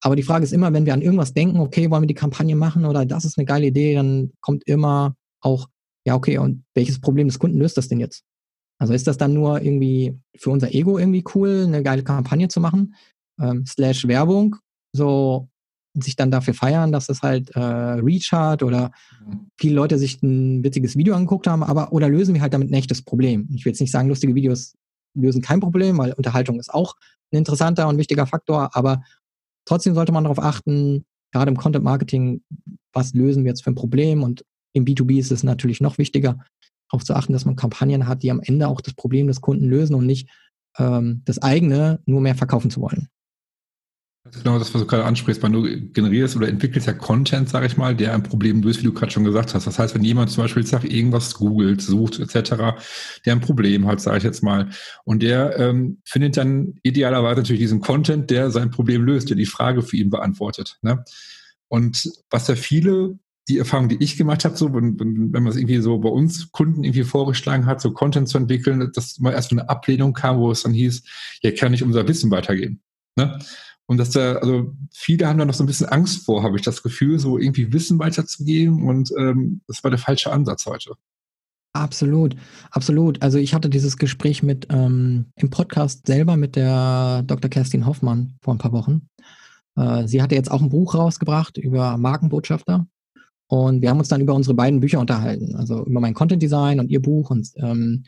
Aber 0.00 0.14
die 0.14 0.22
Frage 0.22 0.44
ist 0.44 0.52
immer, 0.52 0.72
wenn 0.72 0.86
wir 0.86 0.94
an 0.94 1.02
irgendwas 1.02 1.34
denken, 1.34 1.58
okay, 1.58 1.90
wollen 1.90 2.02
wir 2.02 2.08
die 2.08 2.14
Kampagne 2.14 2.54
machen 2.54 2.84
oder 2.84 3.04
das 3.04 3.24
ist 3.24 3.38
eine 3.38 3.46
geile 3.46 3.66
Idee, 3.66 3.94
dann 3.94 4.30
kommt 4.40 4.64
immer 4.66 5.16
auch, 5.40 5.68
ja, 6.06 6.14
okay, 6.14 6.38
und 6.38 6.64
welches 6.74 7.00
Problem 7.00 7.26
des 7.26 7.38
Kunden 7.38 7.58
löst 7.58 7.76
das 7.76 7.88
denn 7.88 7.98
jetzt? 7.98 8.22
Also 8.80 8.94
ist 8.94 9.08
das 9.08 9.18
dann 9.18 9.34
nur 9.34 9.60
irgendwie 9.60 10.16
für 10.36 10.50
unser 10.50 10.72
Ego 10.72 10.98
irgendwie 10.98 11.24
cool, 11.34 11.64
eine 11.66 11.82
geile 11.82 12.04
Kampagne 12.04 12.46
zu 12.46 12.60
machen? 12.60 12.94
Ähm, 13.40 13.64
slash 13.66 14.06
Werbung 14.06 14.56
so 14.92 15.48
sich 15.94 16.16
dann 16.16 16.30
dafür 16.30 16.54
feiern, 16.54 16.92
dass 16.92 17.08
es 17.08 17.22
halt 17.22 17.50
äh, 17.50 17.60
Reach 17.60 18.30
hat 18.32 18.62
oder 18.62 18.92
viele 19.58 19.74
Leute 19.74 19.98
sich 19.98 20.22
ein 20.22 20.62
witziges 20.62 20.96
Video 20.96 21.14
angeguckt 21.14 21.46
haben, 21.46 21.62
aber 21.62 21.92
oder 21.92 22.08
lösen 22.08 22.34
wir 22.34 22.42
halt 22.42 22.54
damit 22.54 22.70
ein 22.70 22.74
echtes 22.74 23.02
Problem. 23.02 23.48
Ich 23.54 23.64
will 23.64 23.72
jetzt 23.72 23.80
nicht 23.80 23.90
sagen, 23.90 24.08
lustige 24.08 24.34
Videos 24.34 24.74
lösen 25.14 25.42
kein 25.42 25.60
Problem, 25.60 25.98
weil 25.98 26.12
Unterhaltung 26.12 26.60
ist 26.60 26.72
auch 26.72 26.94
ein 27.32 27.38
interessanter 27.38 27.88
und 27.88 27.98
wichtiger 27.98 28.26
Faktor, 28.26 28.76
aber 28.76 29.02
trotzdem 29.64 29.94
sollte 29.94 30.12
man 30.12 30.24
darauf 30.24 30.38
achten, 30.38 31.04
gerade 31.32 31.50
im 31.50 31.56
Content 31.56 31.84
Marketing, 31.84 32.42
was 32.92 33.14
lösen 33.14 33.44
wir 33.44 33.50
jetzt 33.50 33.64
für 33.64 33.70
ein 33.70 33.76
Problem 33.76 34.22
und 34.22 34.44
im 34.72 34.84
B2B 34.84 35.18
ist 35.18 35.32
es 35.32 35.42
natürlich 35.42 35.80
noch 35.80 35.98
wichtiger, 35.98 36.38
darauf 36.90 37.04
zu 37.04 37.14
achten, 37.14 37.32
dass 37.32 37.44
man 37.44 37.56
Kampagnen 37.56 38.06
hat, 38.06 38.22
die 38.22 38.30
am 38.30 38.40
Ende 38.40 38.68
auch 38.68 38.80
das 38.80 38.94
Problem 38.94 39.26
des 39.26 39.40
Kunden 39.40 39.66
lösen 39.66 39.94
und 39.94 40.06
nicht 40.06 40.28
ähm, 40.78 41.22
das 41.24 41.40
eigene 41.40 42.00
nur 42.06 42.20
mehr 42.20 42.34
verkaufen 42.34 42.70
zu 42.70 42.80
wollen. 42.80 43.08
Genau 44.32 44.58
das, 44.58 44.72
was 44.74 44.82
du 44.82 44.86
gerade 44.86 45.04
ansprichst, 45.04 45.42
weil 45.42 45.52
du 45.52 45.62
generierst 45.92 46.36
oder 46.36 46.48
entwickelst 46.48 46.86
ja 46.86 46.92
Content, 46.92 47.48
sag 47.48 47.64
ich 47.64 47.76
mal, 47.76 47.94
der 47.94 48.14
ein 48.14 48.22
Problem 48.22 48.62
löst, 48.62 48.80
wie 48.80 48.84
du 48.84 48.92
gerade 48.92 49.12
schon 49.12 49.24
gesagt 49.24 49.54
hast. 49.54 49.66
Das 49.66 49.78
heißt, 49.78 49.94
wenn 49.94 50.04
jemand 50.04 50.30
zum 50.30 50.44
Beispiel 50.44 50.66
sagt, 50.66 50.84
irgendwas 50.84 51.34
googelt, 51.34 51.80
sucht 51.80 52.18
etc., 52.18 52.50
der 53.24 53.32
ein 53.32 53.40
Problem 53.40 53.86
hat, 53.86 54.00
sage 54.00 54.18
ich 54.18 54.24
jetzt 54.24 54.42
mal, 54.42 54.70
und 55.04 55.22
der 55.22 55.58
ähm, 55.58 55.98
findet 56.04 56.36
dann 56.36 56.74
idealerweise 56.82 57.40
natürlich 57.40 57.60
diesen 57.60 57.80
Content, 57.80 58.30
der 58.30 58.50
sein 58.50 58.70
Problem 58.70 59.02
löst, 59.02 59.30
der 59.30 59.36
die 59.36 59.46
Frage 59.46 59.82
für 59.82 59.96
ihn 59.96 60.10
beantwortet. 60.10 60.78
Ne? 60.82 61.04
Und 61.68 62.10
was 62.30 62.48
ja 62.48 62.56
viele 62.56 63.18
die 63.48 63.58
Erfahrung, 63.58 63.88
die 63.88 64.02
ich 64.02 64.16
gemacht 64.16 64.44
habe, 64.44 64.56
so, 64.56 64.74
wenn, 64.74 65.00
wenn, 65.00 65.32
wenn 65.32 65.42
man 65.42 65.50
es 65.50 65.56
irgendwie 65.56 65.78
so 65.80 65.98
bei 65.98 66.10
uns 66.10 66.52
Kunden 66.52 66.84
irgendwie 66.84 67.04
vorgeschlagen 67.04 67.66
hat, 67.66 67.80
so 67.80 67.92
Content 67.92 68.28
zu 68.28 68.36
entwickeln, 68.36 68.90
dass 68.94 69.18
mal 69.20 69.32
erst 69.32 69.52
eine 69.52 69.68
Ablehnung 69.68 70.12
kam, 70.12 70.38
wo 70.38 70.50
es 70.50 70.62
dann 70.62 70.74
hieß, 70.74 71.02
ja, 71.42 71.50
kann 71.52 71.72
ich 71.72 71.82
unser 71.82 72.06
Wissen 72.06 72.30
weitergeben. 72.30 72.82
Ne? 73.16 73.38
Und 73.88 73.96
dass 73.96 74.10
da, 74.10 74.34
also 74.34 74.74
viele 74.92 75.26
haben 75.26 75.38
da 75.38 75.46
noch 75.46 75.54
so 75.54 75.64
ein 75.64 75.66
bisschen 75.66 75.88
Angst 75.88 76.26
vor, 76.26 76.42
habe 76.42 76.56
ich 76.56 76.62
das 76.62 76.82
Gefühl, 76.82 77.18
so 77.18 77.38
irgendwie 77.38 77.72
Wissen 77.72 77.98
weiterzugeben. 77.98 78.86
Und 78.86 79.10
ähm, 79.18 79.62
das 79.66 79.82
war 79.82 79.90
der 79.90 79.98
falsche 79.98 80.30
Ansatz 80.30 80.66
heute. 80.66 80.92
Absolut, 81.72 82.36
absolut. 82.70 83.22
Also 83.22 83.38
ich 83.38 83.54
hatte 83.54 83.70
dieses 83.70 83.96
Gespräch 83.96 84.42
mit 84.42 84.66
ähm, 84.70 85.26
im 85.36 85.48
Podcast 85.48 86.06
selber 86.06 86.36
mit 86.36 86.54
der 86.54 87.22
Dr. 87.26 87.48
Kerstin 87.48 87.86
Hoffmann 87.86 88.34
vor 88.42 88.54
ein 88.54 88.58
paar 88.58 88.72
Wochen. 88.72 89.08
Äh, 89.74 90.06
sie 90.06 90.20
hatte 90.20 90.34
jetzt 90.34 90.50
auch 90.50 90.60
ein 90.60 90.68
Buch 90.68 90.94
rausgebracht 90.94 91.56
über 91.56 91.96
Markenbotschafter. 91.96 92.86
Und 93.46 93.80
wir 93.80 93.88
haben 93.88 93.98
uns 93.98 94.08
dann 94.08 94.20
über 94.20 94.34
unsere 94.34 94.54
beiden 94.54 94.80
Bücher 94.80 95.00
unterhalten, 95.00 95.56
also 95.56 95.86
über 95.86 96.00
mein 96.00 96.12
Content 96.12 96.42
Design 96.42 96.78
und 96.78 96.90
ihr 96.90 97.00
Buch. 97.00 97.30
Und 97.30 97.48
ähm, 97.56 98.04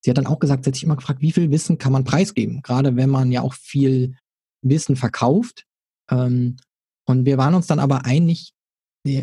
sie 0.00 0.10
hat 0.10 0.16
dann 0.16 0.26
auch 0.26 0.38
gesagt, 0.38 0.64
sie 0.64 0.70
hat 0.70 0.74
sich 0.74 0.84
immer 0.84 0.96
gefragt, 0.96 1.20
wie 1.20 1.32
viel 1.32 1.50
Wissen 1.50 1.76
kann 1.76 1.92
man 1.92 2.04
preisgeben? 2.04 2.62
Gerade 2.62 2.96
wenn 2.96 3.10
man 3.10 3.30
ja 3.30 3.42
auch 3.42 3.52
viel 3.52 4.14
Wissen 4.62 4.96
verkauft. 4.96 5.64
Ähm, 6.10 6.56
und 7.06 7.24
wir 7.24 7.38
waren 7.38 7.54
uns 7.54 7.66
dann 7.66 7.78
aber 7.78 8.04
einig, 8.04 8.52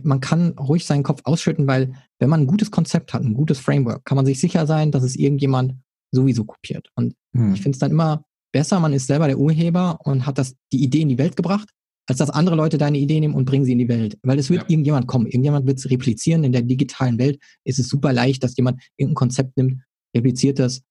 man 0.04 0.20
kann 0.20 0.58
ruhig 0.58 0.86
seinen 0.86 1.04
Kopf 1.04 1.22
ausschütten, 1.26 1.68
weil 1.68 1.94
wenn 2.20 2.30
man 2.30 2.42
ein 2.42 2.48
gutes 2.48 2.72
Konzept 2.72 3.14
hat, 3.14 3.24
ein 3.24 3.34
gutes 3.34 3.60
Framework, 3.60 4.06
kann 4.06 4.16
man 4.16 4.26
sich 4.26 4.40
sicher 4.40 4.66
sein, 4.66 4.92
dass 4.92 5.04
es 5.04 5.16
irgendjemand 5.16 5.76
sowieso 6.12 6.46
kopiert. 6.46 6.90
Und 6.96 7.14
hm. 7.36 7.54
ich 7.54 7.62
finde 7.62 7.76
es 7.76 7.80
dann 7.80 7.92
immer 7.92 8.24
besser, 8.52 8.80
man 8.80 8.94
ist 8.94 9.08
selber 9.08 9.28
der 9.28 9.38
Urheber 9.38 10.00
und 10.04 10.26
hat 10.26 10.38
das, 10.38 10.56
die 10.72 10.84
Idee 10.84 11.02
in 11.02 11.10
die 11.10 11.18
Welt 11.18 11.36
gebracht, 11.36 11.70
als 12.08 12.20
dass 12.20 12.30
andere 12.30 12.56
Leute 12.56 12.78
deine 12.78 12.98
Idee 12.98 13.20
nehmen 13.20 13.36
und 13.36 13.46
bringen 13.46 13.66
sie 13.66 13.74
in 13.74 13.80
die 13.80 13.90
Welt. 13.90 14.18
Weil 14.24 14.40
es 14.40 14.50
wird 14.50 14.64
ja. 14.64 14.70
irgendjemand 14.70 15.08
kommen. 15.08 15.26
Irgendjemand 15.26 15.68
wird 15.68 15.80
es 15.80 15.90
replizieren. 15.90 16.44
In 16.44 16.52
der 16.52 16.62
digitalen 16.62 17.20
Welt 17.20 17.40
ist 17.64 17.80
es 17.80 17.90
super 17.90 18.14
leicht, 18.14 18.44
dass 18.44 18.56
jemand 18.56 18.82
irgendein 18.98 19.16
Konzept 19.16 19.58
nimmt, 19.58 19.82
repliziert 20.16 20.60
das 20.60 20.82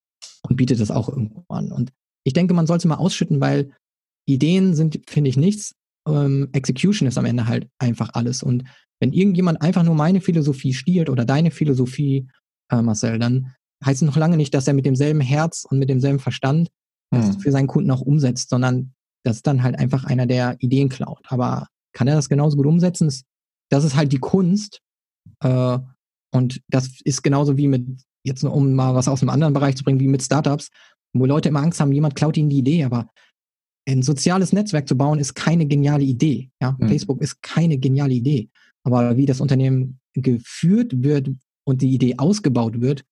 und 0.42 0.56
bietet 0.56 0.80
das 0.80 0.90
auch 0.90 1.08
irgendwo 1.08 1.44
an. 1.48 1.72
Und 1.72 1.92
ich 2.24 2.32
denke, 2.32 2.54
man 2.54 2.66
sollte 2.66 2.88
mal 2.88 2.96
ausschütten, 2.96 3.40
weil 3.40 3.72
Ideen 4.26 4.74
sind, 4.74 5.00
finde 5.08 5.30
ich, 5.30 5.36
nichts. 5.36 5.74
Ähm, 6.06 6.48
Execution 6.52 7.08
ist 7.08 7.18
am 7.18 7.24
Ende 7.24 7.46
halt 7.46 7.68
einfach 7.78 8.10
alles. 8.14 8.42
Und 8.42 8.64
wenn 9.00 9.12
irgendjemand 9.12 9.62
einfach 9.62 9.82
nur 9.82 9.94
meine 9.94 10.20
Philosophie 10.20 10.74
stiehlt 10.74 11.10
oder 11.10 11.24
deine 11.24 11.50
Philosophie, 11.50 12.28
äh, 12.70 12.82
Marcel, 12.82 13.18
dann 13.18 13.54
heißt 13.84 14.02
es 14.02 14.06
noch 14.06 14.16
lange 14.16 14.36
nicht, 14.36 14.54
dass 14.54 14.66
er 14.66 14.74
mit 14.74 14.86
demselben 14.86 15.20
Herz 15.20 15.66
und 15.68 15.78
mit 15.78 15.90
demselben 15.90 16.18
Verstand 16.18 16.70
hm. 17.14 17.40
für 17.40 17.52
seinen 17.52 17.66
Kunden 17.66 17.90
auch 17.90 18.00
umsetzt, 18.00 18.48
sondern 18.50 18.94
das 19.24 19.36
ist 19.36 19.46
dann 19.46 19.62
halt 19.62 19.78
einfach 19.78 20.04
einer, 20.04 20.26
der 20.26 20.56
Ideen 20.60 20.88
klaut. 20.88 21.24
Aber 21.28 21.68
kann 21.92 22.08
er 22.08 22.14
das 22.14 22.28
genauso 22.28 22.56
gut 22.56 22.66
umsetzen? 22.66 23.12
Das 23.70 23.84
ist 23.84 23.96
halt 23.96 24.12
die 24.12 24.18
Kunst. 24.18 24.80
Äh, 25.40 25.78
und 26.32 26.60
das 26.68 27.00
ist 27.04 27.22
genauso 27.22 27.56
wie 27.56 27.68
mit, 27.68 27.86
jetzt 28.24 28.42
um 28.44 28.74
mal 28.74 28.94
was 28.94 29.08
aus 29.08 29.22
einem 29.22 29.30
anderen 29.30 29.54
Bereich 29.54 29.76
zu 29.76 29.84
bringen, 29.84 30.00
wie 30.00 30.08
mit 30.08 30.22
Startups, 30.22 30.70
wo 31.12 31.26
Leute 31.26 31.48
immer 31.48 31.62
Angst 31.62 31.80
haben, 31.80 31.92
jemand 31.92 32.16
klaut 32.16 32.36
ihnen 32.36 32.50
die 32.50 32.58
Idee, 32.58 32.84
aber 32.84 33.08
ein 33.86 34.02
soziales 34.02 34.52
Netzwerk 34.52 34.88
zu 34.88 34.96
bauen, 34.96 35.18
ist 35.18 35.34
keine 35.34 35.66
geniale 35.66 36.04
Idee. 36.04 36.50
Ja? 36.60 36.76
Mhm. 36.78 36.88
Facebook 36.88 37.20
ist 37.20 37.42
keine 37.42 37.78
geniale 37.78 38.14
Idee. 38.14 38.48
Aber 38.82 39.16
wie 39.16 39.26
das 39.26 39.40
Unternehmen 39.40 39.98
geführt 40.14 40.92
wird 41.02 41.30
und 41.64 41.82
die 41.82 41.92
Idee 41.92 42.14
ausgebaut 42.18 42.80
wird, 42.80 43.04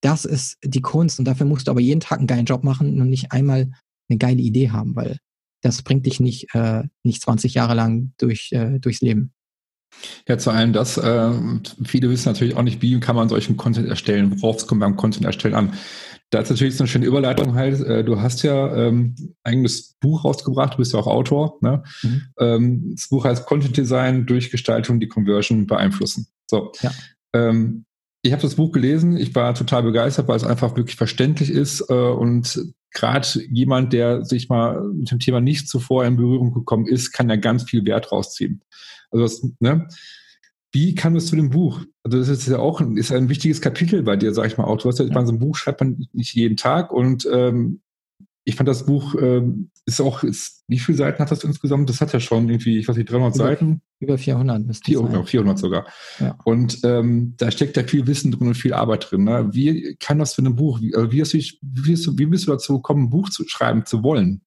das 0.00 0.24
ist 0.24 0.58
die 0.62 0.82
Kunst. 0.82 1.18
Und 1.18 1.24
dafür 1.24 1.46
musst 1.46 1.66
du 1.66 1.70
aber 1.70 1.80
jeden 1.80 2.00
Tag 2.00 2.18
einen 2.18 2.26
geilen 2.26 2.44
Job 2.44 2.62
machen 2.62 3.00
und 3.00 3.08
nicht 3.08 3.32
einmal 3.32 3.70
eine 4.08 4.18
geile 4.18 4.42
Idee 4.42 4.70
haben, 4.70 4.94
weil 4.94 5.18
das 5.62 5.82
bringt 5.82 6.04
dich 6.04 6.20
nicht, 6.20 6.54
äh, 6.54 6.82
nicht 7.02 7.22
20 7.22 7.54
Jahre 7.54 7.74
lang 7.74 8.12
durch, 8.18 8.52
äh, 8.52 8.78
durchs 8.78 9.00
Leben. 9.00 9.32
Ja, 10.28 10.36
zu 10.36 10.50
allem 10.50 10.72
das. 10.72 10.98
Äh, 10.98 11.32
viele 11.84 12.10
wissen 12.10 12.28
natürlich 12.28 12.56
auch 12.56 12.62
nicht, 12.62 12.82
wie 12.82 12.98
kann 13.00 13.16
man 13.16 13.28
solchen 13.28 13.56
Content 13.56 13.88
erstellen, 13.88 14.42
worauf 14.42 14.56
es 14.56 14.66
kommt 14.66 14.80
beim 14.80 14.96
Content 14.96 15.24
erstellen 15.24 15.54
an. 15.54 15.72
Da 16.30 16.40
ist 16.40 16.50
natürlich 16.50 16.76
so 16.76 16.82
eine 16.82 16.88
schöne 16.88 17.06
Überleitung 17.06 17.54
halt. 17.54 18.08
Du 18.08 18.20
hast 18.20 18.42
ja 18.42 18.74
ähm, 18.74 19.14
eigenes 19.44 19.94
Buch 20.00 20.24
rausgebracht, 20.24 20.74
du 20.74 20.78
bist 20.78 20.92
ja 20.92 20.98
auch 20.98 21.06
Autor. 21.06 21.58
Ne? 21.60 21.82
Mhm. 22.02 22.22
Ähm, 22.40 22.92
das 22.96 23.08
Buch 23.08 23.24
heißt 23.24 23.46
Content 23.46 23.76
Design 23.76 24.26
durch 24.26 24.50
Gestaltung 24.50 24.98
die 24.98 25.06
Conversion 25.06 25.66
beeinflussen. 25.66 26.26
So. 26.50 26.72
Ja. 26.82 26.90
Ähm, 27.34 27.84
ich 28.22 28.32
habe 28.32 28.42
das 28.42 28.54
Buch 28.54 28.72
gelesen, 28.72 29.18
ich 29.18 29.34
war 29.34 29.54
total 29.54 29.82
begeistert, 29.82 30.28
weil 30.28 30.36
es 30.36 30.44
einfach 30.44 30.76
wirklich 30.76 30.96
verständlich 30.96 31.50
ist 31.50 31.84
äh, 31.90 31.94
und 31.94 32.74
gerade 32.90 33.28
jemand, 33.50 33.92
der 33.92 34.24
sich 34.24 34.48
mal 34.48 34.82
mit 34.94 35.10
dem 35.10 35.18
Thema 35.18 35.40
nicht 35.42 35.68
zuvor 35.68 36.06
in 36.06 36.16
Berührung 36.16 36.54
gekommen 36.54 36.86
ist, 36.86 37.12
kann 37.12 37.28
ja 37.28 37.36
ganz 37.36 37.64
viel 37.64 37.84
Wert 37.84 38.12
rausziehen. 38.12 38.62
Also 39.10 39.24
das, 39.24 39.50
ne? 39.60 39.86
Wie 40.74 40.96
kam 40.96 41.14
es 41.14 41.26
zu 41.26 41.36
dem 41.36 41.50
Buch? 41.50 41.82
Also 42.02 42.18
das 42.18 42.28
ist 42.28 42.48
ja 42.48 42.58
auch 42.58 42.80
ein, 42.80 42.96
ist 42.96 43.12
ein 43.12 43.28
wichtiges 43.28 43.60
Kapitel 43.60 44.02
bei 44.02 44.16
dir, 44.16 44.34
sag 44.34 44.46
ich 44.46 44.58
mal 44.58 44.64
auch. 44.64 44.78
Du 44.78 44.88
hast 44.88 44.98
ja, 44.98 45.04
ja. 45.04 45.26
so 45.26 45.32
ein 45.32 45.38
Buch 45.38 45.54
schreibt 45.54 45.80
man 45.80 46.08
nicht 46.12 46.34
jeden 46.34 46.56
Tag 46.56 46.92
und 46.92 47.28
ähm, 47.32 47.80
ich 48.44 48.56
fand 48.56 48.68
das 48.68 48.84
Buch 48.84 49.14
ähm, 49.20 49.70
ist 49.86 50.00
auch, 50.00 50.24
ist, 50.24 50.64
wie 50.66 50.78
viele 50.78 50.98
Seiten 50.98 51.20
hat 51.20 51.30
das 51.30 51.44
insgesamt? 51.44 51.88
Das 51.88 52.00
hat 52.00 52.12
ja 52.12 52.18
schon 52.18 52.48
irgendwie, 52.48 52.78
ich 52.78 52.88
weiß 52.88 52.96
nicht, 52.96 53.10
300 53.10 53.36
über, 53.36 53.44
Seiten? 53.44 53.82
Über 54.00 54.18
400 54.18 54.66
müsste 54.66 54.84
400, 54.84 55.28
400 55.28 55.58
sogar. 55.58 55.86
Ja. 56.18 56.36
Und 56.44 56.80
ähm, 56.82 57.34
da 57.36 57.50
steckt 57.52 57.76
ja 57.76 57.84
viel 57.84 58.06
Wissen 58.06 58.32
drin 58.32 58.48
und 58.48 58.54
viel 58.54 58.72
Arbeit 58.72 59.10
drin. 59.10 59.24
Ne? 59.24 59.48
Wie 59.52 59.96
kann 60.00 60.18
das 60.18 60.34
für 60.34 60.42
ein 60.42 60.56
Buch, 60.56 60.80
wie, 60.80 60.94
also 60.94 61.12
wie, 61.12 61.20
hast 61.20 61.34
du, 61.34 61.38
wie, 61.38 61.90
bist 61.90 62.06
du, 62.06 62.18
wie 62.18 62.26
bist 62.26 62.46
du 62.46 62.50
dazu 62.50 62.76
gekommen, 62.76 63.04
ein 63.04 63.10
Buch 63.10 63.28
zu 63.28 63.46
schreiben 63.46 63.86
zu 63.86 64.02
wollen? 64.02 64.40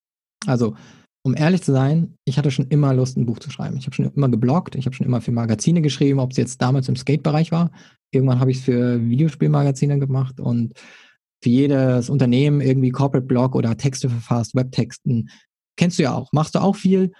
Also, 0.46 0.76
um 1.24 1.36
ehrlich 1.36 1.62
zu 1.62 1.72
sein, 1.72 2.16
ich 2.26 2.38
hatte 2.38 2.52
schon 2.52 2.68
immer 2.68 2.94
Lust, 2.94 3.18
ein 3.18 3.26
Buch 3.26 3.40
zu 3.40 3.50
schreiben. 3.50 3.78
Ich 3.78 3.86
habe 3.86 3.96
schon 3.96 4.12
immer 4.14 4.30
gebloggt, 4.30 4.76
ich 4.76 4.86
habe 4.86 4.96
schon 4.96 5.06
immer 5.06 5.22
für 5.22 5.32
Magazine 5.32 5.82
geschrieben, 5.82 6.20
ob 6.20 6.32
es 6.32 6.38
jetzt 6.38 6.62
damals 6.62 6.88
im 6.88 6.96
Skate-Bereich 6.96 7.52
war. 7.52 7.72
Irgendwann 8.12 8.40
habe 8.40 8.52
ich 8.52 8.58
es 8.58 8.64
für 8.64 9.02
Videospielmagazine 9.02 10.00
gemacht 10.00 10.40
und 10.40 10.74
für 11.44 11.50
jedes 11.50 12.10
Unternehmen 12.10 12.62
irgendwie 12.62 12.92
Corporate 12.92 13.28
Blog 13.28 13.56
oder 13.56 13.76
Texte 13.76 14.10
verfasst, 14.10 14.56
Webtexten. 14.56 15.30
Kennst 15.76 16.00
du 16.00 16.04
ja 16.04 16.14
auch, 16.14 16.32
machst 16.32 16.56
du 16.56 16.60
auch 16.60 16.76
viel. 16.76 17.12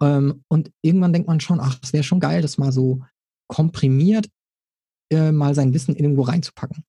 Ähm, 0.00 0.44
und 0.48 0.70
irgendwann 0.82 1.12
denkt 1.12 1.28
man 1.28 1.40
schon, 1.40 1.60
ach, 1.60 1.78
es 1.82 1.92
wäre 1.92 2.04
schon 2.04 2.20
geil, 2.20 2.42
das 2.42 2.58
mal 2.58 2.72
so 2.72 3.02
komprimiert 3.48 4.28
äh, 5.10 5.32
mal 5.32 5.54
sein 5.54 5.72
Wissen 5.72 5.96
irgendwo 5.96 6.22
reinzupacken. 6.22 6.84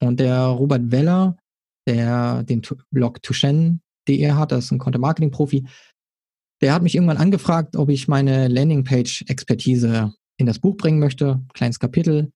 Und 0.00 0.20
der 0.20 0.44
Robert 0.44 0.90
Weller, 0.90 1.36
der 1.86 2.42
den 2.42 2.62
Blog 2.90 3.22
Tushen.de 3.22 4.30
hat, 4.32 4.52
das 4.52 4.66
ist 4.66 4.72
ein 4.72 4.78
Content-Marketing-Profi, 4.78 5.66
der 6.62 6.72
hat 6.72 6.82
mich 6.82 6.94
irgendwann 6.94 7.16
angefragt, 7.16 7.76
ob 7.76 7.90
ich 7.90 8.08
meine 8.08 8.48
Landingpage-Expertise 8.48 10.14
in 10.38 10.46
das 10.46 10.60
Buch 10.60 10.76
bringen 10.76 11.00
möchte. 11.00 11.40
Kleines 11.52 11.78
Kapitel. 11.78 12.30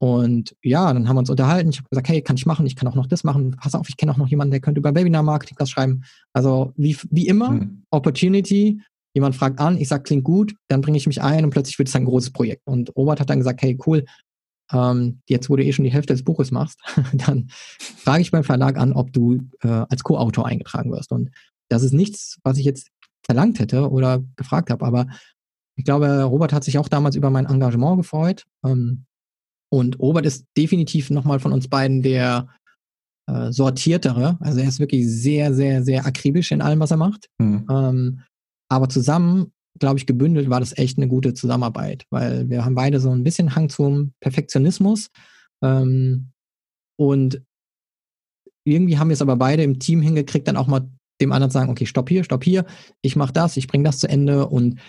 Und 0.00 0.54
ja, 0.62 0.92
dann 0.92 1.08
haben 1.08 1.16
wir 1.16 1.20
uns 1.20 1.30
unterhalten. 1.30 1.70
Ich 1.70 1.78
habe 1.78 1.88
gesagt, 1.88 2.08
hey, 2.08 2.22
kann 2.22 2.36
ich 2.36 2.46
machen, 2.46 2.66
ich 2.66 2.76
kann 2.76 2.88
auch 2.88 2.94
noch 2.94 3.06
das 3.06 3.24
machen. 3.24 3.56
Pass 3.60 3.74
auf, 3.74 3.88
ich 3.88 3.96
kenne 3.96 4.12
auch 4.12 4.16
noch 4.16 4.28
jemanden, 4.28 4.52
der 4.52 4.60
könnte 4.60 4.78
über 4.78 4.94
Webinar-Marketing 4.94 5.56
was 5.58 5.70
schreiben. 5.70 6.02
Also 6.32 6.72
wie, 6.76 6.96
wie 7.10 7.26
immer, 7.26 7.48
hm. 7.50 7.84
Opportunity, 7.90 8.80
jemand 9.14 9.34
fragt 9.34 9.58
an, 9.58 9.76
ich 9.76 9.88
sage, 9.88 10.04
klingt 10.04 10.24
gut, 10.24 10.54
dann 10.68 10.80
bringe 10.80 10.98
ich 10.98 11.06
mich 11.06 11.22
ein 11.22 11.44
und 11.44 11.50
plötzlich 11.50 11.78
wird 11.78 11.88
es 11.88 11.96
ein 11.96 12.04
großes 12.04 12.30
Projekt. 12.30 12.62
Und 12.64 12.94
Robert 12.96 13.20
hat 13.20 13.30
dann 13.30 13.38
gesagt, 13.38 13.62
hey, 13.62 13.76
cool, 13.86 14.04
ähm, 14.72 15.20
jetzt 15.26 15.50
wo 15.50 15.56
du 15.56 15.64
eh 15.64 15.72
schon 15.72 15.84
die 15.84 15.92
Hälfte 15.92 16.12
des 16.12 16.24
Buches 16.24 16.50
machst, 16.50 16.80
dann 17.12 17.48
frage 17.50 18.22
ich 18.22 18.30
beim 18.30 18.44
Verlag 18.44 18.78
an, 18.78 18.92
ob 18.92 19.12
du 19.12 19.38
äh, 19.62 19.68
als 19.68 20.04
Co-Autor 20.04 20.46
eingetragen 20.46 20.92
wirst. 20.92 21.10
Und 21.10 21.30
das 21.68 21.82
ist 21.82 21.92
nichts, 21.92 22.38
was 22.44 22.58
ich 22.58 22.64
jetzt 22.64 22.88
verlangt 23.28 23.60
hätte 23.60 23.90
oder 23.90 24.24
gefragt 24.36 24.70
habe, 24.70 24.84
aber 24.84 25.06
ich 25.76 25.84
glaube, 25.84 26.24
Robert 26.24 26.52
hat 26.52 26.64
sich 26.64 26.76
auch 26.78 26.88
damals 26.88 27.14
über 27.14 27.30
mein 27.30 27.46
Engagement 27.46 27.98
gefreut. 27.98 28.44
Ähm, 28.66 29.04
und 29.70 29.98
Robert 30.00 30.26
ist 30.26 30.46
definitiv 30.56 31.10
nochmal 31.10 31.38
von 31.38 31.52
uns 31.52 31.68
beiden 31.68 32.02
der 32.02 32.48
äh, 33.28 33.52
sortiertere. 33.52 34.38
Also 34.40 34.58
er 34.60 34.68
ist 34.68 34.80
wirklich 34.80 35.06
sehr, 35.06 35.54
sehr, 35.54 35.84
sehr 35.84 36.04
akribisch 36.04 36.50
in 36.50 36.62
allem, 36.62 36.80
was 36.80 36.90
er 36.90 36.96
macht. 36.96 37.28
Mhm. 37.38 37.66
Ähm, 37.70 38.20
aber 38.68 38.88
zusammen, 38.88 39.52
glaube 39.78 39.98
ich, 39.98 40.06
gebündelt 40.06 40.50
war 40.50 40.58
das 40.58 40.76
echt 40.76 40.98
eine 40.98 41.06
gute 41.06 41.32
Zusammenarbeit, 41.34 42.06
weil 42.10 42.48
wir 42.50 42.64
haben 42.64 42.74
beide 42.74 42.98
so 42.98 43.10
ein 43.10 43.22
bisschen 43.22 43.54
Hang 43.54 43.68
zum 43.68 44.14
Perfektionismus. 44.20 45.10
Ähm, 45.62 46.32
und 46.98 47.42
irgendwie 48.64 48.98
haben 48.98 49.08
wir 49.08 49.14
es 49.14 49.22
aber 49.22 49.36
beide 49.36 49.62
im 49.62 49.78
Team 49.78 50.02
hingekriegt, 50.02 50.48
dann 50.48 50.56
auch 50.56 50.66
mal 50.66 50.90
dem 51.20 51.32
anderen 51.32 51.50
sagen, 51.50 51.70
okay, 51.70 51.86
stopp 51.86 52.08
hier, 52.08 52.24
stopp 52.24 52.44
hier, 52.44 52.64
ich 53.02 53.16
mache 53.16 53.32
das, 53.32 53.56
ich 53.56 53.66
bringe 53.66 53.84
das 53.84 53.98
zu 53.98 54.08
Ende 54.08 54.46
und 54.46 54.80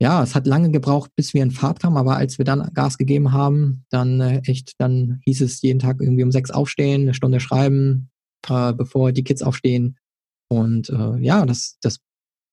ja, 0.00 0.22
es 0.22 0.34
hat 0.34 0.46
lange 0.46 0.70
gebraucht, 0.70 1.12
bis 1.16 1.34
wir 1.34 1.42
in 1.42 1.50
Fahrt 1.50 1.80
kamen, 1.80 1.96
aber 1.96 2.16
als 2.16 2.38
wir 2.38 2.44
dann 2.44 2.70
Gas 2.74 2.98
gegeben 2.98 3.32
haben, 3.32 3.84
dann 3.90 4.20
äh, 4.20 4.40
echt, 4.44 4.74
dann 4.78 5.20
hieß 5.24 5.40
es 5.42 5.62
jeden 5.62 5.78
Tag 5.78 6.00
irgendwie 6.00 6.24
um 6.24 6.32
sechs 6.32 6.50
aufstehen, 6.50 7.02
eine 7.02 7.14
Stunde 7.14 7.40
schreiben, 7.40 8.10
äh, 8.48 8.72
bevor 8.72 9.12
die 9.12 9.24
Kids 9.24 9.42
aufstehen. 9.42 9.96
Und 10.48 10.90
äh, 10.90 11.18
ja, 11.18 11.46
das, 11.46 11.78
das 11.80 12.00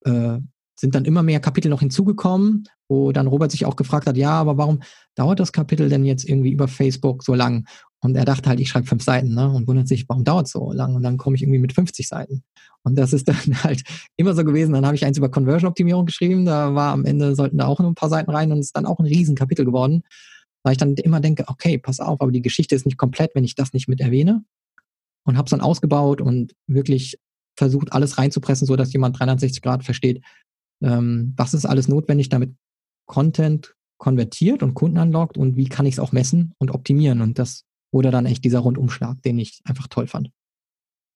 äh, 0.06 0.38
sind 0.76 0.95
dann 0.95 1.06
immer 1.06 1.24
mehr 1.24 1.39
Kapitel 1.39 1.69
noch 1.69 1.80
hinzugekommen, 1.80 2.65
wo 2.88 3.12
dann 3.12 3.28
Robert 3.28 3.52
sich 3.52 3.65
auch 3.65 3.76
gefragt 3.76 4.08
hat, 4.08 4.17
ja, 4.17 4.32
aber 4.32 4.58
warum 4.58 4.82
dauert 5.15 5.39
das 5.39 5.52
Kapitel 5.52 5.89
denn 5.89 6.06
jetzt 6.06 6.28
irgendwie 6.28 6.52
über 6.52 6.67
Facebook 6.67 7.24
so 7.24 7.34
lang? 7.34 7.65
Und 8.04 8.15
er 8.15 8.26
dachte 8.26 8.50
halt, 8.50 8.60
ich 8.60 8.69
schreibe 8.69 8.88
fünf 8.88 9.04
Seiten, 9.04 9.34
ne? 9.34 9.50
Und 9.50 9.67
wundert 9.67 9.88
sich, 9.88 10.10
warum 10.10 10.24
dauert 10.24 10.47
es 10.47 10.54
so 10.54 10.71
lang? 10.71 10.95
Und 10.95 11.04
dann 11.04 11.17
komme 11.17 11.36
ich 11.36 11.43
irgendwie 11.43 11.60
mit 11.60 11.74
50 11.74 12.08
Seiten. 12.08 12.43
Und 12.83 12.95
das 12.95 13.13
ist 13.13 13.27
dann 13.27 13.35
halt 13.63 13.83
immer 14.17 14.33
so 14.33 14.43
gewesen. 14.43 14.73
Dann 14.73 14.85
habe 14.85 14.95
ich 14.95 15.05
eins 15.05 15.17
über 15.17 15.29
Conversion-Optimierung 15.29 16.05
geschrieben. 16.05 16.45
Da 16.45 16.73
war 16.75 16.93
am 16.93 17.05
Ende, 17.05 17.35
sollten 17.35 17.57
da 17.57 17.67
auch 17.67 17.79
nur 17.79 17.91
ein 17.91 17.95
paar 17.95 18.09
Seiten 18.09 18.31
rein 18.31 18.51
und 18.51 18.59
es 18.59 18.67
ist 18.67 18.75
dann 18.75 18.85
auch 18.85 18.99
ein 18.99 19.05
Riesenkapitel 19.05 19.65
geworden. 19.65 20.03
Weil 20.63 20.73
ich 20.73 20.77
dann 20.77 20.95
immer 20.95 21.19
denke, 21.19 21.45
okay, 21.47 21.77
pass 21.77 21.99
auf, 21.99 22.21
aber 22.21 22.31
die 22.31 22.41
Geschichte 22.41 22.75
ist 22.75 22.85
nicht 22.85 22.97
komplett, 22.97 23.33
wenn 23.33 23.43
ich 23.43 23.55
das 23.55 23.73
nicht 23.73 23.87
mit 23.87 23.99
erwähne. 23.99 24.43
Und 25.23 25.37
habe 25.37 25.45
es 25.45 25.51
dann 25.51 25.61
ausgebaut 25.61 26.21
und 26.21 26.53
wirklich 26.67 27.19
versucht, 27.55 27.93
alles 27.93 28.17
reinzupressen, 28.17 28.65
so 28.67 28.75
dass 28.75 28.93
jemand 28.93 29.19
360 29.19 29.61
Grad 29.61 29.83
versteht, 29.83 30.23
ähm, 30.81 31.33
was 31.37 31.53
ist 31.53 31.65
alles 31.65 31.87
notwendig, 31.87 32.29
damit 32.29 32.55
Content 33.05 33.75
konvertiert 33.97 34.63
und 34.63 34.73
Kunden 34.73 34.97
anlockt 34.97 35.37
und 35.37 35.57
wie 35.57 35.67
kann 35.67 35.85
ich 35.85 35.95
es 35.95 35.99
auch 35.99 36.11
messen 36.11 36.53
und 36.57 36.71
optimieren. 36.71 37.21
Und 37.21 37.37
das 37.37 37.65
wurde 37.91 38.09
dann 38.09 38.25
echt 38.25 38.43
dieser 38.43 38.59
Rundumschlag, 38.59 39.21
den 39.21 39.37
ich 39.37 39.61
einfach 39.63 39.87
toll 39.87 40.07
fand. 40.07 40.31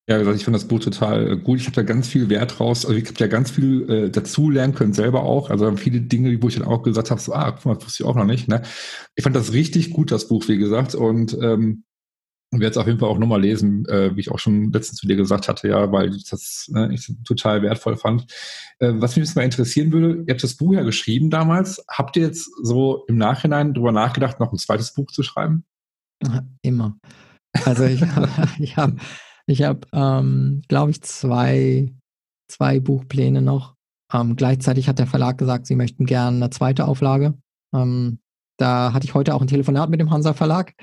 Ja, 0.07 0.21
ich 0.31 0.43
fand 0.43 0.55
das 0.55 0.67
Buch 0.67 0.79
total 0.79 1.31
äh, 1.31 1.37
gut. 1.37 1.59
Ich 1.59 1.65
habe 1.65 1.75
da 1.75 1.81
ganz 1.81 2.07
viel 2.07 2.29
Wert 2.29 2.59
raus. 2.59 2.85
Also 2.85 2.97
ich 2.97 3.07
habe 3.07 3.17
ja 3.19 3.27
ganz 3.27 3.49
viel 3.49 3.89
äh, 3.89 4.09
dazu 4.11 4.51
lernen 4.51 4.75
können, 4.75 4.93
selber 4.93 5.23
auch. 5.23 5.49
Also 5.49 5.75
viele 5.77 6.01
Dinge, 6.01 6.41
wo 6.43 6.47
ich 6.47 6.55
dann 6.55 6.67
auch 6.67 6.83
gesagt 6.83 7.09
habe, 7.09 7.19
so, 7.19 7.33
ah, 7.33 7.51
guck 7.51 7.65
mal, 7.65 7.73
das 7.75 7.85
wusste 7.85 8.03
ich 8.03 8.09
auch 8.09 8.15
noch 8.15 8.25
nicht. 8.25 8.47
Ne? 8.47 8.61
Ich 9.15 9.23
fand 9.23 9.35
das 9.35 9.53
richtig 9.53 9.89
gut, 9.89 10.11
das 10.11 10.27
Buch, 10.27 10.47
wie 10.47 10.57
gesagt. 10.57 10.93
Und 10.93 11.35
ähm, 11.41 11.85
werde 12.51 12.71
es 12.71 12.77
auf 12.77 12.85
jeden 12.85 12.99
Fall 12.99 13.09
auch 13.09 13.17
nochmal 13.17 13.41
lesen, 13.41 13.85
äh, 13.87 14.15
wie 14.15 14.21
ich 14.21 14.31
auch 14.31 14.39
schon 14.39 14.71
letztens 14.71 14.99
zu 14.99 15.07
dir 15.07 15.15
gesagt 15.15 15.47
hatte, 15.47 15.67
ja, 15.67 15.91
weil 15.91 16.15
ich 16.15 16.29
das 16.29 16.67
ne, 16.69 16.91
ich 16.93 17.11
total 17.25 17.61
wertvoll 17.63 17.97
fand. 17.97 18.27
Äh, 18.79 18.93
was 18.95 19.15
mich 19.15 19.25
jetzt 19.25 19.35
mal 19.35 19.43
interessieren 19.43 19.91
würde, 19.91 20.23
ihr 20.27 20.33
habt 20.33 20.43
das 20.43 20.55
Buch 20.55 20.73
ja 20.73 20.83
geschrieben 20.83 21.29
damals. 21.29 21.83
Habt 21.89 22.15
ihr 22.15 22.23
jetzt 22.23 22.49
so 22.61 23.05
im 23.07 23.17
Nachhinein 23.17 23.73
drüber 23.73 23.91
nachgedacht, 23.91 24.39
noch 24.39 24.51
ein 24.51 24.59
zweites 24.59 24.93
Buch 24.93 25.11
zu 25.11 25.23
schreiben? 25.23 25.65
Immer. 26.61 26.97
Also 27.65 27.85
ich 27.85 28.01
habe, 28.01 28.29
ich 28.59 28.77
habe 28.77 28.97
ich 29.47 29.63
habe, 29.63 29.81
ähm, 29.93 30.61
glaube 30.67 30.91
ich, 30.91 31.01
zwei, 31.01 31.91
zwei 32.47 32.79
Buchpläne 32.79 33.41
noch. 33.41 33.75
Ähm, 34.13 34.35
gleichzeitig 34.35 34.87
hat 34.87 34.99
der 34.99 35.07
Verlag 35.07 35.37
gesagt, 35.37 35.67
sie 35.67 35.75
möchten 35.75 36.05
gerne 36.05 36.37
eine 36.37 36.49
zweite 36.49 36.85
Auflage. 36.85 37.35
Ähm, 37.73 38.19
da 38.57 38.93
hatte 38.93 39.05
ich 39.05 39.13
heute 39.13 39.35
auch 39.35 39.41
ein 39.41 39.47
Telefonat 39.47 39.89
mit 39.89 39.99
dem 39.99 40.11
Hansa 40.11 40.33
Verlag. 40.33 40.73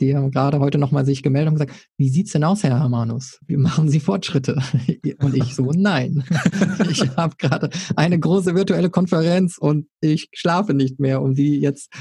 Die 0.00 0.14
haben 0.14 0.30
gerade 0.30 0.60
heute 0.60 0.78
nochmal 0.78 1.04
sich 1.04 1.24
gemeldet 1.24 1.48
und 1.48 1.54
gesagt, 1.58 1.88
wie 1.96 2.08
sieht's 2.08 2.30
denn 2.30 2.44
aus, 2.44 2.62
Herr 2.62 2.78
Hermanus? 2.78 3.40
Wie 3.46 3.56
machen 3.56 3.88
Sie 3.88 3.98
Fortschritte? 3.98 4.62
Und 5.18 5.34
ich 5.34 5.54
so, 5.54 5.72
nein. 5.72 6.22
Ich 6.90 7.16
habe 7.16 7.34
gerade 7.36 7.70
eine 7.96 8.18
große 8.18 8.54
virtuelle 8.54 8.90
Konferenz 8.90 9.58
und 9.58 9.86
ich 10.00 10.28
schlafe 10.32 10.72
nicht 10.72 11.00
mehr, 11.00 11.20
um 11.20 11.34
die 11.34 11.60
jetzt 11.60 11.92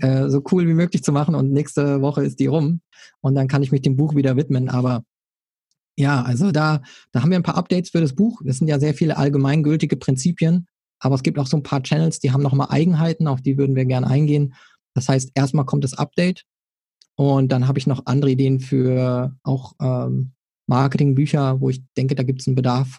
äh, 0.00 0.28
so 0.28 0.42
cool 0.50 0.66
wie 0.66 0.74
möglich 0.74 1.02
zu 1.02 1.12
machen. 1.12 1.34
Und 1.34 1.52
nächste 1.52 2.00
Woche 2.00 2.24
ist 2.24 2.40
die 2.40 2.46
rum. 2.46 2.80
Und 3.20 3.34
dann 3.34 3.48
kann 3.48 3.62
ich 3.62 3.72
mich 3.72 3.82
dem 3.82 3.96
Buch 3.96 4.14
wieder 4.14 4.36
widmen. 4.36 4.68
Aber 4.68 5.02
ja, 6.00 6.22
also 6.22 6.50
da, 6.50 6.82
da 7.12 7.22
haben 7.22 7.30
wir 7.30 7.38
ein 7.38 7.42
paar 7.42 7.56
Updates 7.56 7.90
für 7.90 8.00
das 8.00 8.14
Buch. 8.14 8.40
Es 8.44 8.58
sind 8.58 8.68
ja 8.68 8.80
sehr 8.80 8.94
viele 8.94 9.16
allgemeingültige 9.16 9.96
Prinzipien, 9.96 10.66
aber 10.98 11.14
es 11.14 11.22
gibt 11.22 11.38
auch 11.38 11.46
so 11.46 11.56
ein 11.58 11.62
paar 11.62 11.82
Channels, 11.82 12.20
die 12.20 12.32
haben 12.32 12.42
nochmal 12.42 12.68
Eigenheiten, 12.70 13.26
auf 13.26 13.42
die 13.42 13.58
würden 13.58 13.76
wir 13.76 13.84
gerne 13.84 14.06
eingehen. 14.06 14.54
Das 14.94 15.08
heißt, 15.08 15.32
erstmal 15.34 15.66
kommt 15.66 15.84
das 15.84 15.94
Update 15.94 16.44
und 17.16 17.52
dann 17.52 17.68
habe 17.68 17.78
ich 17.78 17.86
noch 17.86 18.06
andere 18.06 18.30
Ideen 18.30 18.60
für 18.60 19.36
auch 19.42 19.74
ähm, 19.80 20.32
Marketingbücher, 20.66 21.60
wo 21.60 21.68
ich 21.68 21.82
denke, 21.96 22.14
da 22.14 22.22
gibt 22.22 22.40
es 22.40 22.46
einen 22.46 22.56
Bedarf. 22.56 22.98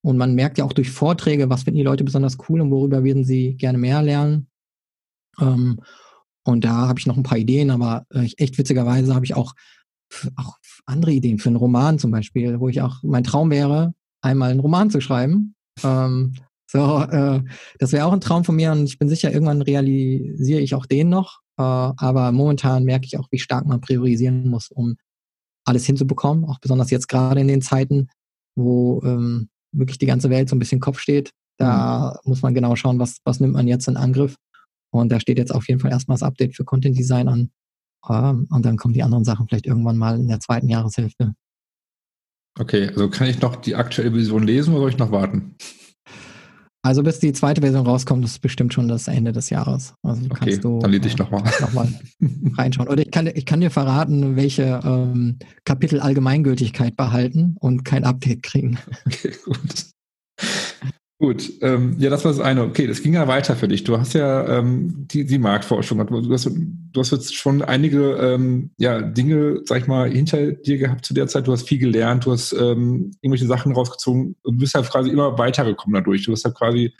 Und 0.00 0.16
man 0.16 0.34
merkt 0.34 0.58
ja 0.58 0.64
auch 0.64 0.72
durch 0.72 0.90
Vorträge, 0.90 1.50
was 1.50 1.64
finden 1.64 1.78
die 1.78 1.84
Leute 1.84 2.04
besonders 2.04 2.38
cool 2.48 2.60
und 2.60 2.70
worüber 2.70 3.04
würden 3.04 3.24
sie 3.24 3.54
gerne 3.56 3.78
mehr 3.78 4.02
lernen. 4.02 4.48
Ähm, 5.40 5.80
und 6.44 6.64
da 6.64 6.88
habe 6.88 6.98
ich 6.98 7.06
noch 7.06 7.16
ein 7.16 7.22
paar 7.22 7.38
Ideen, 7.38 7.70
aber 7.70 8.06
äh, 8.10 8.28
echt 8.36 8.58
witzigerweise 8.58 9.14
habe 9.14 9.24
ich 9.24 9.34
auch 9.34 9.54
auch 10.36 10.56
andere 10.86 11.12
Ideen 11.12 11.38
für 11.38 11.48
einen 11.48 11.56
Roman 11.56 11.98
zum 11.98 12.10
Beispiel, 12.10 12.60
wo 12.60 12.68
ich 12.68 12.80
auch, 12.80 13.02
mein 13.02 13.24
Traum 13.24 13.50
wäre, 13.50 13.94
einmal 14.20 14.50
einen 14.50 14.60
Roman 14.60 14.90
zu 14.90 15.00
schreiben. 15.00 15.54
Ähm, 15.82 16.34
so, 16.66 17.00
äh, 17.02 17.42
das 17.78 17.92
wäre 17.92 18.06
auch 18.06 18.12
ein 18.12 18.20
Traum 18.20 18.44
von 18.44 18.56
mir 18.56 18.72
und 18.72 18.84
ich 18.84 18.98
bin 18.98 19.08
sicher, 19.08 19.32
irgendwann 19.32 19.62
realisiere 19.62 20.60
ich 20.60 20.74
auch 20.74 20.86
den 20.86 21.08
noch. 21.08 21.40
Äh, 21.58 21.62
aber 21.62 22.32
momentan 22.32 22.84
merke 22.84 23.06
ich 23.06 23.18
auch, 23.18 23.28
wie 23.30 23.38
stark 23.38 23.66
man 23.66 23.80
priorisieren 23.80 24.48
muss, 24.48 24.70
um 24.70 24.96
alles 25.64 25.84
hinzubekommen, 25.84 26.44
auch 26.44 26.58
besonders 26.58 26.90
jetzt 26.90 27.08
gerade 27.08 27.40
in 27.40 27.48
den 27.48 27.62
Zeiten, 27.62 28.08
wo 28.56 29.02
ähm, 29.04 29.48
wirklich 29.72 29.98
die 29.98 30.06
ganze 30.06 30.30
Welt 30.30 30.48
so 30.48 30.56
ein 30.56 30.58
bisschen 30.58 30.80
Kopf 30.80 30.98
steht. 30.98 31.30
Da 31.58 32.18
mhm. 32.24 32.30
muss 32.30 32.42
man 32.42 32.54
genau 32.54 32.74
schauen, 32.76 32.98
was, 32.98 33.18
was 33.24 33.40
nimmt 33.40 33.54
man 33.54 33.68
jetzt 33.68 33.88
in 33.88 33.96
Angriff. 33.96 34.36
Und 34.90 35.10
da 35.10 35.20
steht 35.20 35.38
jetzt 35.38 35.54
auf 35.54 35.68
jeden 35.68 35.80
Fall 35.80 35.90
erstmal 35.90 36.16
das 36.16 36.22
Update 36.22 36.56
für 36.56 36.64
Content 36.64 36.98
Design 36.98 37.28
an. 37.28 37.50
Ähm, 38.08 38.46
und 38.50 38.64
dann 38.64 38.76
kommen 38.76 38.94
die 38.94 39.02
anderen 39.02 39.24
Sachen 39.24 39.46
vielleicht 39.48 39.66
irgendwann 39.66 39.96
mal 39.96 40.18
in 40.18 40.28
der 40.28 40.40
zweiten 40.40 40.68
Jahreshälfte. 40.68 41.34
Okay, 42.58 42.88
also 42.88 43.08
kann 43.08 43.28
ich 43.28 43.40
noch 43.40 43.56
die 43.56 43.76
aktuelle 43.76 44.12
Version 44.12 44.42
lesen 44.42 44.74
oder 44.74 44.82
soll 44.82 44.90
ich 44.90 44.98
noch 44.98 45.10
warten? 45.10 45.56
Also 46.84 47.04
bis 47.04 47.20
die 47.20 47.32
zweite 47.32 47.60
Version 47.60 47.86
rauskommt, 47.86 48.24
ist 48.24 48.40
bestimmt 48.40 48.74
schon 48.74 48.88
das 48.88 49.06
Ende 49.06 49.30
des 49.30 49.50
Jahres. 49.50 49.94
Also 50.02 50.24
okay, 50.24 50.34
kannst 50.34 50.64
du, 50.64 50.80
dann 50.80 50.90
lese 50.90 51.06
ich 51.06 51.16
nochmal. 51.16 51.44
Noch 51.60 51.72
mal 51.72 51.88
reinschauen. 52.58 52.88
Oder 52.88 53.02
ich 53.02 53.12
kann, 53.12 53.28
ich 53.32 53.46
kann 53.46 53.60
dir 53.60 53.70
verraten, 53.70 54.34
welche 54.34 54.80
ähm, 54.84 55.38
Kapitel 55.64 56.00
Allgemeingültigkeit 56.00 56.96
behalten 56.96 57.56
und 57.60 57.84
kein 57.84 58.04
Update 58.04 58.42
kriegen. 58.42 58.78
Okay, 59.06 59.32
gut. 59.44 59.92
Gut, 61.22 61.52
ähm, 61.60 61.94
ja, 62.00 62.10
das 62.10 62.24
war 62.24 62.32
das 62.32 62.40
eine. 62.40 62.64
Okay, 62.64 62.88
das 62.88 63.00
ging 63.00 63.14
ja 63.14 63.28
weiter 63.28 63.54
für 63.54 63.68
dich. 63.68 63.84
Du 63.84 63.96
hast 63.96 64.12
ja 64.12 64.58
ähm, 64.58 65.06
die, 65.06 65.24
die 65.24 65.38
Marktforschung, 65.38 66.04
du 66.04 66.32
hast, 66.32 66.46
du 66.46 67.00
hast 67.00 67.12
jetzt 67.12 67.36
schon 67.36 67.62
einige 67.62 68.14
ähm, 68.14 68.72
ja, 68.76 69.00
Dinge, 69.00 69.60
sag 69.64 69.82
ich 69.82 69.86
mal, 69.86 70.10
hinter 70.10 70.50
dir 70.50 70.78
gehabt 70.78 71.04
zu 71.04 71.14
der 71.14 71.28
Zeit. 71.28 71.46
Du 71.46 71.52
hast 71.52 71.68
viel 71.68 71.78
gelernt, 71.78 72.26
du 72.26 72.32
hast 72.32 72.52
ähm, 72.54 73.12
irgendwelche 73.20 73.46
Sachen 73.46 73.72
rausgezogen 73.72 74.34
und 74.42 74.58
bist 74.58 74.74
halt 74.74 74.90
quasi 74.90 75.10
immer 75.10 75.38
weitergekommen 75.38 75.94
dadurch. 75.94 76.24
Du 76.24 76.32
hast 76.32 76.44
halt 76.44 76.56
quasi 76.56 76.92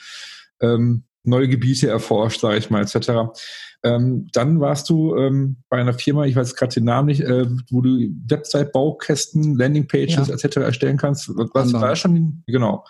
ähm, 0.60 1.02
neue 1.24 1.48
Gebiete 1.48 1.88
erforscht, 1.88 2.42
sag 2.42 2.56
ich 2.56 2.70
mal, 2.70 2.82
etc. 2.82 3.34
Ähm, 3.82 4.28
dann 4.32 4.60
warst 4.60 4.88
du 4.88 5.16
ähm, 5.16 5.56
bei 5.68 5.78
einer 5.78 5.94
Firma, 5.94 6.26
ich 6.26 6.36
weiß 6.36 6.54
gerade 6.54 6.72
den 6.72 6.84
Namen 6.84 7.08
nicht, 7.08 7.22
äh, 7.22 7.46
wo 7.72 7.80
du 7.80 8.08
Website-Baukästen, 8.28 9.56
Landingpages 9.58 10.28
ja. 10.28 10.32
etc. 10.32 10.58
erstellen 10.58 10.96
kannst. 10.96 11.28
Was 11.28 11.72
war 11.72 11.96
schon? 11.96 12.44
Genau. 12.46 12.84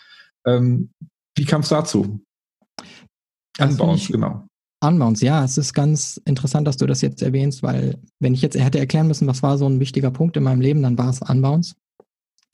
Ähm, 0.44 0.90
wie 1.36 1.44
kam 1.44 1.62
es 1.62 1.68
dazu? 1.68 2.20
Unbounce, 3.58 4.12
genau. 4.12 4.46
Unbounce, 4.82 5.24
ja, 5.24 5.44
es 5.44 5.58
ist 5.58 5.74
ganz 5.74 6.20
interessant, 6.24 6.66
dass 6.66 6.76
du 6.76 6.86
das 6.86 7.02
jetzt 7.02 7.22
erwähnst, 7.22 7.62
weil 7.62 7.98
wenn 8.18 8.34
ich 8.34 8.42
jetzt 8.42 8.58
hätte 8.58 8.78
erklären 8.78 9.06
müssen, 9.06 9.28
was 9.28 9.42
war 9.42 9.56
so 9.56 9.68
ein 9.68 9.80
wichtiger 9.80 10.10
Punkt 10.10 10.36
in 10.36 10.42
meinem 10.42 10.60
Leben, 10.60 10.82
dann 10.82 10.98
war 10.98 11.10
es 11.10 11.22
Unbounce. 11.22 11.74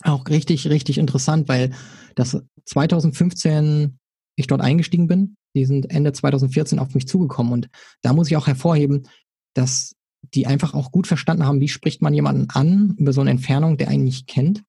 Auch 0.02 0.28
richtig, 0.28 0.68
richtig 0.68 0.98
interessant, 0.98 1.48
weil 1.48 1.72
das 2.14 2.40
2015 2.66 3.98
ich 4.36 4.46
dort 4.46 4.60
eingestiegen 4.60 5.08
bin. 5.08 5.36
Die 5.56 5.64
sind 5.64 5.90
Ende 5.90 6.12
2014 6.12 6.78
auf 6.78 6.94
mich 6.94 7.08
zugekommen 7.08 7.52
und 7.52 7.68
da 8.02 8.12
muss 8.12 8.30
ich 8.30 8.36
auch 8.36 8.46
hervorheben, 8.46 9.08
dass 9.54 9.96
die 10.34 10.46
einfach 10.46 10.74
auch 10.74 10.92
gut 10.92 11.06
verstanden 11.06 11.46
haben, 11.46 11.60
wie 11.60 11.68
spricht 11.68 12.02
man 12.02 12.14
jemanden 12.14 12.50
an 12.50 12.94
über 12.98 13.12
so 13.12 13.20
eine 13.20 13.30
Entfernung, 13.30 13.78
der 13.78 13.88
einen 13.88 14.04
nicht 14.04 14.26
kennt, 14.26 14.62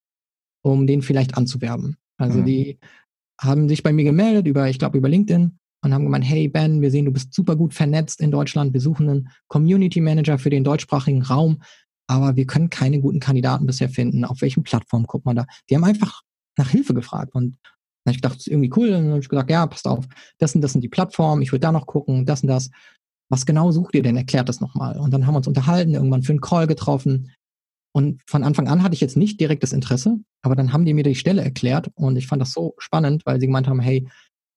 um 0.61 0.87
den 0.87 1.01
vielleicht 1.01 1.37
anzuwerben. 1.37 1.97
Also 2.17 2.39
mhm. 2.39 2.45
die 2.45 2.79
haben 3.39 3.69
sich 3.69 3.83
bei 3.83 3.93
mir 3.93 4.03
gemeldet 4.03 4.47
über, 4.47 4.69
ich 4.69 4.79
glaube, 4.79 4.97
über 4.97 5.09
LinkedIn 5.09 5.57
und 5.83 5.93
haben 5.93 6.03
gemeint, 6.03 6.25
hey 6.25 6.47
Ben, 6.47 6.81
wir 6.81 6.91
sehen, 6.91 7.05
du 7.05 7.11
bist 7.11 7.33
super 7.33 7.55
gut 7.55 7.73
vernetzt 7.73 8.19
in 8.19 8.31
Deutschland. 8.31 8.73
Wir 8.73 8.81
suchen 8.81 9.09
einen 9.09 9.29
Community 9.47 10.01
Manager 10.01 10.37
für 10.37 10.49
den 10.49 10.63
deutschsprachigen 10.63 11.21
Raum, 11.21 11.61
aber 12.07 12.35
wir 12.35 12.45
können 12.45 12.69
keine 12.69 12.99
guten 12.99 13.19
Kandidaten 13.19 13.65
bisher 13.65 13.89
finden. 13.89 14.25
Auf 14.25 14.41
welchen 14.41 14.63
Plattformen 14.63 15.05
guckt 15.05 15.25
man 15.25 15.37
da? 15.37 15.45
Die 15.69 15.75
haben 15.75 15.85
einfach 15.85 16.21
nach 16.57 16.69
Hilfe 16.69 16.93
gefragt 16.93 17.33
und 17.33 17.57
dann 18.03 18.11
habe 18.11 18.15
ich 18.15 18.21
gedacht, 18.21 18.35
das 18.35 18.47
ist 18.47 18.47
irgendwie 18.47 18.71
cool. 18.75 18.87
Und 18.87 19.03
dann 19.03 19.09
habe 19.11 19.19
ich 19.19 19.29
gesagt, 19.29 19.49
ja, 19.49 19.65
passt 19.67 19.87
auf, 19.87 20.05
das 20.37 20.51
sind, 20.51 20.61
das 20.61 20.73
sind 20.73 20.81
die 20.81 20.89
Plattformen, 20.89 21.41
ich 21.41 21.51
würde 21.51 21.61
da 21.61 21.71
noch 21.71 21.85
gucken, 21.85 22.25
das 22.25 22.41
und 22.41 22.47
das. 22.47 22.69
Was 23.31 23.45
genau 23.45 23.71
sucht 23.71 23.93
ihr 23.93 24.03
denn? 24.03 24.17
Erklärt 24.17 24.49
das 24.49 24.59
nochmal. 24.59 24.97
Und 24.97 25.11
dann 25.13 25.27
haben 25.27 25.33
wir 25.33 25.37
uns 25.37 25.47
unterhalten, 25.47 25.93
irgendwann 25.93 26.23
für 26.23 26.31
einen 26.31 26.41
Call 26.41 26.65
getroffen. 26.65 27.31
Und 27.93 28.21
von 28.25 28.43
Anfang 28.43 28.67
an 28.67 28.83
hatte 28.83 28.95
ich 28.95 29.01
jetzt 29.01 29.17
nicht 29.17 29.39
direkt 29.39 29.63
das 29.63 29.73
Interesse, 29.73 30.19
aber 30.41 30.55
dann 30.55 30.73
haben 30.73 30.85
die 30.85 30.93
mir 30.93 31.03
die 31.03 31.15
Stelle 31.15 31.43
erklärt 31.43 31.89
und 31.95 32.15
ich 32.15 32.27
fand 32.27 32.41
das 32.41 32.53
so 32.53 32.75
spannend, 32.77 33.25
weil 33.25 33.39
sie 33.39 33.47
gemeint 33.47 33.67
haben, 33.67 33.79
hey, 33.79 34.07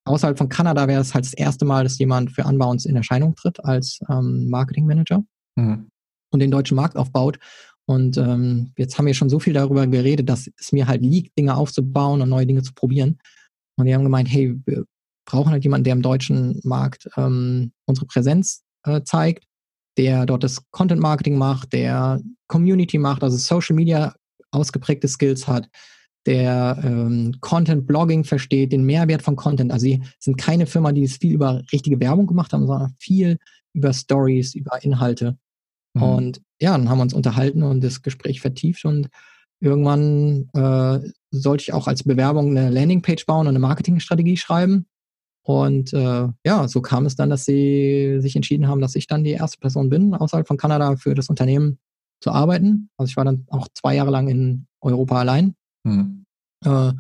außerhalb 0.05 0.39
von 0.39 0.49
Kanada 0.49 0.89
wäre 0.89 1.01
es 1.01 1.15
halt 1.15 1.25
das 1.25 1.35
erste 1.35 1.65
Mal, 1.65 1.85
dass 1.85 1.99
jemand 1.99 2.33
für 2.33 2.45
Unbounce 2.45 2.87
in 2.89 2.97
Erscheinung 2.97 3.35
tritt 3.35 3.65
als 3.65 4.01
ähm, 4.09 4.49
Marketingmanager 4.49 5.25
mhm. 5.57 5.89
und 6.31 6.41
den 6.41 6.51
deutschen 6.51 6.77
Markt 6.77 6.97
aufbaut. 6.97 7.39
Und 7.87 8.17
ähm, 8.17 8.73
jetzt 8.77 8.97
haben 8.97 9.07
wir 9.07 9.15
schon 9.15 9.29
so 9.29 9.41
viel 9.41 9.53
darüber 9.53 9.87
geredet, 9.87 10.29
dass 10.29 10.49
es 10.59 10.73
mir 10.73 10.87
halt 10.87 11.03
liegt, 11.03 11.37
Dinge 11.37 11.57
aufzubauen 11.57 12.23
und 12.23 12.29
neue 12.29 12.47
Dinge 12.47 12.63
zu 12.63 12.73
probieren. 12.75 13.19
Und 13.77 13.87
die 13.87 13.95
haben 13.95 14.05
gemeint, 14.05 14.31
hey, 14.31 14.57
wir 14.67 14.85
brauchen 15.29 15.51
halt 15.51 15.65
jemanden, 15.65 15.85
der 15.85 15.95
im 15.95 16.03
deutschen 16.03 16.61
Markt 16.63 17.09
ähm, 17.17 17.73
unsere 17.87 18.07
Präsenz 18.07 18.63
äh, 18.85 19.03
zeigt 19.03 19.45
der 19.97 20.27
dort 20.27 20.45
das 20.45 20.63
Content 20.71 21.01
Marketing 21.01 21.37
macht, 21.37 21.73
der 21.73 22.21
Community 22.49 22.99
macht, 22.99 23.23
also 23.23 23.37
Social 23.37 23.77
Media 23.77 24.15
ausgeprägte 24.53 25.09
Skills 25.09 25.49
hat, 25.49 25.69
der 26.27 26.79
ähm, 26.85 27.35
Content 27.41 27.87
Blogging 27.87 28.25
versteht, 28.25 28.73
den 28.73 28.85
Mehrwert 28.85 29.23
von 29.23 29.37
Content. 29.37 29.73
Also 29.73 29.85
sie 29.85 30.03
sind 30.19 30.37
keine 30.37 30.67
Firma, 30.67 30.93
die 30.93 31.05
es 31.05 31.17
viel 31.17 31.33
über 31.33 31.63
richtige 31.73 31.99
Werbung 32.01 32.27
gemacht 32.27 32.53
haben, 32.53 32.67
sondern 32.67 32.95
viel 32.99 33.39
über 33.73 33.93
Stories, 33.93 34.55
über 34.55 34.83
Inhalte. 34.85 35.37
Mhm. 35.95 36.03
Und 36.03 36.43
ja, 36.61 36.73
dann 36.73 36.89
haben 36.89 36.99
wir 36.99 37.03
uns 37.03 37.15
unterhalten 37.15 37.63
und 37.63 37.83
das 37.83 38.03
Gespräch 38.03 38.41
vertieft 38.41 38.85
und 38.85 39.09
irgendwann 39.61 40.49
äh, 40.55 41.11
sollte 41.31 41.63
ich 41.63 41.73
auch 41.73 41.87
als 41.87 42.03
Bewerbung 42.03 42.57
eine 42.57 42.71
Landingpage 42.71 43.27
bauen 43.27 43.47
und 43.47 43.49
eine 43.49 43.59
Marketingstrategie 43.59 44.37
schreiben. 44.37 44.87
Und 45.45 45.93
äh, 45.93 46.29
ja, 46.45 46.69
so 46.69 46.83
kam 46.83 47.07
es 47.07 47.17
dann, 47.17 47.31
dass 47.31 47.45
sie 47.45 48.19
sich 48.21 48.37
entschieden 48.37 48.69
haben, 48.69 48.81
dass 48.81 48.95
ich 48.95 49.07
dann 49.07 49.25
die 49.25 49.31
erste 49.31 49.59
Person 49.59 49.89
bin, 49.89 50.15
außerhalb 50.15 50.47
von 50.47 50.57
Kanada 50.57 50.97
für 50.97 51.15
das 51.15 51.29
Unternehmen 51.29 51.79
zu 52.23 52.31
arbeiten. 52.31 52.89
Also 52.97 53.11
ich 53.11 53.17
war 53.17 53.25
dann 53.25 53.47
auch 53.49 53.69
zwei 53.75 53.95
Jahre 53.95 54.11
lang 54.11 54.29
in 54.29 54.67
Europa 54.81 55.19
allein. 55.19 55.55
Mhm. 55.85 56.25
Äh, 56.65 56.93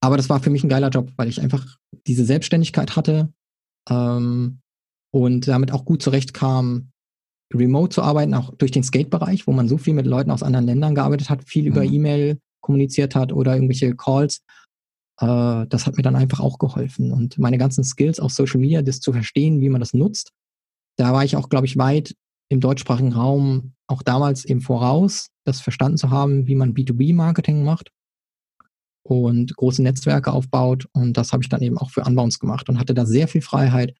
aber 0.00 0.16
das 0.16 0.28
war 0.28 0.40
für 0.40 0.50
mich 0.50 0.64
ein 0.64 0.68
geiler 0.68 0.90
Job, 0.90 1.10
weil 1.16 1.28
ich 1.28 1.40
einfach 1.40 1.64
diese 2.06 2.24
Selbstständigkeit 2.24 2.96
hatte 2.96 3.32
ähm, 3.88 4.60
und 5.12 5.48
damit 5.48 5.72
auch 5.72 5.84
gut 5.84 6.02
zurechtkam, 6.02 6.90
remote 7.54 7.94
zu 7.94 8.02
arbeiten, 8.02 8.34
auch 8.34 8.54
durch 8.56 8.70
den 8.70 8.82
Skate-Bereich, 8.82 9.46
wo 9.46 9.52
man 9.52 9.68
so 9.68 9.78
viel 9.78 9.94
mit 9.94 10.06
Leuten 10.06 10.30
aus 10.30 10.42
anderen 10.42 10.66
Ländern 10.66 10.94
gearbeitet 10.94 11.30
hat, 11.30 11.44
viel 11.44 11.62
mhm. 11.62 11.68
über 11.68 11.84
E-Mail 11.84 12.38
kommuniziert 12.60 13.14
hat 13.14 13.32
oder 13.32 13.54
irgendwelche 13.54 13.94
Calls 13.94 14.42
äh, 15.22 15.66
das 15.68 15.86
hat 15.86 15.96
mir 15.96 16.02
dann 16.02 16.16
einfach 16.16 16.40
auch 16.40 16.58
geholfen. 16.58 17.12
Und 17.12 17.38
meine 17.38 17.58
ganzen 17.58 17.84
Skills 17.84 18.20
auf 18.20 18.32
Social 18.32 18.60
Media, 18.60 18.82
das 18.82 19.00
zu 19.00 19.12
verstehen, 19.12 19.60
wie 19.60 19.68
man 19.68 19.80
das 19.80 19.94
nutzt, 19.94 20.32
da 20.96 21.12
war 21.12 21.24
ich 21.24 21.36
auch, 21.36 21.48
glaube 21.48 21.66
ich, 21.66 21.78
weit 21.78 22.14
im 22.52 22.60
deutschsprachigen 22.60 23.12
Raum 23.12 23.72
auch 23.86 24.02
damals 24.02 24.44
eben 24.44 24.60
voraus, 24.60 25.28
das 25.44 25.60
verstanden 25.60 25.96
zu 25.96 26.10
haben, 26.10 26.46
wie 26.46 26.54
man 26.54 26.74
B2B-Marketing 26.74 27.64
macht 27.64 27.90
und 29.02 29.56
große 29.56 29.82
Netzwerke 29.82 30.32
aufbaut. 30.32 30.86
Und 30.92 31.16
das 31.16 31.32
habe 31.32 31.42
ich 31.42 31.48
dann 31.48 31.62
eben 31.62 31.78
auch 31.78 31.90
für 31.90 32.04
Unbounce 32.04 32.38
gemacht 32.38 32.68
und 32.68 32.78
hatte 32.78 32.94
da 32.94 33.06
sehr 33.06 33.26
viel 33.26 33.42
Freiheit 33.42 33.94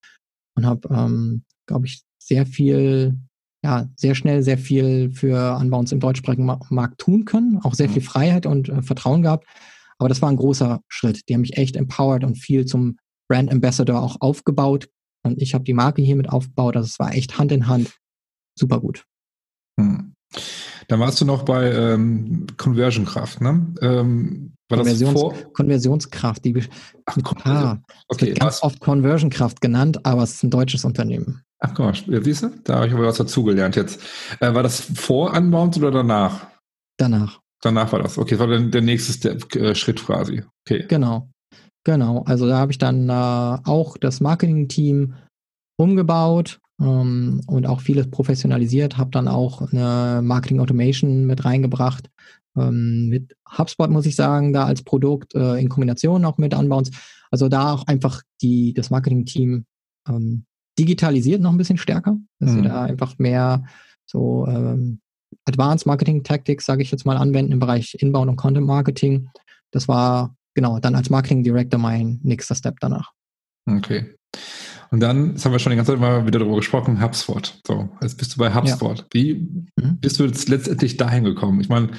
und 0.54 0.66
habe, 0.66 0.88
ähm, 0.90 1.44
glaube 1.66 1.86
ich, 1.86 2.02
sehr 2.18 2.46
viel, 2.46 3.18
ja, 3.64 3.88
sehr 3.96 4.14
schnell 4.14 4.42
sehr 4.42 4.58
viel 4.58 5.10
für 5.10 5.56
Unbounce 5.58 5.94
im 5.94 6.00
deutschsprachigen 6.00 6.58
Markt 6.70 6.98
tun 7.00 7.24
können, 7.24 7.58
auch 7.62 7.74
sehr 7.74 7.88
mhm. 7.88 7.92
viel 7.94 8.02
Freiheit 8.02 8.46
und 8.46 8.68
äh, 8.68 8.82
Vertrauen 8.82 9.22
gehabt. 9.22 9.46
Aber 9.98 10.08
das 10.08 10.20
war 10.20 10.28
ein 10.28 10.36
großer 10.36 10.80
Schritt. 10.88 11.28
Die 11.28 11.34
haben 11.34 11.42
mich 11.42 11.56
echt 11.56 11.76
empowered 11.76 12.24
und 12.24 12.36
viel 12.36 12.66
zum 12.66 12.96
Brand 13.28 13.50
Ambassador 13.50 14.02
auch 14.02 14.16
aufgebaut. 14.20 14.88
Und 15.24 15.40
ich 15.40 15.54
habe 15.54 15.64
die 15.64 15.74
Marke 15.74 16.02
hiermit 16.02 16.28
aufgebaut. 16.28 16.76
Also 16.76 16.86
es 16.86 16.98
war 16.98 17.14
echt 17.14 17.38
Hand 17.38 17.52
in 17.52 17.68
Hand. 17.68 17.92
Super 18.58 18.80
gut. 18.80 19.04
Hm. 19.78 20.14
Dann 20.88 21.00
warst 21.00 21.20
du 21.20 21.24
noch 21.24 21.44
bei 21.44 21.70
ähm, 21.72 22.46
Conversion 22.56 23.04
Kraft, 23.04 23.40
ne? 23.40 23.74
Ähm, 23.80 24.52
war 24.68 24.78
Konversions 24.78 25.12
das 25.12 25.20
vor? 25.20 25.34
Konversionskraft. 25.52 26.44
Die, 26.44 26.64
Ach, 27.06 27.16
ah, 27.44 27.78
okay, 28.08 28.28
wird 28.28 28.40
ganz 28.40 28.62
oft 28.62 28.80
Conversion 28.80 29.30
Kraft 29.30 29.60
genannt, 29.60 30.04
aber 30.04 30.22
es 30.22 30.34
ist 30.34 30.44
ein 30.44 30.50
deutsches 30.50 30.84
Unternehmen. 30.84 31.42
Ach 31.60 31.74
komm, 31.74 31.92
siehst 31.94 32.42
du? 32.42 32.50
Da 32.64 32.76
habe 32.76 32.88
ich 32.88 32.92
aber 32.92 33.06
was 33.06 33.18
dazugelernt 33.18 33.76
jetzt. 33.76 34.00
Äh, 34.40 34.52
war 34.54 34.62
das 34.62 34.80
vor 34.80 35.32
Unbound 35.32 35.76
oder 35.76 35.90
danach? 35.90 36.46
Danach. 36.96 37.40
Danach 37.60 37.92
war 37.92 38.02
das. 38.02 38.18
Okay, 38.18 38.30
das 38.30 38.40
war 38.40 38.48
dann 38.48 38.70
der 38.70 38.80
nächste 38.80 39.12
Step, 39.12 39.54
äh, 39.54 39.74
Schritt 39.74 40.04
quasi. 40.04 40.42
Okay. 40.66 40.86
Genau. 40.88 41.30
Genau. 41.84 42.24
Also 42.24 42.46
da 42.48 42.58
habe 42.58 42.72
ich 42.72 42.78
dann 42.78 43.08
äh, 43.08 43.12
auch 43.64 43.96
das 43.96 44.20
Marketing-Team 44.20 45.14
umgebaut 45.76 46.60
ähm, 46.82 47.40
und 47.46 47.66
auch 47.66 47.80
vieles 47.80 48.10
professionalisiert, 48.10 48.98
habe 48.98 49.10
dann 49.10 49.28
auch 49.28 49.72
eine 49.72 50.20
Marketing 50.22 50.60
Automation 50.60 51.26
mit 51.26 51.44
reingebracht. 51.44 52.10
Ähm, 52.56 53.08
mit 53.08 53.36
HubSpot 53.56 53.90
muss 53.90 54.06
ich 54.06 54.16
sagen, 54.16 54.52
da 54.52 54.64
als 54.64 54.82
Produkt 54.82 55.34
äh, 55.34 55.56
in 55.56 55.68
Kombination 55.68 56.24
auch 56.24 56.38
mit 56.38 56.54
Unbounce. 56.54 56.90
Also 57.30 57.48
da 57.48 57.72
auch 57.72 57.86
einfach 57.86 58.22
die, 58.42 58.74
das 58.74 58.90
Marketing-Team 58.90 59.64
ähm, 60.08 60.44
digitalisiert 60.78 61.40
noch 61.40 61.52
ein 61.52 61.58
bisschen 61.58 61.78
stärker, 61.78 62.18
dass 62.40 62.50
mhm. 62.50 62.56
wir 62.56 62.62
da 62.70 62.82
einfach 62.82 63.18
mehr 63.18 63.64
so 64.04 64.46
ähm, 64.48 65.00
Advanced 65.44 65.86
Marketing 65.86 66.24
Tactics, 66.24 66.66
sage 66.66 66.82
ich 66.82 66.90
jetzt 66.90 67.06
mal, 67.06 67.16
anwenden 67.16 67.52
im 67.52 67.58
Bereich 67.58 67.96
Inbound 68.00 68.28
und 68.28 68.36
Content 68.36 68.66
Marketing. 68.66 69.28
Das 69.70 69.88
war 69.88 70.36
genau 70.54 70.78
dann 70.78 70.94
als 70.94 71.10
Marketing 71.10 71.42
Director 71.42 71.78
mein 71.78 72.20
nächster 72.22 72.54
Step 72.54 72.80
danach. 72.80 73.12
Okay. 73.66 74.14
Und 74.90 75.00
dann, 75.00 75.34
das 75.34 75.44
haben 75.44 75.52
wir 75.52 75.58
schon 75.58 75.70
die 75.70 75.76
ganze 75.76 75.92
Zeit 75.92 76.00
mal 76.00 76.26
wieder 76.26 76.38
darüber 76.38 76.56
gesprochen, 76.56 77.02
HubSpot. 77.02 77.58
So, 77.66 77.88
jetzt 78.02 78.18
bist 78.18 78.34
du 78.34 78.38
bei 78.38 78.54
HubSpot. 78.54 78.98
Ja. 78.98 79.04
Wie 79.12 79.34
mhm. 79.34 79.98
bist 80.00 80.20
du 80.20 80.24
jetzt 80.24 80.48
letztendlich 80.48 80.98
dahin 80.98 81.24
gekommen? 81.24 81.60
Ich 81.60 81.70
meine, 81.70 81.92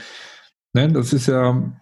ne, 0.74 0.92
das 0.92 1.12
ist 1.12 1.28
ja 1.28 1.74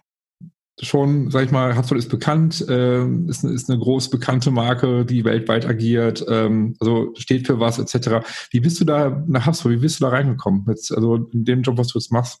schon, 0.80 1.30
sag 1.30 1.44
ich 1.44 1.50
mal, 1.50 1.76
HubSpot 1.76 1.98
ist 1.98 2.08
bekannt, 2.08 2.66
äh, 2.66 3.04
ist, 3.26 3.44
ist 3.44 3.68
eine 3.68 3.78
groß 3.78 4.08
bekannte 4.08 4.50
Marke, 4.50 5.04
die 5.04 5.24
weltweit 5.24 5.66
agiert, 5.66 6.24
ähm, 6.28 6.76
also 6.80 7.12
steht 7.16 7.46
für 7.46 7.60
was, 7.60 7.78
etc. 7.78 8.26
Wie 8.50 8.60
bist 8.60 8.80
du 8.80 8.84
da 8.84 9.22
nach 9.26 9.46
HubSpot, 9.46 9.70
wie 9.70 9.76
bist 9.76 10.00
du 10.00 10.04
da 10.04 10.10
reingekommen? 10.10 10.64
Jetzt, 10.68 10.92
also 10.92 11.16
in 11.16 11.44
dem 11.44 11.62
Job, 11.62 11.76
was 11.76 11.88
du 11.88 11.98
jetzt 11.98 12.10
machst? 12.10 12.38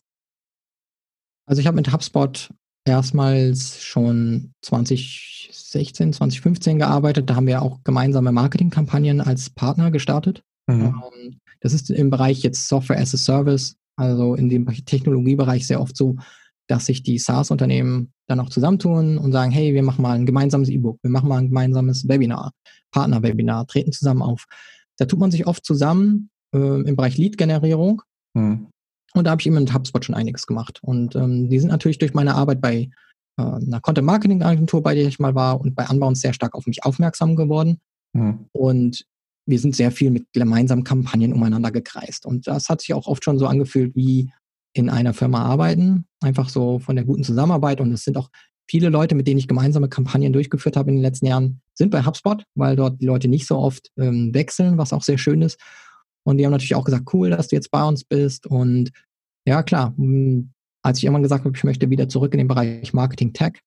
Also 1.46 1.60
ich 1.60 1.66
habe 1.66 1.76
mit 1.76 1.92
HubSpot 1.92 2.50
erstmals 2.84 3.82
schon 3.82 4.54
2016, 5.72 6.12
2015 6.12 6.78
gearbeitet. 6.78 7.30
Da 7.30 7.36
haben 7.36 7.46
wir 7.46 7.62
auch 7.62 7.80
gemeinsame 7.84 8.32
Marketingkampagnen 8.32 9.20
als 9.20 9.50
Partner 9.50 9.90
gestartet. 9.90 10.42
Mhm. 10.66 10.82
Ähm, 10.82 11.40
das 11.60 11.72
ist 11.72 11.90
im 11.90 12.10
Bereich 12.10 12.42
jetzt 12.42 12.68
Software 12.68 12.98
as 12.98 13.14
a 13.14 13.18
Service, 13.18 13.76
also 13.96 14.34
in 14.34 14.48
dem 14.48 14.66
Technologiebereich 14.66 15.66
sehr 15.66 15.80
oft 15.80 15.96
so, 15.96 16.16
dass 16.68 16.86
sich 16.86 17.02
die 17.02 17.18
SaaS-Unternehmen 17.18 18.12
dann 18.28 18.40
auch 18.40 18.50
zusammentun 18.50 19.18
und 19.18 19.32
sagen, 19.32 19.50
hey, 19.50 19.74
wir 19.74 19.82
machen 19.82 20.02
mal 20.02 20.14
ein 20.14 20.26
gemeinsames 20.26 20.68
E-Book, 20.68 20.98
wir 21.02 21.10
machen 21.10 21.28
mal 21.28 21.38
ein 21.38 21.48
gemeinsames 21.48 22.08
Webinar, 22.08 22.52
Partner-Webinar, 22.92 23.66
treten 23.66 23.92
zusammen 23.92 24.22
auf. 24.22 24.46
Da 24.98 25.06
tut 25.06 25.18
man 25.18 25.30
sich 25.30 25.46
oft 25.46 25.64
zusammen 25.64 26.30
äh, 26.54 26.58
im 26.58 26.96
Bereich 26.96 27.16
Lead-Generierung. 27.16 28.02
Hm. 28.36 28.68
Und 29.14 29.24
da 29.24 29.30
habe 29.30 29.40
ich 29.40 29.46
eben 29.46 29.56
mit 29.56 29.74
HubSpot 29.74 30.04
schon 30.04 30.14
einiges 30.14 30.46
gemacht. 30.46 30.78
Und 30.82 31.16
ähm, 31.16 31.50
die 31.50 31.58
sind 31.58 31.68
natürlich 31.68 31.98
durch 31.98 32.14
meine 32.14 32.34
Arbeit 32.34 32.60
bei 32.60 32.90
einer 33.36 33.80
Content-Marketing-Agentur, 33.80 34.82
bei 34.82 34.94
der 34.94 35.06
ich 35.06 35.18
mal 35.18 35.34
war, 35.34 35.60
und 35.60 35.74
bei 35.74 35.86
Unbound 35.88 36.18
sehr 36.18 36.32
stark 36.32 36.54
auf 36.54 36.66
mich 36.66 36.84
aufmerksam 36.84 37.36
geworden. 37.36 37.78
Hm. 38.16 38.46
Und 38.52 39.04
wir 39.46 39.58
sind 39.58 39.74
sehr 39.74 39.90
viel 39.90 40.10
mit 40.10 40.26
gemeinsamen 40.32 40.84
Kampagnen 40.84 41.32
umeinander 41.32 41.70
gekreist. 41.70 42.26
Und 42.26 42.46
das 42.46 42.68
hat 42.68 42.80
sich 42.80 42.94
auch 42.94 43.06
oft 43.06 43.24
schon 43.24 43.38
so 43.38 43.46
angefühlt 43.46 43.96
wie 43.96 44.30
in 44.74 44.88
einer 44.88 45.14
Firma 45.14 45.42
arbeiten, 45.42 46.06
einfach 46.22 46.48
so 46.48 46.78
von 46.78 46.96
der 46.96 47.04
guten 47.04 47.24
Zusammenarbeit. 47.24 47.80
Und 47.80 47.92
es 47.92 48.04
sind 48.04 48.16
auch 48.16 48.30
viele 48.70 48.88
Leute, 48.88 49.14
mit 49.14 49.26
denen 49.26 49.38
ich 49.38 49.48
gemeinsame 49.48 49.88
Kampagnen 49.88 50.32
durchgeführt 50.32 50.76
habe 50.76 50.90
in 50.90 50.96
den 50.96 51.02
letzten 51.02 51.26
Jahren, 51.26 51.60
sind 51.74 51.90
bei 51.90 52.04
HubSpot, 52.04 52.44
weil 52.54 52.76
dort 52.76 53.00
die 53.00 53.06
Leute 53.06 53.28
nicht 53.28 53.46
so 53.46 53.58
oft 53.58 53.90
ähm, 53.98 54.32
wechseln, 54.32 54.78
was 54.78 54.92
auch 54.92 55.02
sehr 55.02 55.18
schön 55.18 55.42
ist. 55.42 55.58
Und 56.24 56.38
die 56.38 56.44
haben 56.44 56.52
natürlich 56.52 56.74
auch 56.74 56.84
gesagt, 56.84 57.12
cool, 57.12 57.30
dass 57.30 57.48
du 57.48 57.56
jetzt 57.56 57.70
bei 57.70 57.82
uns 57.82 58.04
bist. 58.04 58.46
Und 58.46 58.92
ja, 59.44 59.62
klar, 59.62 59.92
als 60.82 60.98
ich 60.98 61.04
irgendwann 61.04 61.22
gesagt 61.22 61.44
habe, 61.44 61.56
ich 61.56 61.64
möchte 61.64 61.90
wieder 61.90 62.08
zurück 62.08 62.34
in 62.34 62.38
den 62.38 62.48
Bereich 62.48 62.92
Marketing 62.92 63.32
Tech, 63.32 63.60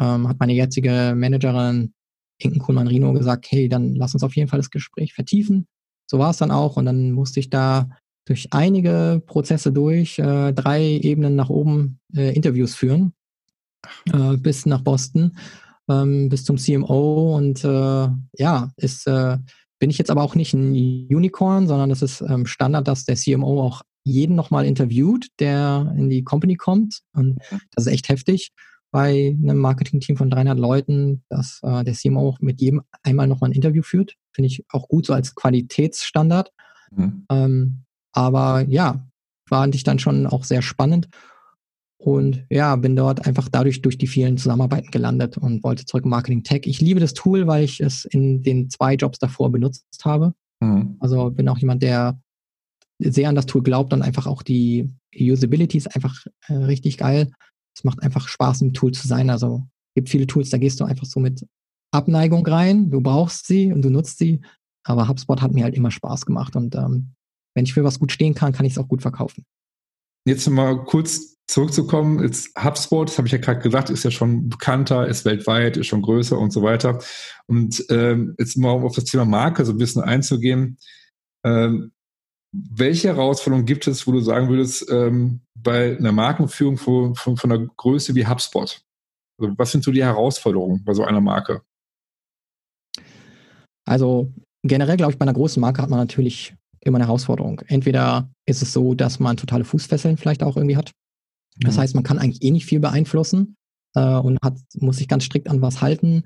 ähm, 0.00 0.28
hat 0.28 0.40
meine 0.40 0.54
jetzige 0.54 1.14
Managerin 1.16 1.92
Inken 2.38 2.60
Kuhlmann-Rino 2.60 3.12
gesagt, 3.12 3.46
hey, 3.50 3.68
dann 3.68 3.94
lass 3.94 4.14
uns 4.14 4.22
auf 4.22 4.34
jeden 4.36 4.48
Fall 4.48 4.58
das 4.58 4.70
Gespräch 4.70 5.14
vertiefen. 5.14 5.66
So 6.10 6.18
war 6.18 6.30
es 6.30 6.38
dann 6.38 6.50
auch. 6.50 6.76
Und 6.76 6.86
dann 6.86 7.12
musste 7.12 7.40
ich 7.40 7.50
da 7.50 7.88
durch 8.26 8.48
einige 8.52 9.22
Prozesse 9.26 9.72
durch, 9.72 10.18
äh, 10.18 10.52
drei 10.52 10.82
Ebenen 10.82 11.36
nach 11.36 11.50
oben 11.50 11.98
äh, 12.14 12.34
Interviews 12.34 12.74
führen, 12.74 13.12
äh, 14.12 14.36
bis 14.36 14.66
nach 14.66 14.82
Boston, 14.82 15.36
ähm, 15.88 16.28
bis 16.28 16.44
zum 16.44 16.56
CMO. 16.56 17.36
Und 17.36 17.64
äh, 17.64 18.08
ja, 18.38 18.70
ist, 18.76 19.06
äh, 19.06 19.38
bin 19.78 19.90
ich 19.90 19.98
jetzt 19.98 20.10
aber 20.10 20.22
auch 20.22 20.34
nicht 20.34 20.54
ein 20.54 20.72
Unicorn, 20.72 21.66
sondern 21.66 21.90
es 21.90 22.02
ist 22.02 22.20
ähm, 22.20 22.46
Standard, 22.46 22.86
dass 22.86 23.04
der 23.04 23.16
CMO 23.16 23.62
auch 23.62 23.82
jeden 24.04 24.36
nochmal 24.36 24.64
interviewt, 24.64 25.28
der 25.38 25.94
in 25.96 26.10
die 26.10 26.24
Company 26.24 26.56
kommt. 26.56 27.00
Und 27.12 27.38
das 27.74 27.86
ist 27.86 27.92
echt 27.92 28.08
heftig 28.08 28.52
bei 28.92 29.36
einem 29.42 29.58
Marketing-Team 29.58 30.16
von 30.16 30.30
300 30.30 30.58
Leuten, 30.58 31.24
dass 31.30 31.60
äh, 31.62 31.82
der 31.82 31.94
CMO 31.94 32.28
auch 32.28 32.40
mit 32.40 32.60
jedem 32.60 32.82
einmal 33.02 33.26
nochmal 33.26 33.50
ein 33.50 33.54
Interview 33.54 33.82
führt. 33.82 34.16
Finde 34.32 34.48
ich 34.48 34.64
auch 34.70 34.86
gut 34.86 35.06
so 35.06 35.14
als 35.14 35.34
Qualitätsstandard. 35.34 36.52
Mhm. 36.94 37.24
Ähm, 37.30 37.84
aber 38.12 38.66
ja, 38.68 39.08
fand 39.48 39.74
ich 39.74 39.82
dann 39.82 39.98
schon 39.98 40.26
auch 40.26 40.44
sehr 40.44 40.62
spannend. 40.62 41.08
Und 41.96 42.44
ja, 42.50 42.76
bin 42.76 42.96
dort 42.96 43.26
einfach 43.26 43.48
dadurch 43.48 43.80
durch 43.80 43.96
die 43.96 44.08
vielen 44.08 44.36
Zusammenarbeiten 44.36 44.90
gelandet 44.90 45.38
und 45.38 45.62
wollte 45.62 45.86
zurück 45.86 46.04
Marketing 46.04 46.42
Tech. 46.42 46.62
Ich 46.64 46.80
liebe 46.80 47.00
das 47.00 47.14
Tool, 47.14 47.46
weil 47.46 47.64
ich 47.64 47.80
es 47.80 48.04
in 48.04 48.42
den 48.42 48.68
zwei 48.68 48.94
Jobs 48.94 49.18
davor 49.20 49.50
benutzt 49.50 50.04
habe. 50.04 50.34
Mhm. 50.60 50.96
Also 51.00 51.30
bin 51.30 51.48
auch 51.48 51.58
jemand, 51.58 51.82
der 51.82 52.20
sehr 53.10 53.28
an 53.28 53.34
das 53.34 53.46
Tool 53.46 53.62
glaubt 53.62 53.92
und 53.92 54.02
einfach 54.02 54.26
auch 54.26 54.42
die 54.42 54.88
Usability 55.14 55.78
ist 55.78 55.94
einfach 55.94 56.24
äh, 56.48 56.54
richtig 56.54 56.98
geil. 56.98 57.30
Es 57.74 57.84
macht 57.84 58.02
einfach 58.02 58.28
Spaß, 58.28 58.62
im 58.62 58.74
Tool 58.74 58.92
zu 58.92 59.06
sein. 59.06 59.30
Also 59.30 59.66
gibt 59.94 60.08
viele 60.08 60.26
Tools, 60.26 60.50
da 60.50 60.58
gehst 60.58 60.80
du 60.80 60.84
einfach 60.84 61.06
so 61.06 61.20
mit 61.20 61.46
Abneigung 61.92 62.46
rein. 62.46 62.90
Du 62.90 63.00
brauchst 63.00 63.46
sie 63.46 63.72
und 63.72 63.82
du 63.82 63.90
nutzt 63.90 64.18
sie. 64.18 64.40
Aber 64.84 65.08
HubSpot 65.08 65.40
hat 65.40 65.52
mir 65.52 65.64
halt 65.64 65.74
immer 65.74 65.90
Spaß 65.90 66.26
gemacht 66.26 66.56
und 66.56 66.74
ähm, 66.74 67.14
wenn 67.54 67.64
ich 67.64 67.74
für 67.74 67.84
was 67.84 67.98
gut 67.98 68.12
stehen 68.12 68.34
kann, 68.34 68.52
kann 68.52 68.66
ich 68.66 68.72
es 68.72 68.78
auch 68.78 68.88
gut 68.88 69.02
verkaufen. 69.02 69.44
Jetzt 70.24 70.48
mal 70.48 70.84
kurz 70.84 71.36
zurückzukommen, 71.46 72.22
jetzt 72.22 72.50
HubSpot, 72.58 73.08
das 73.08 73.18
habe 73.18 73.26
ich 73.26 73.32
ja 73.32 73.38
gerade 73.38 73.60
gesagt, 73.60 73.90
ist 73.90 74.04
ja 74.04 74.10
schon 74.10 74.48
bekannter, 74.48 75.06
ist 75.06 75.24
weltweit, 75.24 75.76
ist 75.76 75.88
schon 75.88 76.02
größer 76.02 76.38
und 76.38 76.52
so 76.52 76.62
weiter. 76.62 77.00
Und 77.46 77.84
ähm, 77.90 78.34
jetzt 78.38 78.56
mal 78.56 78.70
auf 78.70 78.94
das 78.94 79.04
Thema 79.04 79.24
Marke 79.24 79.64
so 79.64 79.72
ein 79.72 79.78
bisschen 79.78 80.02
einzugehen. 80.02 80.78
Ähm, 81.44 81.92
welche 82.52 83.08
Herausforderungen 83.08 83.66
gibt 83.66 83.86
es, 83.86 84.06
wo 84.06 84.12
du 84.12 84.20
sagen 84.20 84.48
würdest, 84.48 84.90
ähm, 84.90 85.40
bei 85.54 85.96
einer 85.96 86.12
Markenführung 86.12 86.76
von, 86.76 87.14
von, 87.14 87.36
von 87.36 87.52
einer 87.52 87.66
Größe 87.66 88.14
wie 88.14 88.26
HubSpot? 88.26 88.82
Also 89.38 89.54
was 89.56 89.72
sind 89.72 89.84
so 89.84 89.90
die 89.90 90.04
Herausforderungen 90.04 90.84
bei 90.84 90.92
so 90.92 91.04
einer 91.04 91.20
Marke? 91.20 91.62
Also 93.84 94.32
generell 94.62 94.96
glaube 94.96 95.12
ich, 95.12 95.18
bei 95.18 95.24
einer 95.24 95.32
großen 95.32 95.60
Marke 95.60 95.82
hat 95.82 95.90
man 95.90 95.98
natürlich 95.98 96.54
immer 96.80 96.98
eine 96.98 97.06
Herausforderung. 97.06 97.60
Entweder 97.66 98.30
ist 98.46 98.62
es 98.62 98.72
so, 98.72 98.94
dass 98.94 99.18
man 99.18 99.36
totale 99.36 99.64
Fußfesseln 99.64 100.16
vielleicht 100.16 100.42
auch 100.42 100.56
irgendwie 100.56 100.76
hat. 100.76 100.92
Das 101.56 101.76
mhm. 101.76 101.80
heißt, 101.80 101.94
man 101.94 102.04
kann 102.04 102.18
eigentlich 102.18 102.42
eh 102.42 102.50
nicht 102.50 102.66
viel 102.66 102.80
beeinflussen 102.80 103.56
äh, 103.94 104.00
und 104.00 104.38
hat, 104.42 104.58
muss 104.74 104.98
sich 104.98 105.08
ganz 105.08 105.24
strikt 105.24 105.48
an 105.48 105.62
was 105.62 105.80
halten. 105.80 106.24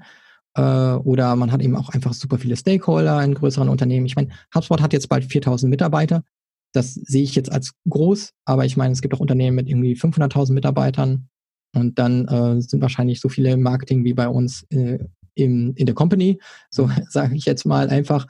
Äh, 0.57 0.61
oder 0.61 1.37
man 1.37 1.53
hat 1.53 1.61
eben 1.63 1.77
auch 1.77 1.91
einfach 1.91 2.15
super 2.15 2.39
viele 2.39 2.57
Stakeholder 2.57 3.23
in 3.23 3.35
größeren 3.35 3.69
Unternehmen. 3.69 4.07
Ich 4.07 4.17
meine, 4.17 4.31
HubSpot 4.55 4.81
hat 4.81 4.93
jetzt 4.93 5.09
bald 5.09 5.25
4000 5.25 5.71
Mitarbeiter. 5.71 6.25
Das 6.73 6.95
sehe 6.95 7.23
ich 7.23 7.35
jetzt 7.35 7.53
als 7.53 7.73
groß, 7.89 8.33
aber 8.45 8.65
ich 8.65 8.77
meine, 8.77 8.93
es 8.93 9.03
gibt 9.03 9.15
auch 9.15 9.21
Unternehmen 9.21 9.57
mit 9.57 9.69
irgendwie 9.69 9.95
500.000 9.95 10.53
Mitarbeitern. 10.53 11.29
Und 11.75 11.99
dann 11.99 12.27
äh, 12.27 12.61
sind 12.63 12.81
wahrscheinlich 12.81 13.21
so 13.21 13.29
viele 13.29 13.53
im 13.53 13.63
Marketing 13.63 14.05
wie 14.05 14.15
bei 14.15 14.29
uns 14.29 14.65
äh, 14.71 14.99
im, 15.35 15.75
in 15.75 15.87
der 15.87 15.95
Company. 15.95 16.41
So 16.71 16.87
mhm. 16.87 16.93
sage 17.11 17.37
ich 17.37 17.45
jetzt 17.45 17.67
mal 17.67 17.91
einfach. 17.91 18.27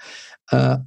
Äh, 0.50 0.78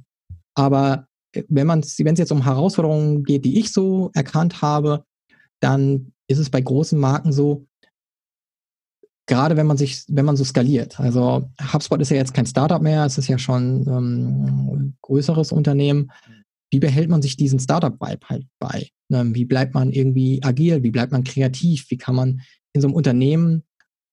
aber 0.54 1.06
wenn 1.48 1.70
es 1.80 1.96
jetzt 1.96 2.32
um 2.32 2.44
Herausforderungen 2.44 3.24
geht, 3.24 3.44
die 3.44 3.58
ich 3.58 3.72
so 3.72 4.10
erkannt 4.14 4.62
habe, 4.62 5.04
dann 5.60 6.12
ist 6.26 6.38
es 6.38 6.50
bei 6.50 6.60
großen 6.60 6.98
Marken 6.98 7.32
so, 7.32 7.66
gerade 9.30 9.56
wenn 9.56 9.68
man 9.68 9.76
sich, 9.76 10.02
wenn 10.08 10.24
man 10.24 10.36
so 10.36 10.42
skaliert. 10.42 10.98
Also 10.98 11.48
HubSpot 11.72 12.00
ist 12.00 12.10
ja 12.10 12.16
jetzt 12.16 12.34
kein 12.34 12.46
Startup 12.46 12.82
mehr, 12.82 13.06
es 13.06 13.16
ist 13.16 13.28
ja 13.28 13.38
schon 13.38 13.86
ähm, 13.86 14.44
ein 14.74 14.98
größeres 15.02 15.52
Unternehmen. 15.52 16.10
Wie 16.72 16.80
behält 16.80 17.08
man 17.08 17.22
sich 17.22 17.36
diesen 17.36 17.60
Startup-Vibe 17.60 18.26
halt 18.28 18.46
bei? 18.58 18.88
Ähm, 19.12 19.34
wie 19.34 19.44
bleibt 19.44 19.72
man 19.72 19.92
irgendwie 19.92 20.42
agil? 20.42 20.82
Wie 20.82 20.90
bleibt 20.90 21.12
man 21.12 21.22
kreativ? 21.22 21.86
Wie 21.90 21.96
kann 21.96 22.16
man 22.16 22.40
in 22.72 22.80
so 22.80 22.88
einem 22.88 22.96
Unternehmen 22.96 23.62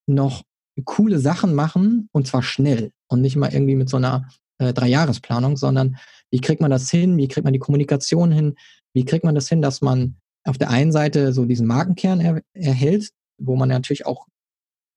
noch 0.06 0.44
coole 0.86 1.18
Sachen 1.18 1.56
machen 1.56 2.10
und 2.12 2.28
zwar 2.28 2.44
schnell 2.44 2.92
und 3.08 3.22
nicht 3.22 3.36
mal 3.36 3.52
irgendwie 3.52 3.76
mit 3.76 3.90
so 3.90 3.98
einer 3.98 4.30
äh, 4.60 4.72
Dreijahresplanung, 4.72 5.58
sondern 5.58 5.98
wie 6.30 6.42
kriegt 6.42 6.62
man 6.62 6.70
das 6.70 6.92
hin? 6.92 7.18
Wie 7.18 7.28
kriegt 7.28 7.44
man 7.44 7.54
die 7.54 7.60
Kommunikation 7.60 8.32
hin? 8.32 8.54
Wie 8.94 9.04
kriegt 9.04 9.26
man 9.26 9.34
das 9.34 9.50
hin, 9.50 9.64
dass 9.64 9.82
man 9.82 10.18
auf 10.44 10.60
der 10.60 10.70
einen 10.70 10.92
Seite 10.92 11.34
so 11.34 11.46
diesen 11.46 11.66
Markenkern 11.66 12.22
er, 12.22 12.42
erhält, 12.54 13.10
wo 13.40 13.56
man 13.56 13.70
natürlich 13.70 14.06
auch 14.06 14.28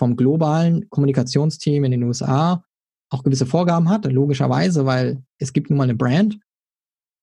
vom 0.00 0.16
globalen 0.16 0.88
Kommunikationsteam 0.88 1.84
in 1.84 1.90
den 1.90 2.04
USA 2.04 2.64
auch 3.10 3.22
gewisse 3.22 3.44
Vorgaben 3.44 3.90
hat, 3.90 4.06
logischerweise, 4.06 4.86
weil 4.86 5.22
es 5.38 5.52
gibt 5.52 5.68
nun 5.68 5.76
mal 5.76 5.84
eine 5.84 5.94
Brand 5.94 6.38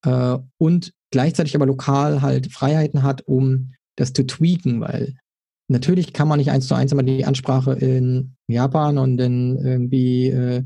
äh, 0.05 0.37
und 0.59 0.93
gleichzeitig 1.11 1.55
aber 1.55 1.65
lokal 1.65 2.21
halt 2.21 2.53
Freiheiten 2.53 3.01
hat, 3.01 3.23
um 3.27 3.73
das 3.95 4.13
zu 4.13 4.27
tweaken, 4.27 4.79
weil 4.79 5.15
natürlich 5.69 6.13
kann 6.13 6.27
man 6.27 6.37
nicht 6.37 6.51
eins 6.51 6.67
zu 6.67 6.75
eins 6.75 6.91
immer 6.91 7.01
die 7.01 7.25
Ansprache 7.25 7.73
in 7.73 8.35
Japan 8.47 8.99
und 8.99 9.19
in 9.19 9.57
irgendwie 9.57 10.27
äh, 10.27 10.63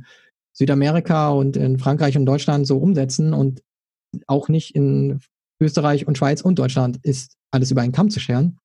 Südamerika 0.51 1.29
und 1.29 1.55
in 1.55 1.79
Frankreich 1.79 2.17
und 2.17 2.25
Deutschland 2.25 2.67
so 2.67 2.77
umsetzen 2.77 3.33
und 3.33 3.61
auch 4.27 4.49
nicht 4.49 4.75
in 4.75 5.21
Österreich 5.61 6.07
und 6.07 6.17
Schweiz 6.17 6.41
und 6.41 6.59
Deutschland 6.59 6.99
ist 7.03 7.37
alles 7.51 7.71
über 7.71 7.83
einen 7.83 7.93
Kamm 7.93 8.09
zu 8.09 8.19
scheren. 8.19 8.57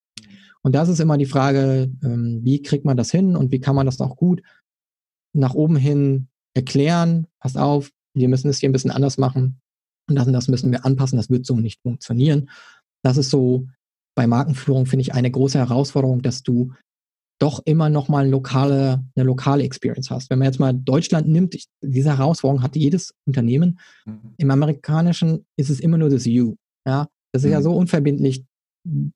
Und 0.63 0.75
das 0.75 0.89
ist 0.89 1.01
immer 1.01 1.17
die 1.19 1.27
Frage, 1.27 1.91
ähm, 2.03 2.41
wie 2.43 2.63
kriegt 2.63 2.85
man 2.85 2.97
das 2.97 3.11
hin 3.11 3.37
und 3.37 3.53
wie 3.53 3.61
kann 3.61 3.77
man 3.77 3.87
das 3.87 4.01
auch 4.01 4.17
gut 4.17 4.43
nach 5.33 5.55
oben 5.55 5.77
hin 5.77 6.29
erklären, 6.55 7.27
passt 7.39 7.59
auf, 7.59 7.91
wir 8.15 8.29
müssen 8.29 8.49
es 8.49 8.59
hier 8.59 8.69
ein 8.69 8.73
bisschen 8.73 8.91
anders 8.91 9.19
machen 9.19 9.61
und 10.09 10.17
das 10.17 10.27
und 10.27 10.33
das 10.33 10.49
müssen 10.49 10.73
wir 10.73 10.85
anpassen, 10.85 11.19
das 11.19 11.31
wird 11.31 11.47
so 11.47 11.57
nicht 11.57 11.83
funktionieren. 11.83 12.49
Das 13.03 13.17
ist 13.17 13.31
so 13.31 13.69
bei 14.17 14.27
Markenführung, 14.27 14.87
finde 14.87 15.03
ich, 15.03 15.15
eine 15.15 15.31
große 15.31 15.59
Herausforderung, 15.59 16.23
dass 16.23 16.43
du 16.43 16.73
doch 17.39 17.61
immer 17.67 17.91
noch 17.91 18.09
mal 18.09 18.23
eine 18.23 18.31
lokale, 18.31 19.05
eine 19.15 19.25
lokale 19.27 19.63
Experience 19.63 20.11
hast. 20.11 20.31
Wenn 20.31 20.39
man 20.39 20.47
jetzt 20.47 20.59
mal 20.59 20.73
Deutschland 20.73 21.29
nimmt, 21.29 21.55
ich, 21.55 21.67
diese 21.83 22.17
Herausforderung 22.17 22.63
hat 22.63 22.77
jedes 22.77 23.15
Unternehmen. 23.27 23.79
Mhm. 24.07 24.35
Im 24.39 24.51
amerikanischen 24.51 25.45
ist 25.57 25.69
es 25.69 25.81
immer 25.81 25.99
nur 25.99 26.09
das 26.09 26.25
You. 26.25 26.57
Ja, 26.87 27.09
das 27.33 27.43
ist 27.43 27.49
mhm. 27.49 27.53
ja 27.53 27.63
so 27.63 27.77
unverbindlich 27.77 28.45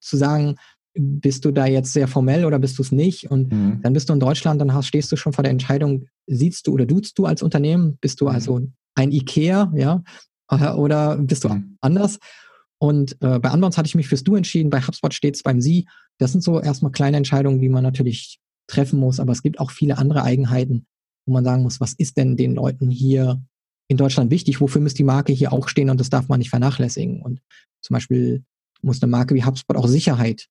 zu 0.00 0.16
sagen, 0.18 0.56
bist 1.00 1.44
du 1.44 1.50
da 1.50 1.66
jetzt 1.66 1.92
sehr 1.92 2.08
formell 2.08 2.44
oder 2.44 2.58
bist 2.58 2.78
du 2.78 2.82
es 2.82 2.92
nicht? 2.92 3.30
Und 3.30 3.52
mhm. 3.52 3.80
dann 3.82 3.92
bist 3.92 4.08
du 4.08 4.12
in 4.12 4.20
Deutschland, 4.20 4.60
dann 4.60 4.74
hast, 4.74 4.86
stehst 4.86 5.10
du 5.10 5.16
schon 5.16 5.32
vor 5.32 5.42
der 5.42 5.50
Entscheidung, 5.50 6.06
siehst 6.26 6.66
du 6.66 6.72
oder 6.72 6.86
duzt 6.86 7.18
du 7.18 7.26
als 7.26 7.42
Unternehmen? 7.42 7.98
Bist 8.00 8.20
du 8.20 8.26
mhm. 8.26 8.30
also 8.30 8.60
ein 8.94 9.12
IKEA, 9.12 9.72
ja? 9.74 10.02
Oder 10.50 11.16
bist 11.18 11.44
du 11.44 11.48
mhm. 11.48 11.76
anders? 11.80 12.18
Und 12.78 13.12
äh, 13.20 13.38
bei 13.38 13.50
Anbounds 13.50 13.76
hatte 13.76 13.86
ich 13.86 13.94
mich 13.94 14.08
fürs 14.08 14.24
Du 14.24 14.34
entschieden, 14.34 14.70
bei 14.70 14.80
HubSpot 14.80 15.12
steht 15.12 15.36
es 15.36 15.42
beim 15.42 15.60
Sie. 15.60 15.86
Das 16.18 16.32
sind 16.32 16.42
so 16.42 16.60
erstmal 16.60 16.92
kleine 16.92 17.18
Entscheidungen, 17.18 17.60
die 17.60 17.68
man 17.68 17.82
natürlich 17.82 18.40
treffen 18.66 18.98
muss, 18.98 19.20
aber 19.20 19.32
es 19.32 19.42
gibt 19.42 19.60
auch 19.60 19.70
viele 19.70 19.98
andere 19.98 20.22
Eigenheiten, 20.22 20.86
wo 21.26 21.32
man 21.32 21.44
sagen 21.44 21.62
muss, 21.62 21.80
was 21.80 21.92
ist 21.92 22.16
denn 22.16 22.36
den 22.36 22.54
Leuten 22.54 22.90
hier 22.90 23.42
in 23.88 23.96
Deutschland 23.96 24.30
wichtig? 24.30 24.60
Wofür 24.60 24.80
muss 24.80 24.94
die 24.94 25.04
Marke 25.04 25.32
hier 25.32 25.52
auch 25.52 25.68
stehen 25.68 25.90
und 25.90 26.00
das 26.00 26.10
darf 26.10 26.28
man 26.28 26.38
nicht 26.38 26.50
vernachlässigen? 26.50 27.20
Und 27.20 27.40
zum 27.82 27.94
Beispiel 27.94 28.44
muss 28.82 29.02
eine 29.02 29.10
Marke 29.10 29.34
wie 29.34 29.44
HubSpot 29.44 29.76
auch 29.76 29.88
Sicherheit 29.88 30.48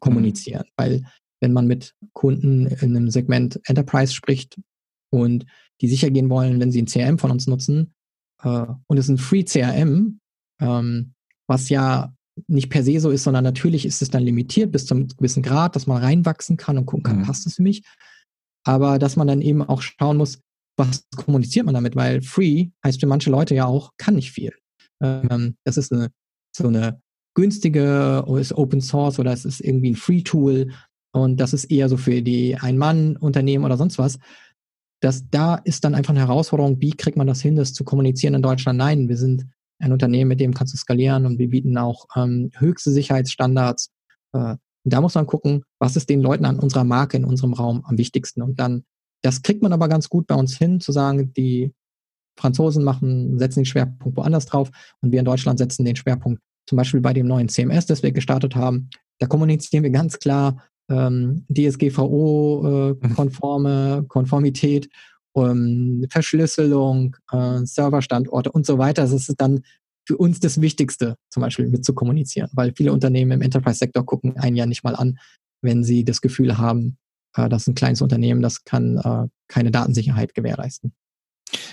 kommunizieren, 0.00 0.64
weil 0.76 1.04
wenn 1.40 1.52
man 1.52 1.66
mit 1.66 1.94
Kunden 2.12 2.66
in 2.66 2.96
einem 2.96 3.10
Segment 3.10 3.60
Enterprise 3.64 4.12
spricht 4.12 4.58
und 5.10 5.44
die 5.80 5.88
sicher 5.88 6.10
gehen 6.10 6.30
wollen, 6.30 6.60
wenn 6.60 6.72
sie 6.72 6.80
ein 6.80 6.86
CRM 6.86 7.18
von 7.18 7.30
uns 7.30 7.46
nutzen, 7.46 7.94
äh, 8.42 8.66
und 8.86 8.96
es 8.96 9.06
ist 9.06 9.10
ein 9.10 9.18
Free 9.18 9.44
CRM, 9.44 10.20
ähm, 10.60 11.14
was 11.46 11.68
ja 11.68 12.14
nicht 12.48 12.70
per 12.70 12.82
se 12.82 12.98
so 13.00 13.10
ist, 13.10 13.24
sondern 13.24 13.44
natürlich 13.44 13.86
ist 13.86 14.02
es 14.02 14.10
dann 14.10 14.22
limitiert 14.22 14.72
bis 14.72 14.86
zu 14.86 14.94
einem 14.94 15.08
gewissen 15.08 15.42
Grad, 15.42 15.76
dass 15.76 15.86
man 15.86 16.02
reinwachsen 16.02 16.56
kann 16.56 16.78
und 16.78 16.86
gucken 16.86 17.04
kann, 17.04 17.18
mhm. 17.18 17.24
passt 17.24 17.46
es 17.46 17.54
für 17.54 17.62
mich. 17.62 17.84
Aber 18.64 18.98
dass 18.98 19.16
man 19.16 19.26
dann 19.26 19.42
eben 19.42 19.62
auch 19.62 19.82
schauen 19.82 20.16
muss, 20.16 20.40
was 20.76 21.06
kommuniziert 21.16 21.66
man 21.66 21.74
damit, 21.74 21.94
weil 21.94 22.22
free 22.22 22.70
heißt 22.84 23.00
für 23.00 23.06
manche 23.06 23.30
Leute 23.30 23.54
ja 23.54 23.66
auch, 23.66 23.92
kann 23.98 24.16
nicht 24.16 24.32
viel. 24.32 24.52
Ähm, 25.00 25.56
das 25.64 25.76
ist 25.76 25.92
eine, 25.92 26.10
so 26.56 26.66
eine 26.66 27.00
günstige, 27.34 28.24
ist 28.38 28.52
Open 28.52 28.80
Source 28.80 29.18
oder 29.18 29.32
es 29.32 29.44
ist 29.44 29.60
irgendwie 29.60 29.90
ein 29.92 29.96
Free 29.96 30.22
Tool 30.22 30.70
und 31.12 31.38
das 31.38 31.52
ist 31.52 31.66
eher 31.66 31.88
so 31.88 31.96
für 31.96 32.22
die 32.22 32.56
Ein-Mann-Unternehmen 32.56 33.64
oder 33.64 33.76
sonst 33.76 33.98
was. 33.98 34.18
Das, 35.00 35.28
da 35.30 35.56
ist 35.56 35.84
dann 35.84 35.94
einfach 35.94 36.10
eine 36.10 36.20
Herausforderung, 36.20 36.80
wie 36.80 36.92
kriegt 36.92 37.16
man 37.16 37.26
das 37.26 37.40
hin, 37.40 37.56
das 37.56 37.72
zu 37.72 37.84
kommunizieren 37.84 38.34
in 38.34 38.42
Deutschland? 38.42 38.78
Nein, 38.78 39.08
wir 39.08 39.16
sind 39.16 39.46
ein 39.78 39.92
Unternehmen, 39.92 40.28
mit 40.28 40.40
dem 40.40 40.54
kannst 40.54 40.72
du 40.72 40.78
skalieren 40.78 41.26
und 41.26 41.38
wir 41.38 41.50
bieten 41.50 41.76
auch 41.78 42.06
ähm, 42.16 42.50
höchste 42.56 42.90
Sicherheitsstandards. 42.90 43.90
Äh, 44.32 44.56
und 44.84 44.92
da 44.92 45.00
muss 45.00 45.14
man 45.14 45.26
gucken, 45.26 45.62
was 45.78 45.96
ist 45.96 46.08
den 46.08 46.20
Leuten 46.20 46.44
an 46.44 46.58
unserer 46.58 46.84
Marke 46.84 47.16
in 47.16 47.24
unserem 47.24 47.52
Raum 47.52 47.84
am 47.84 47.96
wichtigsten. 47.96 48.42
Und 48.42 48.58
dann, 48.58 48.84
das 49.22 49.42
kriegt 49.42 49.62
man 49.62 49.72
aber 49.72 49.88
ganz 49.88 50.08
gut 50.08 50.26
bei 50.26 50.34
uns 50.34 50.56
hin, 50.56 50.80
zu 50.80 50.92
sagen, 50.92 51.32
die 51.34 51.72
Franzosen 52.36 52.82
machen, 52.82 53.38
setzen 53.38 53.60
den 53.60 53.66
Schwerpunkt 53.66 54.16
woanders 54.16 54.46
drauf 54.46 54.70
und 55.00 55.12
wir 55.12 55.20
in 55.20 55.24
Deutschland 55.24 55.58
setzen 55.58 55.84
den 55.84 55.96
Schwerpunkt 55.96 56.42
zum 56.66 56.76
Beispiel 56.76 57.00
bei 57.00 57.12
dem 57.12 57.26
neuen 57.26 57.48
CMS, 57.48 57.86
das 57.86 58.02
wir 58.02 58.10
gestartet 58.12 58.56
haben. 58.56 58.88
Da 59.18 59.26
kommunizieren 59.26 59.82
wir 59.82 59.90
ganz 59.90 60.18
klar 60.18 60.62
ähm, 60.90 61.44
DSGVO-konforme 61.48 64.02
äh, 64.02 64.06
Konformität 64.06 64.88
um, 65.32 66.04
Verschlüsselung, 66.10 67.16
äh, 67.32 67.60
Serverstandorte 67.64 68.52
und 68.52 68.66
so 68.66 68.78
weiter. 68.78 69.02
Das 69.02 69.12
ist 69.12 69.32
dann 69.38 69.62
für 70.06 70.16
uns 70.16 70.40
das 70.40 70.60
Wichtigste, 70.60 71.16
zum 71.30 71.42
Beispiel 71.42 71.68
mit 71.68 71.84
zu 71.84 71.94
kommunizieren, 71.94 72.50
weil 72.52 72.72
viele 72.76 72.92
Unternehmen 72.92 73.32
im 73.32 73.42
Enterprise-Sektor 73.42 74.04
gucken 74.04 74.36
einen 74.36 74.56
ja 74.56 74.66
nicht 74.66 74.84
mal 74.84 74.94
an, 74.94 75.18
wenn 75.62 75.82
sie 75.82 76.04
das 76.04 76.20
Gefühl 76.20 76.58
haben, 76.58 76.98
äh, 77.36 77.48
das 77.48 77.62
ist 77.62 77.68
ein 77.68 77.74
kleines 77.74 78.02
Unternehmen, 78.02 78.42
das 78.42 78.64
kann 78.64 78.98
äh, 78.98 79.28
keine 79.48 79.70
Datensicherheit 79.70 80.34
gewährleisten. 80.34 80.92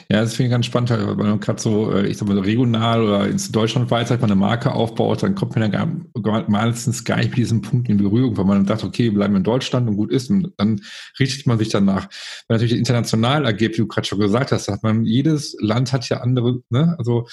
Ja, 0.10 0.22
das 0.22 0.34
finde 0.34 0.48
ich 0.48 0.52
ganz 0.52 0.66
spannend, 0.66 0.90
weil 0.90 1.16
man 1.16 1.40
gerade 1.40 1.62
so, 1.62 1.92
äh, 1.94 2.08
ich 2.08 2.18
sag 2.18 2.28
mal, 2.28 2.38
regional 2.38 3.02
oder 3.02 3.28
in 3.28 3.40
Deutschland 3.52 3.90
weit, 3.92 4.08
sag 4.08 4.20
mal, 4.20 4.28
eine 4.28 4.36
Marke 4.36 4.74
aufbaut, 4.74 5.24
dann 5.24 5.36
kommt 5.36 5.56
man 5.56 5.72
dann 5.72 6.06
gar, 6.22 6.50
meistens 6.50 7.04
gar 7.04 7.18
nicht 7.18 7.30
mit 7.30 7.38
diesem 7.38 7.62
Punkt 7.62 7.90
in 7.90 7.98
Berührung, 7.98 8.36
weil 8.38 8.46
man 8.46 8.58
dann 8.58 8.68
sagt, 8.68 8.84
okay, 8.84 9.06
wir 9.06 9.14
bleiben 9.14 9.36
in 9.36 9.44
Deutschland 9.44 9.88
und 9.88 9.96
gut 9.96 10.12
ist. 10.12 10.30
Und 10.30 10.52
dann 10.58 10.82
richtet 11.20 11.48
man 11.48 11.58
sich 11.58 11.70
danach. 11.70 12.10
Weil 12.48 12.58
natürlich 12.58 12.78
international 12.78 13.46
ergibt, 13.46 13.76
wie 13.76 13.82
du 13.82 13.88
gerade 13.88 14.08
schon 14.08 14.20
gesagt 14.20 14.52
hast, 14.52 14.68
hat 14.68 14.84
man, 14.84 15.06
jedes 15.06 15.56
Land 15.60 15.94
hat 15.94 16.10
ja 16.10 16.18
andere, 16.18 16.62
ne, 16.70 16.96
also 16.98 17.28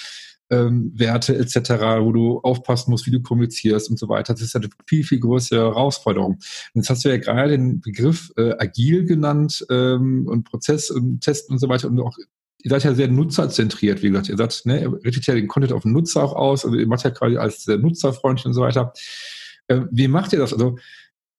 ähm, 0.49 0.91
Werte 0.95 1.35
etc., 1.37 1.69
wo 1.99 2.11
du 2.11 2.39
aufpassen 2.39 2.91
musst, 2.91 3.05
wie 3.05 3.11
du 3.11 3.21
kommunizierst 3.21 3.89
und 3.89 3.99
so 3.99 4.09
weiter. 4.09 4.33
Das 4.33 4.41
ist 4.41 4.53
ja 4.53 4.59
eine 4.59 4.69
viel, 4.87 5.03
viel 5.03 5.19
größere 5.19 5.59
Herausforderung. 5.59 6.33
Und 6.33 6.41
jetzt 6.75 6.89
hast 6.89 7.05
du 7.05 7.09
ja 7.09 7.17
gerade 7.17 7.51
den 7.51 7.81
Begriff 7.81 8.31
äh, 8.37 8.53
agil 8.57 9.05
genannt 9.05 9.65
ähm, 9.69 10.27
und 10.27 10.43
Prozess 10.45 10.89
und 10.89 11.21
Testen 11.21 11.53
und 11.53 11.59
so 11.59 11.69
weiter 11.69 11.87
und 11.87 11.99
auch 11.99 12.17
ihr 12.61 12.69
seid 12.69 12.83
ja 12.83 12.93
sehr 12.93 13.07
nutzerzentriert, 13.07 14.01
wie 14.01 14.09
gesagt. 14.09 14.29
Ihr 14.29 14.37
sagt, 14.37 14.65
ne, 14.65 14.81
ihr 14.81 14.93
richtet 15.05 15.25
ja 15.27 15.33
den 15.33 15.47
Content 15.47 15.73
auf 15.73 15.83
den 15.83 15.93
Nutzer 15.93 16.23
auch 16.23 16.33
aus, 16.33 16.65
also 16.65 16.77
ihr 16.77 16.87
macht 16.87 17.03
ja 17.03 17.11
quasi 17.11 17.37
als 17.37 17.63
sehr 17.63 17.77
nutzerfreundlich 17.77 18.45
und 18.45 18.53
so 18.53 18.61
weiter. 18.61 18.93
Äh, 19.67 19.81
wie 19.91 20.07
macht 20.07 20.33
ihr 20.33 20.39
das? 20.39 20.53
Also 20.53 20.77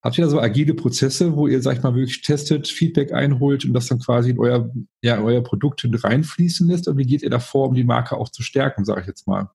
habt 0.02 0.16
ihr 0.16 0.24
da 0.24 0.30
so 0.30 0.40
agile 0.40 0.74
Prozesse, 0.74 1.36
wo 1.36 1.46
ihr, 1.46 1.60
sag 1.60 1.76
ich 1.76 1.82
mal, 1.82 1.94
wirklich 1.94 2.22
testet, 2.22 2.68
Feedback 2.68 3.12
einholt 3.12 3.64
und 3.64 3.74
das 3.74 3.86
dann 3.86 3.98
quasi 3.98 4.30
in 4.30 4.38
euer, 4.38 4.72
ja, 5.02 5.20
euer 5.20 5.42
Produkt 5.42 5.86
reinfließen 5.86 6.66
lässt? 6.66 6.88
Und 6.88 6.96
wie 6.96 7.06
geht 7.06 7.22
ihr 7.22 7.30
da 7.30 7.38
vor, 7.38 7.68
um 7.68 7.74
die 7.74 7.84
Marke 7.84 8.16
auch 8.16 8.30
zu 8.30 8.42
stärken, 8.42 8.84
sage 8.84 9.02
ich 9.02 9.06
jetzt 9.06 9.26
mal? 9.26 9.50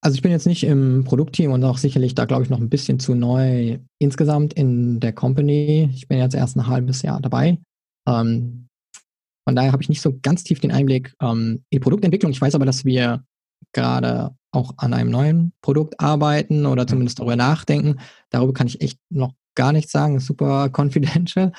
Also 0.00 0.14
ich 0.14 0.22
bin 0.22 0.30
jetzt 0.30 0.46
nicht 0.46 0.62
im 0.62 1.02
Produktteam 1.02 1.50
und 1.50 1.64
auch 1.64 1.78
sicherlich 1.78 2.14
da, 2.14 2.26
glaube 2.26 2.44
ich, 2.44 2.50
noch 2.50 2.60
ein 2.60 2.68
bisschen 2.68 3.00
zu 3.00 3.16
neu 3.16 3.78
insgesamt 3.98 4.54
in 4.54 5.00
der 5.00 5.12
Company. 5.12 5.90
Ich 5.92 6.06
bin 6.06 6.18
jetzt 6.18 6.34
erst 6.34 6.56
ein 6.56 6.68
halbes 6.68 7.02
Jahr 7.02 7.20
dabei. 7.20 7.58
Ähm, 8.06 8.65
von 9.46 9.54
daher 9.54 9.70
habe 9.70 9.82
ich 9.82 9.88
nicht 9.88 10.00
so 10.00 10.18
ganz 10.22 10.42
tief 10.42 10.58
den 10.58 10.72
Einblick 10.72 11.14
ähm, 11.22 11.62
in 11.70 11.76
die 11.76 11.80
Produktentwicklung. 11.80 12.32
Ich 12.32 12.40
weiß 12.40 12.56
aber, 12.56 12.66
dass 12.66 12.84
wir 12.84 13.24
gerade 13.72 14.34
auch 14.50 14.74
an 14.78 14.92
einem 14.92 15.10
neuen 15.10 15.52
Produkt 15.62 16.00
arbeiten 16.00 16.66
oder 16.66 16.86
zumindest 16.86 17.20
darüber 17.20 17.36
nachdenken. 17.36 18.00
Darüber 18.30 18.52
kann 18.52 18.66
ich 18.66 18.80
echt 18.80 18.98
noch 19.08 19.34
gar 19.54 19.72
nichts 19.72 19.92
sagen, 19.92 20.16
ist 20.16 20.26
super 20.26 20.68
confidential. 20.76 21.52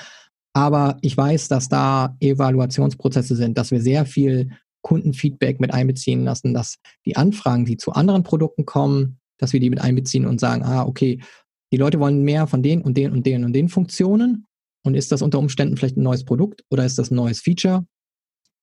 Aber 0.53 0.97
ich 1.01 1.15
weiß, 1.15 1.47
dass 1.47 1.69
da 1.69 2.17
Evaluationsprozesse 2.19 3.35
sind, 3.35 3.57
dass 3.57 3.71
wir 3.71 3.81
sehr 3.81 4.05
viel 4.05 4.51
Kundenfeedback 4.81 5.59
mit 5.61 5.73
einbeziehen 5.73 6.25
lassen, 6.25 6.53
dass 6.53 6.79
die 7.05 7.15
Anfragen, 7.15 7.65
die 7.65 7.77
zu 7.77 7.93
anderen 7.93 8.23
Produkten 8.23 8.65
kommen, 8.65 9.19
dass 9.37 9.53
wir 9.53 9.59
die 9.59 9.69
mit 9.69 9.79
einbeziehen 9.79 10.25
und 10.25 10.39
sagen, 10.39 10.63
ah, 10.63 10.83
okay, 10.83 11.21
die 11.71 11.77
Leute 11.77 11.99
wollen 11.99 12.23
mehr 12.23 12.47
von 12.47 12.63
den 12.63 12.81
und 12.81 12.97
den 12.97 13.11
und 13.11 13.25
den 13.25 13.45
und 13.45 13.53
den 13.53 13.69
Funktionen 13.69 14.45
und 14.83 14.95
ist 14.95 15.11
das 15.11 15.21
unter 15.21 15.39
Umständen 15.39 15.77
vielleicht 15.77 15.97
ein 15.97 16.03
neues 16.03 16.23
Produkt 16.23 16.63
oder 16.69 16.85
ist 16.85 16.97
das 16.97 17.11
ein 17.11 17.15
neues 17.15 17.41
Feature? 17.41 17.85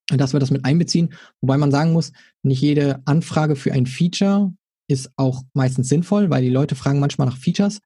Dass 0.07 0.33
wir 0.33 0.39
das 0.39 0.51
mit 0.51 0.65
einbeziehen. 0.65 1.13
Wobei 1.41 1.57
man 1.57 1.71
sagen 1.71 1.93
muss, 1.93 2.11
nicht 2.43 2.61
jede 2.61 3.01
Anfrage 3.05 3.55
für 3.55 3.73
ein 3.73 3.85
Feature 3.85 4.53
ist 4.87 5.11
auch 5.15 5.43
meistens 5.53 5.89
sinnvoll, 5.89 6.29
weil 6.29 6.43
die 6.43 6.49
Leute 6.49 6.75
fragen 6.75 6.99
manchmal 6.99 7.27
nach 7.27 7.37
Features. 7.37 7.79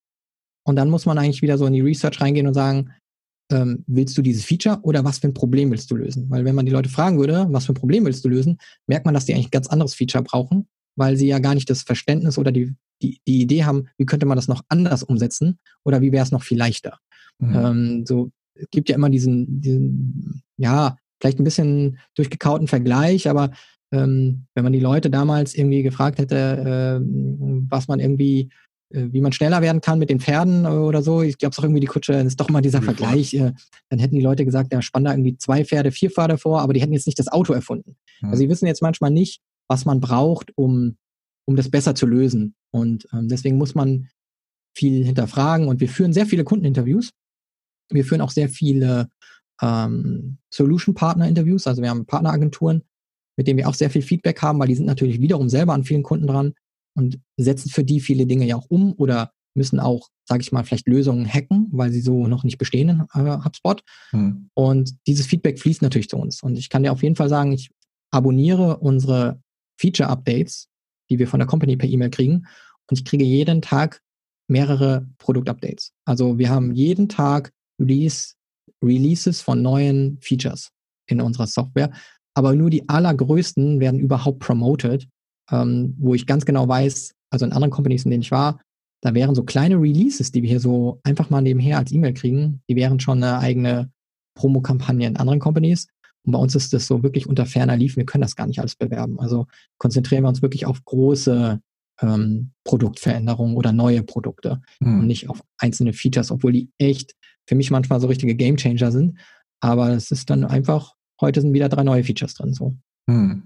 Und 0.65 0.75
dann 0.75 0.89
muss 0.89 1.05
man 1.05 1.17
eigentlich 1.17 1.41
wieder 1.41 1.57
so 1.57 1.65
in 1.65 1.73
die 1.73 1.82
Research 1.82 2.19
reingehen 2.19 2.47
und 2.47 2.53
sagen, 2.53 2.91
ähm, 3.51 3.84
willst 3.88 4.17
du 4.17 4.21
dieses 4.21 4.45
Feature 4.45 4.80
oder 4.84 5.03
was 5.03 5.19
für 5.19 5.27
ein 5.27 5.34
Problem 5.34 5.71
willst 5.71 5.89
du 5.89 5.95
lösen? 5.95 6.30
Weil 6.30 6.45
wenn 6.45 6.55
man 6.55 6.65
die 6.65 6.71
Leute 6.71 6.89
fragen 6.89 7.17
würde, 7.17 7.47
was 7.49 7.65
für 7.65 7.71
ein 7.71 7.75
Problem 7.75 8.05
willst 8.05 8.23
du 8.23 8.30
lösen, 8.30 8.59
merkt 8.86 9.05
man, 9.05 9.13
dass 9.13 9.25
die 9.25 9.34
eigentlich 9.34 9.47
ein 9.47 9.51
ganz 9.51 9.67
anderes 9.67 9.95
Feature 9.95 10.23
brauchen, 10.23 10.67
weil 10.95 11.17
sie 11.17 11.27
ja 11.27 11.39
gar 11.39 11.55
nicht 11.55 11.69
das 11.69 11.82
Verständnis 11.82 12.38
oder 12.38 12.51
die, 12.51 12.75
die, 13.01 13.19
die 13.27 13.41
Idee 13.41 13.63
haben, 13.63 13.88
wie 13.97 14.05
könnte 14.05 14.25
man 14.25 14.36
das 14.36 14.47
noch 14.47 14.61
anders 14.67 15.03
umsetzen 15.03 15.57
oder 15.84 16.01
wie 16.01 16.11
wäre 16.11 16.23
es 16.23 16.32
noch 16.32 16.43
viel 16.43 16.57
leichter. 16.57 16.99
Mhm. 17.40 17.56
Ähm, 17.56 18.06
so, 18.06 18.32
es 18.56 18.68
gibt 18.72 18.90
ja 18.90 18.96
immer 18.96 19.10
diesen, 19.10 19.62
diesen, 19.62 20.44
ja, 20.58 20.98
vielleicht 21.20 21.40
ein 21.40 21.44
bisschen 21.44 22.00
durchgekauten 22.16 22.68
Vergleich, 22.68 23.30
aber 23.30 23.52
ähm, 23.92 24.46
wenn 24.54 24.64
man 24.64 24.74
die 24.74 24.80
Leute 24.80 25.10
damals 25.10 25.56
irgendwie 25.56 25.84
gefragt 25.84 26.20
hätte, 26.20 26.36
äh, 26.36 27.06
was 27.70 27.88
man 27.88 28.00
irgendwie, 28.00 28.50
äh, 28.94 29.08
wie 29.12 29.22
man 29.22 29.32
schneller 29.32 29.62
werden 29.62 29.82
kann 29.82 30.00
mit 30.00 30.10
den 30.10 30.20
Pferden 30.20 30.66
oder 30.66 31.02
so, 31.02 31.22
ich 31.22 31.38
glaube 31.38 31.54
es 31.54 31.60
auch 31.60 31.64
irgendwie 31.64 31.82
die 31.82 31.88
Kutsche, 31.88 32.14
ist 32.14 32.40
doch 32.40 32.50
immer 32.50 32.62
dieser 32.62 32.82
Vergleich, 32.82 33.34
äh, 33.34 33.54
dann 33.90 34.00
hätten 34.00 34.16
die 34.16 34.22
Leute 34.22 34.46
gesagt, 34.46 34.72
ja, 34.72 34.82
spann 34.82 35.06
da 35.06 35.12
irgendwie 35.12 35.38
zwei 35.38 35.66
Pferde, 35.66 35.92
vier 35.92 36.12
Pferde 36.12 36.38
vor, 36.38 36.62
aber 36.62 36.74
die 36.74 36.82
hätten 36.82 36.94
jetzt 36.94 37.08
nicht 37.08 37.20
das 37.20 37.30
Auto 37.30 37.54
erfunden. 37.54 37.96
Mhm. 38.22 38.30
Also 38.30 38.42
sie 38.42 38.50
wissen 38.50 38.68
jetzt 38.68 38.82
manchmal 38.82 39.12
nicht, 39.12 39.42
was 39.68 39.86
man 39.86 40.00
braucht, 40.00 40.52
um, 40.56 40.98
um 41.46 41.56
das 41.56 41.70
besser 41.70 41.96
zu 41.96 42.06
lösen. 42.06 42.56
Und 42.72 43.08
ähm, 43.14 43.28
deswegen 43.28 43.58
muss 43.58 43.76
man 43.76 44.08
viel 44.76 45.04
hinterfragen 45.04 45.68
und 45.68 45.80
wir 45.80 45.90
führen 45.90 46.14
sehr 46.14 46.28
viele 46.28 46.44
Kundeninterviews 46.44 47.12
wir 47.90 48.06
führen 48.06 48.22
auch 48.22 48.32
sehr 48.32 48.50
viele 48.50 49.10
ähm, 49.62 50.38
Solution-Partner-Interviews, 50.52 51.68
also 51.68 51.82
wir 51.82 51.90
haben 51.90 52.06
Partneragenturen, 52.06 52.84
mit 53.38 53.48
denen 53.48 53.58
wir 53.58 53.70
auch 53.70 53.74
sehr 53.74 53.90
viel 53.90 54.02
Feedback 54.02 54.42
haben, 54.42 54.60
weil 54.60 54.68
die 54.68 54.76
sind 54.76 54.86
natürlich 54.86 55.22
wiederum 55.22 55.50
selber 55.50 55.74
an 55.74 55.84
vielen 55.84 56.04
Kunden 56.04 56.28
dran 56.28 56.54
und 56.96 57.20
setzen 57.38 57.70
für 57.70 57.84
die 57.84 58.00
viele 58.00 58.26
Dinge 58.26 58.46
ja 58.46 58.56
auch 58.56 58.70
um 58.70 58.94
oder 58.94 59.32
müssen 59.56 59.80
auch, 59.80 60.10
sage 60.26 60.42
ich 60.42 60.52
mal, 60.52 60.64
vielleicht 60.64 60.88
Lösungen 60.88 61.28
hacken, 61.28 61.68
weil 61.72 61.92
sie 61.92 62.02
so 62.02 62.28
noch 62.28 62.44
nicht 62.44 62.58
bestehen 62.58 62.90
in 62.90 63.00
äh, 63.14 63.38
HubSpot. 63.44 63.84
Hm. 64.12 64.50
Und 64.54 64.96
dieses 65.08 65.26
Feedback 65.26 65.60
fließt 65.60 65.82
natürlich 65.82 66.10
zu 66.10 66.18
uns. 66.18 66.44
Und 66.44 66.58
ich 66.58 66.70
kann 66.70 66.84
dir 66.84 66.92
auf 66.92 67.04
jeden 67.04 67.16
Fall 67.16 67.30
sagen, 67.30 67.52
ich 67.52 67.72
abonniere 68.12 68.78
unsere 68.78 69.42
Feature-Updates, 69.80 70.68
die 71.10 71.20
wir 71.20 71.28
von 71.28 71.40
der 71.40 71.48
Company 71.48 71.78
per 71.78 71.90
E-Mail 71.90 72.10
kriegen. 72.10 72.46
Und 72.90 73.00
ich 73.00 73.06
kriege 73.06 73.24
jeden 73.24 73.62
Tag 73.62 74.02
mehrere 74.48 75.08
Produktupdates. 75.18 75.94
Also 76.06 76.38
wir 76.38 76.50
haben 76.50 76.74
jeden 76.74 77.08
Tag 77.08 77.52
Release, 77.80 78.36
Releases 78.84 79.41
von 79.41 79.61
neuen 79.61 80.17
Features 80.21 80.71
in 81.07 81.21
unserer 81.21 81.47
Software, 81.47 81.91
aber 82.34 82.53
nur 82.55 82.69
die 82.69 82.88
allergrößten 82.88 83.80
werden 83.80 83.99
überhaupt 83.99 84.39
promoted, 84.39 85.07
ähm, 85.51 85.95
wo 85.97 86.13
ich 86.13 86.25
ganz 86.25 86.45
genau 86.45 86.67
weiß, 86.67 87.13
also 87.32 87.45
in 87.45 87.51
anderen 87.51 87.71
Companies, 87.71 88.05
in 88.05 88.11
denen 88.11 88.21
ich 88.21 88.32
war, 88.32 88.59
da 89.01 89.13
wären 89.13 89.36
so 89.36 89.43
kleine 89.43 89.75
Releases, 89.75 90.32
die 90.32 90.41
wir 90.41 90.49
hier 90.49 90.59
so 90.59 90.99
einfach 91.03 91.30
mal 91.30 91.41
nebenher 91.41 91.77
als 91.77 91.91
E-Mail 91.91 92.13
kriegen, 92.13 92.61
die 92.69 92.75
wären 92.75 92.99
schon 92.99 93.23
eine 93.23 93.39
eigene 93.39 93.91
Promo-Kampagne 94.36 95.07
in 95.07 95.17
anderen 95.17 95.39
Companies. 95.39 95.88
Und 96.25 96.34
bei 96.34 96.39
uns 96.39 96.55
ist 96.55 96.73
das 96.73 96.86
so 96.86 97.01
wirklich 97.01 97.27
unter 97.27 97.45
ferner 97.45 97.77
Lief. 97.77 97.95
Wir 97.95 98.05
können 98.05 98.21
das 98.21 98.36
gar 98.36 98.47
nicht 98.47 98.59
alles 98.59 98.75
bewerben. 98.75 99.19
Also 99.19 99.47
konzentrieren 99.77 100.23
wir 100.23 100.30
uns 100.30 100.41
wirklich 100.41 100.65
auf 100.65 100.84
große 100.84 101.59
ähm, 102.01 102.51
Produktveränderungen 102.65 103.55
oder 103.55 103.71
neue 103.71 104.03
Produkte 104.03 104.61
hm. 104.82 104.99
und 104.99 105.07
nicht 105.07 105.30
auf 105.30 105.41
einzelne 105.57 105.93
Features, 105.93 106.32
obwohl 106.32 106.51
die 106.51 106.69
echt 106.77 107.15
für 107.50 107.56
mich 107.56 107.72
manchmal 107.72 108.00
so 108.00 108.08
richtige 108.08 108.36
Gamechanger 108.36 108.91
sind. 108.91 109.18
Aber 109.60 109.89
es 109.89 110.12
ist 110.12 110.30
dann 110.30 110.45
einfach, 110.45 110.93
heute 111.20 111.41
sind 111.41 111.52
wieder 111.52 111.68
drei 111.68 111.84
neue 111.84 112.04
Features 112.04 112.36
drin. 112.36 112.54
So. 112.54 112.78
Hm. 113.10 113.43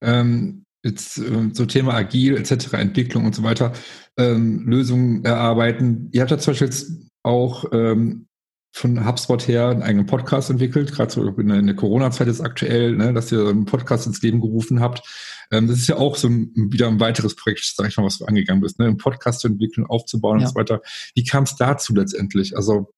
Ähm, 0.00 0.64
jetzt 0.84 1.18
äh, 1.18 1.50
so 1.52 1.66
Thema 1.66 1.94
Agil 1.94 2.36
etc., 2.36 2.74
Entwicklung 2.74 3.26
und 3.26 3.34
so 3.34 3.42
weiter, 3.42 3.72
ähm, 4.16 4.68
Lösungen 4.68 5.24
erarbeiten. 5.24 6.08
Ihr 6.12 6.20
habt 6.20 6.30
da 6.30 6.38
zum 6.38 6.52
Beispiel 6.52 6.68
jetzt 6.68 6.92
auch 7.24 7.64
ähm, 7.72 8.28
von 8.72 9.04
HubSpot 9.04 9.48
her 9.48 9.68
einen 9.68 9.82
eigenen 9.82 10.06
Podcast 10.06 10.50
entwickelt, 10.50 10.92
gerade 10.92 11.10
so 11.10 11.26
in 11.26 11.66
der, 11.66 11.74
Corona-Zeit 11.74 12.28
ist 12.28 12.40
aktuell, 12.40 12.94
ne, 12.94 13.12
dass 13.12 13.32
ihr 13.32 13.48
einen 13.48 13.64
Podcast 13.64 14.06
ins 14.06 14.22
Leben 14.22 14.40
gerufen 14.40 14.78
habt. 14.78 15.02
Ähm, 15.50 15.66
das 15.66 15.78
ist 15.78 15.88
ja 15.88 15.96
auch 15.96 16.14
so 16.14 16.28
ein, 16.28 16.52
wieder 16.54 16.86
ein 16.86 17.00
weiteres 17.00 17.34
Projekt, 17.34 17.64
sag 17.74 17.88
ich 17.88 17.96
mal, 17.96 18.04
was 18.04 18.18
du 18.18 18.26
angegangen 18.26 18.60
bist, 18.60 18.78
ne, 18.78 18.86
einen 18.86 18.96
Podcast 18.96 19.40
zu 19.40 19.48
entwickeln, 19.48 19.86
aufzubauen 19.86 20.38
ja. 20.38 20.46
und 20.46 20.52
so 20.52 20.54
weiter. 20.54 20.82
Wie 21.16 21.24
kam 21.24 21.42
es 21.42 21.56
dazu 21.56 21.92
letztendlich? 21.94 22.56
Also 22.56 22.92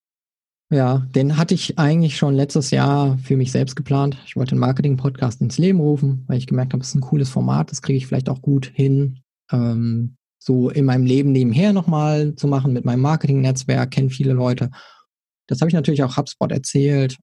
ja, 0.71 0.99
den 1.15 1.37
hatte 1.37 1.55
ich 1.55 1.79
eigentlich 1.79 2.17
schon 2.17 2.35
letztes 2.35 2.71
Jahr 2.71 3.19
für 3.19 3.37
mich 3.37 3.51
selbst 3.51 3.75
geplant. 3.75 4.17
Ich 4.27 4.37
wollte 4.37 4.53
einen 4.53 4.61
Marketing-Podcast 4.61 5.41
ins 5.41 5.59
Leben 5.59 5.81
rufen, 5.81 6.25
weil 6.29 6.39
ich 6.39 6.47
gemerkt 6.47 6.73
habe, 6.73 6.83
es 6.83 6.91
ist 6.91 6.95
ein 6.95 7.01
cooles 7.01 7.29
Format, 7.29 7.73
das 7.73 7.83
kriege 7.83 7.97
ich 7.97 8.07
vielleicht 8.07 8.29
auch 8.29 8.41
gut 8.41 8.67
hin, 8.67 9.19
ähm, 9.51 10.17
so 10.39 10.71
in 10.71 10.85
meinem 10.85 11.05
Leben 11.05 11.33
nebenher 11.33 11.73
nochmal 11.73 12.37
zu 12.37 12.47
machen 12.47 12.73
mit 12.73 12.85
meinem 12.85 13.01
Marketing-Netzwerk, 13.01 13.91
kenne 13.91 14.11
viele 14.11 14.33
Leute. 14.33 14.71
Das 15.49 15.61
habe 15.61 15.69
ich 15.69 15.75
natürlich 15.75 16.05
auch 16.05 16.17
HubSpot 16.17 16.53
erzählt 16.53 17.19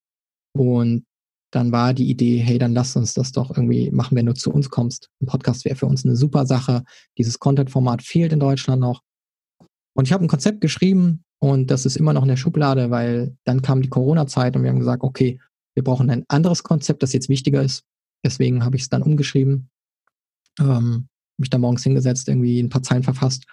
und 0.54 1.06
dann 1.52 1.72
war 1.72 1.94
die 1.94 2.10
Idee, 2.10 2.40
hey, 2.40 2.58
dann 2.58 2.74
lass 2.74 2.98
uns 2.98 3.14
das 3.14 3.32
doch 3.32 3.50
irgendwie 3.52 3.90
machen, 3.92 4.18
wenn 4.18 4.26
du 4.26 4.34
zu 4.34 4.52
uns 4.52 4.70
kommst. 4.70 5.10
Ein 5.22 5.28
Podcast 5.28 5.64
wäre 5.64 5.78
für 5.78 5.86
uns 5.86 6.04
eine 6.04 6.18
super 6.18 6.46
Sache. 6.46 6.84
Dieses 7.18 7.40
Content-Format 7.40 8.02
fehlt 8.02 8.34
in 8.34 8.42
Deutschland 8.42 8.82
noch. 8.82 9.02
Und 9.94 10.06
ich 10.06 10.12
habe 10.12 10.26
ein 10.26 10.28
Konzept 10.28 10.60
geschrieben, 10.60 11.24
und 11.40 11.70
das 11.70 11.86
ist 11.86 11.98
immer 11.98 12.14
noch 12.14 12.24
in 12.24 12.30
der 12.30 12.38
Schublade, 12.38 12.90
weil 12.90 13.36
dann 13.44 13.62
kam 13.62 13.82
die 13.82 13.90
Corona-Zeit 13.90 14.56
und 14.56 14.64
wir 14.64 14.70
haben 14.70 14.80
gesagt, 14.80 15.04
okay, 15.04 15.40
wir 15.76 15.84
brauchen 15.84 16.10
ein 16.10 16.26
anderes 16.28 16.64
Konzept, 16.64 17.04
das 17.04 17.14
jetzt 17.14 17.30
wichtiger 17.30 17.62
ist. 17.62 17.84
Deswegen 18.26 18.66
habe 18.66 18.76
ich 18.76 18.84
es 18.84 18.90
dann 18.90 19.04
umgeschrieben, 19.04 19.70
ähm, 20.60 21.08
mich 21.38 21.52
da 21.52 21.60
morgens 21.60 21.84
hingesetzt, 21.84 22.28
irgendwie 22.28 22.60
ein 22.60 22.70
paar 22.70 22.82
Zeilen 22.82 23.04
verfasst 23.04 23.46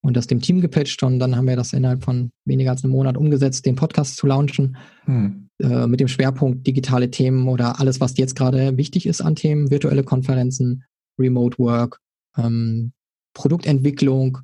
und 0.00 0.16
das 0.16 0.26
dem 0.26 0.40
Team 0.40 0.60
gepitcht 0.60 1.02
und 1.02 1.18
dann 1.18 1.36
haben 1.36 1.46
wir 1.46 1.56
das 1.56 1.72
innerhalb 1.72 2.02
von 2.02 2.30
weniger 2.46 2.70
als 2.70 2.82
einem 2.82 2.92
Monat 2.92 3.18
umgesetzt, 3.18 3.66
den 3.66 3.76
Podcast 3.76 4.16
zu 4.16 4.26
launchen 4.26 4.76
hm. 5.04 5.48
äh, 5.60 5.86
mit 5.86 6.00
dem 6.00 6.08
Schwerpunkt 6.08 6.66
digitale 6.66 7.10
Themen 7.10 7.46
oder 7.48 7.78
alles, 7.78 8.00
was 8.00 8.16
jetzt 8.16 8.36
gerade 8.36 8.76
wichtig 8.78 9.06
ist 9.06 9.20
an 9.20 9.36
Themen, 9.36 9.70
virtuelle 9.70 10.04
Konferenzen, 10.04 10.84
Remote 11.18 11.58
Work, 11.58 12.00
ähm, 12.38 12.92
Produktentwicklung, 13.34 14.38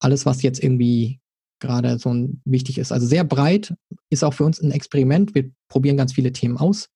alles, 0.00 0.24
was 0.24 0.42
jetzt 0.42 0.62
irgendwie 0.62 1.19
gerade 1.60 1.98
so 1.98 2.12
ein, 2.12 2.40
wichtig 2.44 2.78
ist. 2.78 2.92
Also 2.92 3.06
sehr 3.06 3.24
breit, 3.24 3.74
ist 4.10 4.24
auch 4.24 4.34
für 4.34 4.44
uns 4.44 4.60
ein 4.60 4.70
Experiment. 4.70 5.34
Wir 5.34 5.50
probieren 5.68 5.96
ganz 5.96 6.12
viele 6.12 6.32
Themen 6.32 6.56
aus. 6.56 6.88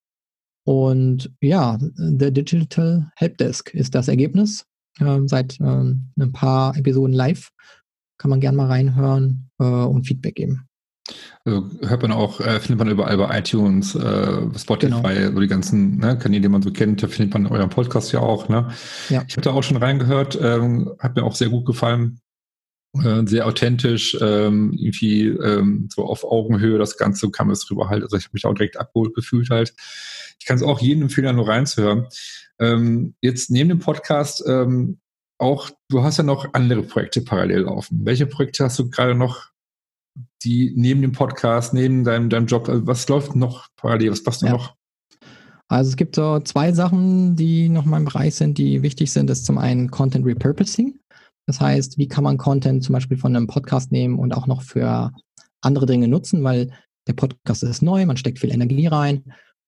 Und 0.66 1.30
ja, 1.40 1.78
The 1.78 2.32
Digital 2.32 3.10
Helpdesk 3.16 3.74
ist 3.74 3.94
das 3.94 4.08
Ergebnis. 4.08 4.64
Ähm, 5.00 5.28
seit 5.28 5.58
ähm, 5.60 6.10
ein 6.18 6.32
paar 6.32 6.76
Episoden 6.76 7.14
live. 7.14 7.50
Kann 8.16 8.30
man 8.30 8.40
gerne 8.40 8.56
mal 8.56 8.68
reinhören 8.68 9.50
äh, 9.58 9.64
und 9.64 10.06
Feedback 10.06 10.36
geben. 10.36 10.68
Also 11.44 11.68
hört 11.82 12.00
man 12.00 12.12
auch, 12.12 12.40
äh, 12.40 12.58
findet 12.60 12.78
man 12.78 12.88
überall 12.88 13.18
bei 13.18 13.38
iTunes, 13.38 13.94
äh, 13.94 14.58
Spotify, 14.58 15.14
genau. 15.14 15.32
so 15.32 15.40
die 15.40 15.48
ganzen 15.48 15.98
ne, 15.98 16.16
Kanäle, 16.16 16.42
die 16.42 16.48
man 16.48 16.62
so 16.62 16.70
kennt, 16.70 17.02
da 17.02 17.08
findet 17.08 17.34
man 17.34 17.46
euren 17.46 17.68
Podcast 17.68 18.12
ja 18.12 18.20
auch. 18.20 18.48
Ne? 18.48 18.68
Ja. 19.10 19.24
Ich 19.28 19.36
habe 19.36 19.42
da 19.42 19.52
auch 19.52 19.62
schon 19.62 19.76
reingehört, 19.76 20.38
ähm, 20.40 20.92
hat 20.98 21.16
mir 21.16 21.24
auch 21.24 21.34
sehr 21.34 21.50
gut 21.50 21.66
gefallen. 21.66 22.20
Äh, 23.02 23.26
sehr 23.26 23.46
authentisch, 23.46 24.16
ähm, 24.20 24.72
irgendwie 24.72 25.26
ähm, 25.26 25.88
so 25.92 26.04
auf 26.04 26.24
Augenhöhe 26.24 26.78
das 26.78 26.96
Ganze 26.96 27.28
kam 27.30 27.50
es 27.50 27.66
drüber 27.66 27.88
halt. 27.88 28.04
Also 28.04 28.16
ich 28.16 28.24
habe 28.24 28.34
mich 28.34 28.46
auch 28.46 28.54
direkt 28.54 28.76
abgeholt 28.76 29.14
gefühlt 29.14 29.50
halt. 29.50 29.74
Ich 30.38 30.46
kann 30.46 30.56
es 30.56 30.62
auch 30.62 30.80
jedem 30.80 31.02
empfehlen, 31.02 31.34
nur 31.34 31.48
reinzuhören. 31.48 32.06
Ähm, 32.60 33.14
jetzt 33.20 33.50
neben 33.50 33.68
dem 33.68 33.80
Podcast 33.80 34.44
ähm, 34.46 35.00
auch, 35.38 35.70
du 35.88 36.04
hast 36.04 36.18
ja 36.18 36.24
noch 36.24 36.54
andere 36.54 36.82
Projekte 36.82 37.20
parallel 37.22 37.62
laufen. 37.62 38.00
Welche 38.04 38.26
Projekte 38.26 38.64
hast 38.64 38.78
du 38.78 38.88
gerade 38.88 39.16
noch, 39.16 39.48
die 40.44 40.72
neben 40.76 41.02
dem 41.02 41.12
Podcast, 41.12 41.74
neben 41.74 42.04
deinem, 42.04 42.30
deinem 42.30 42.46
Job, 42.46 42.68
also 42.68 42.86
was 42.86 43.08
läuft 43.08 43.34
noch 43.34 43.66
parallel? 43.76 44.12
Was 44.12 44.22
passt 44.22 44.42
ja. 44.42 44.52
noch? 44.52 44.76
Also 45.66 45.90
es 45.90 45.96
gibt 45.96 46.14
so 46.14 46.38
zwei 46.40 46.72
Sachen, 46.72 47.34
die 47.34 47.68
noch 47.68 47.84
mal 47.84 47.96
im 47.96 48.04
Bereich 48.04 48.36
sind, 48.36 48.58
die 48.58 48.82
wichtig 48.82 49.10
sind. 49.10 49.28
Das 49.28 49.40
ist 49.40 49.46
zum 49.46 49.58
einen 49.58 49.90
Content 49.90 50.24
Repurposing. 50.24 51.00
Das 51.46 51.60
heißt, 51.60 51.98
wie 51.98 52.08
kann 52.08 52.24
man 52.24 52.38
Content 52.38 52.82
zum 52.82 52.94
Beispiel 52.94 53.16
von 53.16 53.34
einem 53.34 53.46
Podcast 53.46 53.92
nehmen 53.92 54.18
und 54.18 54.32
auch 54.32 54.46
noch 54.46 54.62
für 54.62 55.12
andere 55.60 55.86
Dinge 55.86 56.08
nutzen, 56.08 56.42
weil 56.42 56.70
der 57.06 57.12
Podcast 57.12 57.62
ist 57.62 57.82
neu, 57.82 58.06
man 58.06 58.16
steckt 58.16 58.38
viel 58.38 58.52
Energie 58.52 58.86
rein, 58.86 59.24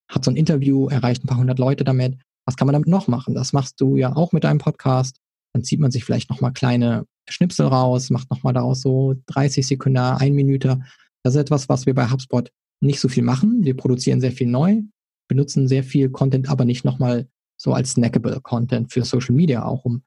hat 0.08 0.24
so 0.24 0.30
ein 0.30 0.36
Interview, 0.36 0.88
erreicht 0.88 1.24
ein 1.24 1.26
paar 1.26 1.38
hundert 1.38 1.58
Leute 1.58 1.84
damit. 1.84 2.18
Was 2.46 2.56
kann 2.56 2.66
man 2.66 2.74
damit 2.74 2.88
noch 2.88 3.08
machen? 3.08 3.34
Das 3.34 3.52
machst 3.52 3.80
du 3.80 3.96
ja 3.96 4.14
auch 4.14 4.32
mit 4.32 4.44
deinem 4.44 4.58
Podcast. 4.58 5.18
Dann 5.52 5.64
zieht 5.64 5.80
man 5.80 5.90
sich 5.90 6.04
vielleicht 6.04 6.30
nochmal 6.30 6.52
kleine 6.52 7.04
Schnipsel 7.28 7.66
raus, 7.66 8.10
macht 8.10 8.30
nochmal 8.30 8.54
daraus 8.54 8.80
so 8.80 9.14
30 9.26 9.66
Sekunden, 9.66 9.98
ein 9.98 10.34
Minute. 10.34 10.80
Das 11.22 11.34
ist 11.34 11.40
etwas, 11.40 11.68
was 11.68 11.86
wir 11.86 11.94
bei 11.94 12.08
HubSpot 12.08 12.50
nicht 12.80 13.00
so 13.00 13.08
viel 13.08 13.24
machen. 13.24 13.64
Wir 13.64 13.76
produzieren 13.76 14.20
sehr 14.20 14.32
viel 14.32 14.46
neu, 14.46 14.82
benutzen 15.28 15.66
sehr 15.66 15.82
viel 15.82 16.10
Content, 16.10 16.48
aber 16.48 16.64
nicht 16.64 16.84
nochmal 16.84 17.26
so 17.56 17.72
als 17.72 17.92
snackable 17.92 18.40
Content 18.42 18.92
für 18.92 19.04
Social 19.04 19.34
Media, 19.34 19.64
auch 19.64 19.84
um 19.84 20.02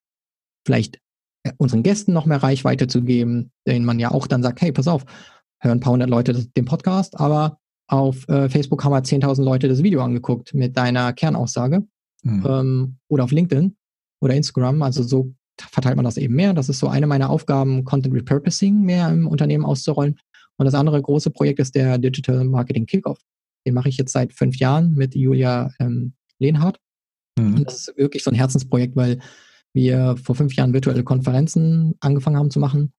vielleicht 0.66 1.00
unseren 1.58 1.84
Gästen 1.84 2.14
noch 2.14 2.26
mehr 2.26 2.42
Reichweite 2.44 2.88
zu 2.88 3.02
geben, 3.02 3.52
denen 3.68 3.86
man 3.86 4.00
ja 4.00 4.12
auch 4.12 4.28
dann 4.28 4.44
sagt, 4.44 4.62
hey, 4.62 4.72
pass 4.72 4.88
auf, 4.88 5.06
hören 5.60 5.78
ein 5.78 5.80
paar 5.80 5.94
hundert 5.94 6.10
Leute 6.10 6.46
den 6.46 6.66
Podcast, 6.66 7.20
aber 7.20 7.60
auf 7.88 8.28
äh, 8.30 8.50
Facebook 8.50 8.84
haben 8.84 8.92
wir 8.92 9.04
10.000 9.04 9.44
Leute 9.44 9.68
das 9.68 9.82
Video 9.82 10.02
angeguckt 10.02 10.54
mit 10.54 10.78
deiner 10.78 11.12
Kernaussage 11.14 11.84
mhm. 12.24 12.46
ähm, 12.48 12.98
oder 13.08 13.24
auf 13.24 13.32
LinkedIn 13.32 13.76
oder 14.22 14.36
Instagram. 14.36 14.82
Also 14.84 15.02
so 15.04 15.34
verteilt 15.58 15.96
man 15.96 16.06
das 16.06 16.18
eben 16.18 16.36
mehr. 16.36 16.54
Das 16.54 16.70
ist 16.70 16.80
so 16.80 16.88
eine 16.88 17.08
meiner 17.08 17.30
Aufgaben, 17.30 17.84
Content 17.84 18.14
Repurposing 18.14 18.82
mehr 18.82 19.10
im 19.10 19.28
Unternehmen 19.28 19.66
auszurollen. 19.66 20.20
Und 20.58 20.66
das 20.66 20.76
andere 20.76 21.02
große 21.02 21.32
Projekt 21.32 21.60
ist 21.60 21.76
der 21.76 21.98
Digital 21.98 22.44
Marketing 22.44 22.86
Kickoff. 22.86 23.20
Den 23.66 23.74
mache 23.74 23.90
ich 23.90 23.98
jetzt 23.98 24.12
seit 24.12 24.34
fünf 24.34 24.58
Jahren 24.58 24.94
mit 24.94 25.16
Julia 25.16 25.72
ähm, 25.80 26.14
Lehnhardt. 26.38 26.80
Mhm. 27.38 27.56
Und 27.56 27.68
das 27.68 27.88
ist 27.88 27.98
wirklich 27.98 28.24
so 28.24 28.32
ein 28.32 28.36
Herzensprojekt, 28.36 28.96
weil 28.96 29.20
wir 29.74 30.16
vor 30.18 30.36
fünf 30.36 30.56
Jahren 30.56 30.74
virtuelle 30.74 31.04
Konferenzen 31.04 31.96
angefangen 32.00 32.38
haben 32.38 32.52
zu 32.52 32.60
machen 32.60 32.92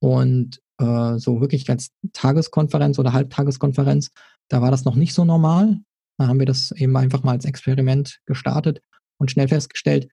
und 0.00 0.60
äh, 0.80 1.18
so 1.18 1.40
wirklich 1.40 1.68
als 1.70 1.90
Tageskonferenz 2.12 2.98
oder 2.98 3.12
Halbtageskonferenz, 3.12 4.10
da 4.48 4.62
war 4.62 4.70
das 4.70 4.84
noch 4.84 4.94
nicht 4.94 5.14
so 5.14 5.24
normal. 5.24 5.80
Da 6.18 6.26
haben 6.26 6.38
wir 6.38 6.46
das 6.46 6.72
eben 6.72 6.96
einfach 6.96 7.22
mal 7.22 7.32
als 7.32 7.44
Experiment 7.44 8.20
gestartet 8.26 8.80
und 9.18 9.30
schnell 9.30 9.48
festgestellt, 9.48 10.08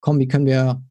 komm, 0.00 0.18
wie 0.18 0.28
können 0.28 0.46
wir 0.46 0.82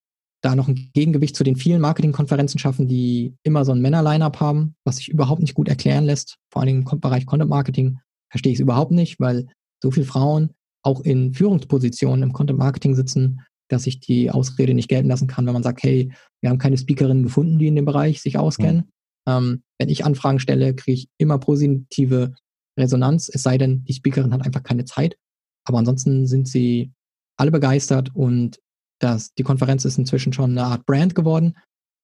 da 0.42 0.56
noch 0.56 0.68
ein 0.68 0.90
Gegengewicht 0.94 1.36
zu 1.36 1.44
den 1.44 1.58
vielen 1.58 1.82
Marketingkonferenzen 1.82 2.60
schaffen, 2.60 2.88
die 2.88 3.36
immer 3.44 3.66
so 3.66 3.74
ein 3.74 3.82
Männer-Line-Up 3.82 4.40
haben, 4.40 4.76
was 4.86 4.98
sich 4.98 5.10
überhaupt 5.10 5.42
nicht 5.42 5.54
gut 5.54 5.68
erklären 5.68 6.06
lässt. 6.06 6.38
Vor 6.52 6.62
allem 6.62 6.86
im 6.90 7.00
Bereich 7.00 7.26
Content 7.26 7.50
Marketing 7.50 8.00
verstehe 8.32 8.54
ich 8.54 8.60
es 8.60 8.64
überhaupt 8.64 8.92
nicht, 8.92 9.20
weil 9.20 9.48
so 9.84 9.92
viele 9.92 10.06
Frauen 10.06 10.52
auch 10.82 11.02
in 11.02 11.34
Führungspositionen 11.34 12.24
im 12.24 12.34
Content 12.34 12.60
Marketing 12.60 12.96
sitzen, 12.96 13.42
dass 13.70 13.88
ich 13.88 14.00
die 14.00 14.32
Ausrede 14.32 14.74
nicht 14.74 14.90
gelten 14.90 15.08
lassen 15.08 15.28
kann, 15.28 15.46
wenn 15.46 15.54
man 15.54 15.64
sagt, 15.64 15.84
hey, 15.84 16.12
wir 16.42 16.50
haben 16.50 16.58
keine 16.58 16.78
Speakerinnen 16.78 17.24
gefunden, 17.24 17.60
die 17.60 17.68
in 17.68 17.76
dem 17.76 17.86
Bereich 17.86 18.22
sich 18.22 18.38
auskennen. 18.38 18.78
Mhm. 18.78 18.92
Ähm, 19.28 19.64
wenn 19.80 19.90
ich 19.90 20.06
Anfragen 20.06 20.40
stelle, 20.40 20.76
kriege 20.76 20.96
ich 20.96 21.10
immer 21.18 21.38
positive 21.38 22.34
Resonanz, 22.78 23.30
es 23.32 23.44
sei 23.44 23.58
denn, 23.58 23.84
die 23.84 23.94
Speakerin 23.94 24.34
hat 24.34 24.46
einfach 24.46 24.64
keine 24.64 24.86
Zeit. 24.86 25.18
Aber 25.66 25.78
ansonsten 25.78 26.26
sind 26.28 26.48
sie 26.48 26.92
alle 27.38 27.52
begeistert 27.52 28.16
und 28.16 28.60
das, 29.00 29.34
die 29.34 29.44
Konferenz 29.44 29.86
ist 29.86 29.98
inzwischen 29.98 30.34
schon 30.34 30.52
eine 30.52 30.66
Art 30.66 30.86
Brand 30.86 31.16
geworden 31.16 31.58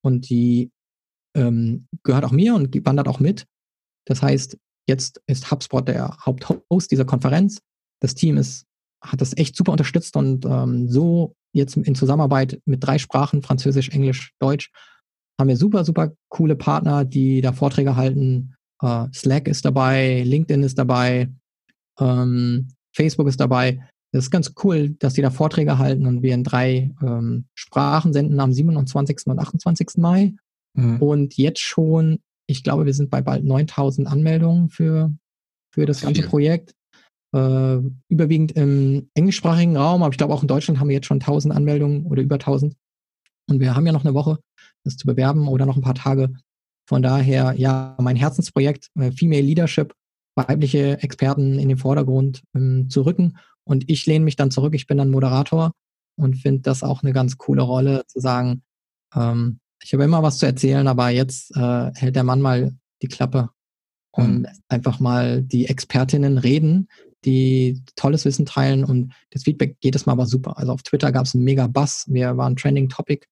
und 0.03 0.29
die 0.29 0.71
ähm, 1.35 1.87
gehört 2.03 2.23
auch 2.23 2.31
mir 2.31 2.55
und 2.55 2.73
wandert 2.85 3.07
auch 3.07 3.19
mit. 3.19 3.45
Das 4.05 4.21
heißt, 4.21 4.57
jetzt 4.87 5.21
ist 5.27 5.51
HubSpot 5.51 5.87
der 5.87 6.15
Haupthost 6.25 6.91
dieser 6.91 7.05
Konferenz. 7.05 7.59
Das 8.01 8.15
Team 8.15 8.37
ist, 8.37 8.65
hat 9.01 9.19
das 9.19 9.35
echt 9.35 9.55
super 9.55 9.71
unterstützt 9.71 10.15
und 10.15 10.45
ähm, 10.45 10.89
so 10.89 11.35
jetzt 11.55 11.77
in 11.77 11.95
Zusammenarbeit 11.95 12.59
mit 12.65 12.83
drei 12.83 12.97
Sprachen, 12.97 13.41
Französisch, 13.41 13.89
Englisch, 13.89 14.33
Deutsch, 14.39 14.71
haben 15.39 15.47
wir 15.47 15.57
super, 15.57 15.83
super 15.83 16.11
coole 16.29 16.55
Partner, 16.55 17.05
die 17.05 17.41
da 17.41 17.53
Vorträge 17.53 17.95
halten. 17.95 18.55
Äh, 18.81 19.07
Slack 19.13 19.47
ist 19.47 19.65
dabei, 19.65 20.23
LinkedIn 20.23 20.63
ist 20.63 20.77
dabei, 20.77 21.29
ähm, 21.99 22.69
Facebook 22.93 23.27
ist 23.27 23.39
dabei. 23.39 23.87
Das 24.11 24.25
ist 24.25 24.31
ganz 24.31 24.53
cool, 24.63 24.89
dass 24.99 25.13
die 25.13 25.21
da 25.21 25.29
Vorträge 25.29 25.77
halten 25.77 26.05
und 26.05 26.21
wir 26.21 26.33
in 26.33 26.43
drei 26.43 26.93
ähm, 27.01 27.45
Sprachen 27.53 28.13
senden 28.13 28.39
am 28.39 28.53
27. 28.53 29.27
und 29.27 29.39
28. 29.39 29.97
Mai. 29.97 30.33
Mhm. 30.73 31.01
Und 31.01 31.37
jetzt 31.37 31.59
schon, 31.59 32.19
ich 32.47 32.63
glaube, 32.63 32.85
wir 32.85 32.93
sind 32.93 33.09
bei 33.09 33.21
bald 33.21 33.43
9000 33.43 34.07
Anmeldungen 34.07 34.69
für, 34.69 35.13
für 35.73 35.85
das 35.85 36.01
ganze 36.01 36.23
Projekt. 36.23 36.73
Äh, 37.35 37.81
überwiegend 38.07 38.53
im 38.53 39.09
englischsprachigen 39.13 39.75
Raum, 39.75 40.03
aber 40.03 40.13
ich 40.13 40.17
glaube 40.17 40.33
auch 40.33 40.41
in 40.41 40.47
Deutschland 40.47 40.79
haben 40.79 40.87
wir 40.87 40.95
jetzt 40.95 41.07
schon 41.07 41.19
1000 41.19 41.53
Anmeldungen 41.53 42.05
oder 42.05 42.21
über 42.21 42.35
1000. 42.35 42.77
Und 43.49 43.59
wir 43.59 43.75
haben 43.75 43.85
ja 43.85 43.91
noch 43.91 44.05
eine 44.05 44.13
Woche, 44.13 44.39
das 44.85 44.95
zu 44.95 45.05
bewerben 45.05 45.49
oder 45.49 45.65
noch 45.65 45.75
ein 45.75 45.81
paar 45.81 45.95
Tage. 45.95 46.33
Von 46.87 47.01
daher, 47.01 47.53
ja, 47.57 47.97
mein 47.99 48.15
Herzensprojekt, 48.15 48.89
äh, 48.97 49.11
Female 49.11 49.41
Leadership, 49.41 49.93
weibliche 50.35 51.03
Experten 51.03 51.59
in 51.59 51.67
den 51.67 51.77
Vordergrund 51.77 52.41
ähm, 52.55 52.89
zu 52.89 53.01
rücken. 53.01 53.37
Und 53.65 53.89
ich 53.89 54.05
lehne 54.05 54.23
mich 54.23 54.37
dann 54.37 54.51
zurück, 54.51 54.73
ich 54.73 54.87
bin 54.87 54.97
dann 54.97 55.11
Moderator 55.11 55.73
und 56.17 56.37
finde 56.37 56.61
das 56.61 56.83
auch 56.83 57.03
eine 57.03 57.11
ganz 57.11 57.37
coole 57.37 57.63
Rolle, 57.63 58.05
zu 58.07 58.21
sagen, 58.21 58.61
ähm, 59.13 59.59
ich 59.83 59.91
habe 59.93 60.05
immer 60.05 60.23
was 60.23 60.37
zu 60.37 60.45
erzählen, 60.45 60.87
aber 60.87 61.09
jetzt 61.09 61.53
äh, 61.57 61.91
hält 61.95 62.15
der 62.15 62.23
Mann 62.23 62.39
mal 62.39 62.73
die 63.01 63.09
Klappe 63.09 63.49
und 64.11 64.43
mhm. 64.43 64.47
einfach 64.69 65.01
mal 65.01 65.41
die 65.43 65.67
Expertinnen 65.67 66.37
reden, 66.37 66.87
die 67.25 67.81
tolles 67.95 68.25
Wissen 68.25 68.45
teilen 68.45 68.83
und 68.83 69.13
das 69.31 69.43
Feedback 69.43 69.77
jedes 69.81 70.05
Mal 70.05 70.13
aber 70.13 70.25
super. 70.25 70.57
Also 70.57 70.71
auf 70.71 70.83
Twitter 70.83 71.11
gab 71.11 71.25
es 71.25 71.35
einen 71.35 71.43
mega 71.43 71.67
Bass. 71.67 72.05
Wir 72.07 72.37
waren 72.37 72.55
Trending 72.55 72.89
Topic 72.89 73.25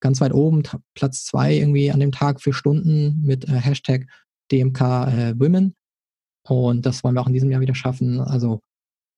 ganz 0.00 0.20
weit 0.20 0.32
oben, 0.32 0.62
Platz 0.94 1.24
zwei 1.24 1.54
irgendwie 1.54 1.90
an 1.90 2.00
dem 2.00 2.12
Tag 2.12 2.40
für 2.40 2.52
Stunden 2.52 3.20
mit 3.22 3.48
äh, 3.48 3.52
Hashtag 3.52 4.06
DMK 4.50 4.80
äh, 4.80 5.34
Women. 5.38 5.74
Und 6.48 6.86
das 6.86 7.04
wollen 7.04 7.14
wir 7.14 7.20
auch 7.20 7.26
in 7.26 7.34
diesem 7.34 7.50
Jahr 7.50 7.60
wieder 7.60 7.74
schaffen. 7.74 8.20
Also 8.20 8.60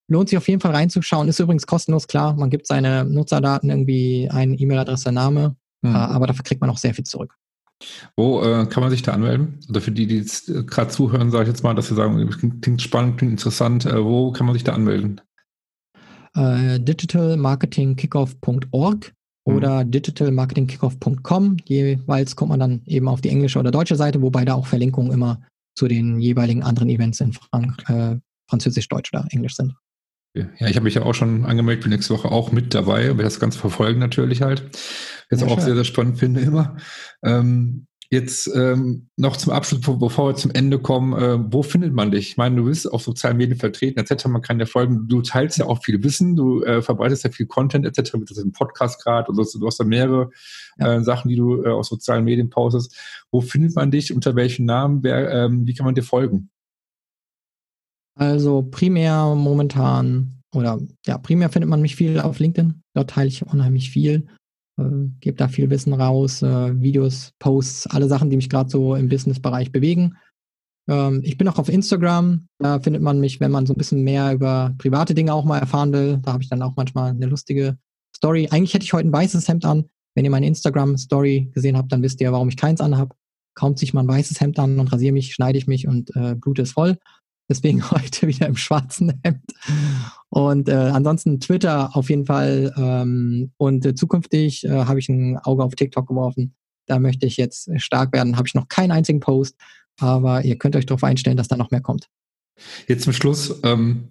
lohnt 0.09 0.29
sich 0.29 0.37
auf 0.37 0.47
jeden 0.47 0.59
Fall 0.59 0.71
reinzuschauen. 0.71 1.27
Ist 1.27 1.39
übrigens 1.39 1.65
kostenlos, 1.65 2.07
klar. 2.07 2.35
Man 2.35 2.49
gibt 2.49 2.67
seine 2.67 3.05
Nutzerdaten 3.05 3.69
irgendwie 3.69 4.29
ein, 4.29 4.57
E-Mail-Adresse, 4.59 5.11
Name, 5.11 5.55
mhm. 5.81 5.95
aber 5.95 6.27
dafür 6.27 6.43
kriegt 6.43 6.61
man 6.61 6.69
auch 6.69 6.77
sehr 6.77 6.93
viel 6.93 7.05
zurück. 7.05 7.35
Wo 8.15 8.41
äh, 8.41 8.65
kann 8.67 8.81
man 8.81 8.89
sich 8.89 9.01
da 9.01 9.11
anmelden? 9.13 9.59
Oder 9.69 9.81
für 9.81 9.91
die, 9.91 10.07
die 10.07 10.17
jetzt 10.17 10.49
äh, 10.49 10.63
gerade 10.63 10.91
zuhören, 10.91 11.31
sage 11.31 11.43
ich 11.43 11.49
jetzt 11.49 11.63
mal, 11.63 11.73
dass 11.73 11.87
sie 11.87 11.95
sagen, 11.95 12.29
klingt 12.61 12.81
spannend, 12.81 13.17
klingt 13.17 13.33
interessant. 13.33 13.85
Äh, 13.85 14.03
wo 14.03 14.31
kann 14.31 14.45
man 14.45 14.53
sich 14.53 14.63
da 14.63 14.73
anmelden? 14.73 15.21
Äh, 16.35 16.79
digitalmarketingkickoff.org 16.79 19.13
mhm. 19.45 19.55
oder 19.55 19.83
digitalmarketingkickoff.com. 19.83 21.57
Jeweils 21.65 22.35
kommt 22.35 22.49
man 22.49 22.59
dann 22.59 22.81
eben 22.85 23.07
auf 23.07 23.21
die 23.21 23.29
englische 23.29 23.59
oder 23.59 23.71
deutsche 23.71 23.95
Seite, 23.95 24.21
wobei 24.21 24.45
da 24.45 24.53
auch 24.55 24.67
Verlinkungen 24.67 25.11
immer 25.11 25.41
zu 25.75 25.87
den 25.87 26.19
jeweiligen 26.19 26.61
anderen 26.63 26.89
Events 26.89 27.19
in 27.19 27.33
Frank 27.33 27.89
äh, 27.89 28.17
Französisch, 28.49 28.87
Deutsch 28.87 29.11
oder 29.13 29.25
Englisch 29.31 29.55
sind. 29.55 29.73
Ja, 30.35 30.67
ich 30.67 30.75
habe 30.75 30.85
mich 30.85 30.95
ja 30.95 31.03
auch 31.03 31.13
schon 31.13 31.45
angemeldet, 31.45 31.83
bin 31.83 31.91
nächste 31.91 32.15
Woche 32.15 32.31
auch 32.31 32.51
mit 32.51 32.73
dabei, 32.73 33.09
werde 33.09 33.23
das 33.23 33.39
Ganze 33.39 33.59
verfolgen 33.59 33.99
natürlich 33.99 34.41
halt. 34.41 34.63
Jetzt 35.33 35.41
ja, 35.41 35.47
auch 35.47 35.55
schön. 35.55 35.65
sehr, 35.65 35.75
sehr 35.75 35.83
spannend 35.83 36.19
finde 36.19 36.41
immer. 36.41 36.77
Ähm, 37.23 37.87
jetzt 38.11 38.47
ähm, 38.55 39.09
noch 39.17 39.35
zum 39.37 39.51
Abschluss, 39.51 39.81
bevor 39.81 40.29
wir 40.29 40.35
zum 40.35 40.51
Ende 40.51 40.77
kommen, 40.77 41.13
äh, 41.13 41.39
wo 41.51 41.63
findet 41.63 41.93
man 41.93 42.11
dich? 42.11 42.29
Ich 42.29 42.37
meine, 42.37 42.55
du 42.57 42.65
bist 42.65 42.91
auf 42.91 43.01
sozialen 43.01 43.37
Medien 43.37 43.57
vertreten, 43.57 43.99
etc. 43.99 44.27
Man 44.27 44.43
kann 44.43 44.59
ja 44.59 44.67
folgen, 44.67 45.07
du 45.07 45.23
teilst 45.23 45.57
ja 45.57 45.65
auch 45.65 45.83
viel 45.83 46.03
Wissen, 46.03 46.35
du 46.35 46.61
äh, 46.61 46.83
verbreitest 46.83 47.23
ja 47.23 47.31
viel 47.31 47.47
Content, 47.47 47.85
etc. 47.85 48.13
Mit 48.13 48.29
dem 48.37 48.51
Podcast 48.51 49.03
gerade, 49.03 49.31
oder 49.31 49.43
du 49.43 49.65
hast 49.65 49.79
da 49.79 49.83
mehrere 49.83 50.29
ja. 50.77 50.93
äh, 50.93 51.03
Sachen, 51.03 51.29
die 51.29 51.35
du 51.35 51.63
äh, 51.63 51.69
auf 51.69 51.87
sozialen 51.87 52.23
Medien 52.23 52.51
postest. 52.51 52.95
Wo 53.31 53.41
findet 53.41 53.75
man 53.75 53.89
dich? 53.89 54.13
Unter 54.13 54.35
welchen 54.35 54.65
Namen? 54.65 55.01
Wer, 55.01 55.31
ähm, 55.31 55.65
wie 55.65 55.73
kann 55.73 55.85
man 55.85 55.95
dir 55.95 56.03
folgen? 56.03 56.51
Also 58.15 58.61
primär 58.61 59.33
momentan 59.33 60.39
oder 60.53 60.79
ja, 61.07 61.17
primär 61.17 61.49
findet 61.49 61.69
man 61.69 61.81
mich 61.81 61.95
viel 61.95 62.19
auf 62.19 62.37
LinkedIn. 62.37 62.81
Dort 62.93 63.09
teile 63.09 63.27
ich 63.27 63.45
unheimlich 63.45 63.89
viel, 63.89 64.27
gebe 64.77 65.37
da 65.37 65.47
viel 65.47 65.69
Wissen 65.69 65.93
raus, 65.93 66.41
äh, 66.41 66.81
Videos, 66.81 67.33
Posts, 67.39 67.87
alle 67.87 68.07
Sachen, 68.07 68.29
die 68.29 68.35
mich 68.35 68.49
gerade 68.49 68.69
so 68.69 68.95
im 68.95 69.09
Business-Bereich 69.09 69.71
bewegen. 69.71 70.15
Ähm, 70.89 71.21
ich 71.23 71.37
bin 71.37 71.47
auch 71.47 71.59
auf 71.59 71.69
Instagram. 71.69 72.47
Da 72.59 72.79
findet 72.79 73.01
man 73.01 73.19
mich, 73.19 73.39
wenn 73.39 73.51
man 73.51 73.65
so 73.65 73.73
ein 73.73 73.77
bisschen 73.77 74.03
mehr 74.03 74.33
über 74.33 74.73
private 74.77 75.13
Dinge 75.13 75.33
auch 75.33 75.45
mal 75.45 75.59
erfahren 75.59 75.93
will. 75.93 76.19
Da 76.21 76.33
habe 76.33 76.43
ich 76.43 76.49
dann 76.49 76.61
auch 76.61 76.75
manchmal 76.75 77.11
eine 77.11 77.27
lustige 77.27 77.77
Story. 78.15 78.47
Eigentlich 78.51 78.73
hätte 78.73 78.83
ich 78.83 78.93
heute 78.93 79.07
ein 79.07 79.13
weißes 79.13 79.47
Hemd 79.47 79.65
an. 79.65 79.85
Wenn 80.15 80.25
ihr 80.25 80.31
meine 80.31 80.47
Instagram-Story 80.47 81.51
gesehen 81.53 81.77
habt, 81.77 81.91
dann 81.91 82.03
wisst 82.03 82.21
ihr, 82.21 82.31
warum 82.31 82.49
ich 82.49 82.57
keins 82.57 82.81
anhabe. 82.81 83.15
Kaum 83.55 83.77
sich 83.77 83.93
mal 83.93 84.01
ein 84.01 84.07
weißes 84.07 84.41
Hemd 84.41 84.59
an 84.59 84.79
und 84.79 84.91
rasiere 84.91 85.13
mich, 85.13 85.33
schneide 85.33 85.57
ich 85.57 85.67
mich 85.67 85.87
und 85.87 86.15
äh, 86.15 86.35
Blut 86.35 86.59
ist 86.59 86.71
voll. 86.71 86.97
Deswegen 87.49 87.89
heute 87.91 88.27
wieder 88.27 88.47
im 88.47 88.57
schwarzen 88.57 89.19
Hemd. 89.23 89.43
Und 90.29 90.69
äh, 90.69 90.73
ansonsten 90.73 91.39
Twitter 91.39 91.95
auf 91.95 92.09
jeden 92.09 92.25
Fall. 92.25 92.73
Ähm, 92.77 93.51
und 93.57 93.85
äh, 93.85 93.95
zukünftig 93.95 94.63
äh, 94.65 94.69
habe 94.69 94.99
ich 94.99 95.09
ein 95.09 95.37
Auge 95.37 95.63
auf 95.63 95.75
TikTok 95.75 96.07
geworfen. 96.07 96.55
Da 96.85 96.99
möchte 96.99 97.25
ich 97.25 97.37
jetzt 97.37 97.69
stark 97.81 98.13
werden. 98.13 98.37
Habe 98.37 98.47
ich 98.47 98.55
noch 98.55 98.67
keinen 98.67 98.91
einzigen 98.91 99.19
Post, 99.19 99.55
aber 99.99 100.43
ihr 100.43 100.57
könnt 100.57 100.75
euch 100.75 100.85
darauf 100.85 101.03
einstellen, 101.03 101.37
dass 101.37 101.47
da 101.47 101.55
noch 101.55 101.71
mehr 101.71 101.81
kommt. 101.81 102.09
Jetzt 102.87 103.03
zum 103.03 103.13
Schluss, 103.13 103.59
ähm, 103.63 104.09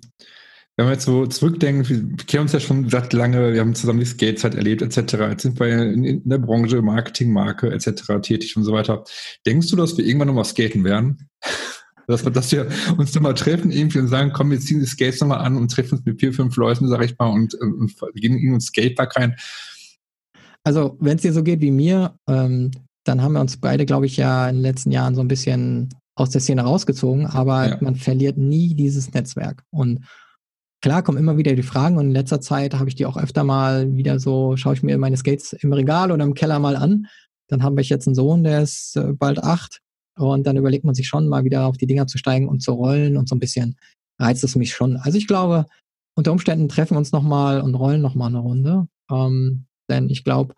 wenn 0.76 0.86
wir 0.86 0.92
jetzt 0.92 1.04
so 1.04 1.26
zurückdenken, 1.26 1.88
wir 1.88 2.16
kennen 2.24 2.42
uns 2.44 2.52
ja 2.52 2.60
schon 2.60 2.88
seit 2.88 3.12
lange, 3.12 3.52
wir 3.52 3.60
haben 3.60 3.74
zusammen 3.74 4.00
die 4.00 4.06
Skatezeit 4.06 4.54
erlebt, 4.54 4.80
etc. 4.80 5.14
Jetzt 5.30 5.42
sind 5.42 5.60
wir 5.60 5.68
in, 5.68 6.04
in 6.04 6.28
der 6.28 6.38
Branche, 6.38 6.80
Marketing, 6.80 7.30
Marke, 7.30 7.70
etc. 7.70 8.20
tätig 8.22 8.56
und 8.56 8.64
so 8.64 8.72
weiter. 8.72 9.04
Denkst 9.44 9.68
du, 9.68 9.76
dass 9.76 9.96
wir 9.98 10.04
irgendwann 10.06 10.28
nochmal 10.28 10.46
skaten 10.46 10.84
werden? 10.84 11.28
Dass 12.06 12.24
wir, 12.24 12.32
dass 12.32 12.52
wir 12.52 12.68
uns 12.98 13.14
nochmal 13.14 13.34
treffen 13.34 13.70
irgendwie 13.70 13.98
und 13.98 14.08
sagen, 14.08 14.32
komm, 14.32 14.50
wir 14.50 14.60
ziehen 14.60 14.80
die 14.80 14.86
Skates 14.86 15.20
nochmal 15.20 15.38
an 15.38 15.56
und 15.56 15.70
treffen 15.70 15.96
uns 15.96 16.04
mit 16.04 16.20
vier, 16.20 16.32
fünf 16.32 16.56
Leuten, 16.56 16.88
sag 16.88 17.04
ich 17.04 17.16
mal, 17.18 17.28
und, 17.28 17.54
und 17.54 17.94
gehen 18.14 18.36
in 18.36 18.54
uns 18.54 18.66
Skatepark 18.66 19.16
rein. 19.16 19.36
Also, 20.64 20.96
wenn 21.00 21.16
es 21.16 21.22
dir 21.22 21.32
so 21.32 21.42
geht 21.42 21.60
wie 21.60 21.70
mir, 21.70 22.14
ähm, 22.28 22.70
dann 23.04 23.22
haben 23.22 23.32
wir 23.32 23.40
uns 23.40 23.56
beide, 23.56 23.84
glaube 23.84 24.06
ich, 24.06 24.16
ja 24.16 24.48
in 24.48 24.56
den 24.56 24.62
letzten 24.62 24.92
Jahren 24.92 25.14
so 25.14 25.20
ein 25.20 25.28
bisschen 25.28 25.88
aus 26.14 26.30
der 26.30 26.40
Szene 26.40 26.62
rausgezogen, 26.62 27.26
aber 27.26 27.68
ja. 27.68 27.78
man 27.80 27.96
verliert 27.96 28.36
nie 28.36 28.74
dieses 28.74 29.12
Netzwerk. 29.12 29.64
Und 29.70 30.04
klar 30.80 31.02
kommen 31.02 31.18
immer 31.18 31.36
wieder 31.36 31.54
die 31.54 31.62
Fragen 31.62 31.96
und 31.96 32.06
in 32.06 32.12
letzter 32.12 32.40
Zeit 32.40 32.74
habe 32.74 32.88
ich 32.88 32.94
die 32.94 33.06
auch 33.06 33.16
öfter 33.16 33.44
mal 33.44 33.96
wieder 33.96 34.18
so, 34.20 34.56
schaue 34.56 34.74
ich 34.74 34.82
mir 34.82 34.98
meine 34.98 35.16
Skates 35.16 35.52
im 35.54 35.72
Regal 35.72 36.12
oder 36.12 36.24
im 36.24 36.34
Keller 36.34 36.58
mal 36.58 36.76
an. 36.76 37.06
Dann 37.48 37.62
habe 37.62 37.80
ich 37.80 37.88
jetzt 37.88 38.06
einen 38.06 38.14
Sohn, 38.14 38.44
der 38.44 38.62
ist 38.62 38.96
äh, 38.96 39.12
bald 39.12 39.42
acht 39.42 39.80
und 40.16 40.46
dann 40.46 40.56
überlegt 40.56 40.84
man 40.84 40.94
sich 40.94 41.08
schon 41.08 41.28
mal 41.28 41.44
wieder 41.44 41.66
auf 41.66 41.76
die 41.76 41.86
Dinger 41.86 42.06
zu 42.06 42.18
steigen 42.18 42.48
und 42.48 42.62
zu 42.62 42.72
rollen 42.72 43.16
und 43.16 43.28
so 43.28 43.34
ein 43.34 43.40
bisschen 43.40 43.76
reizt 44.20 44.44
es 44.44 44.56
mich 44.56 44.72
schon. 44.72 44.96
Also 44.96 45.18
ich 45.18 45.26
glaube, 45.26 45.66
unter 46.14 46.32
Umständen 46.32 46.68
treffen 46.68 46.94
wir 46.94 46.98
uns 46.98 47.12
nochmal 47.12 47.60
und 47.60 47.74
rollen 47.74 48.02
nochmal 48.02 48.28
eine 48.28 48.38
Runde. 48.38 48.86
Ähm, 49.10 49.66
denn 49.88 50.10
ich 50.10 50.24
glaube, 50.24 50.54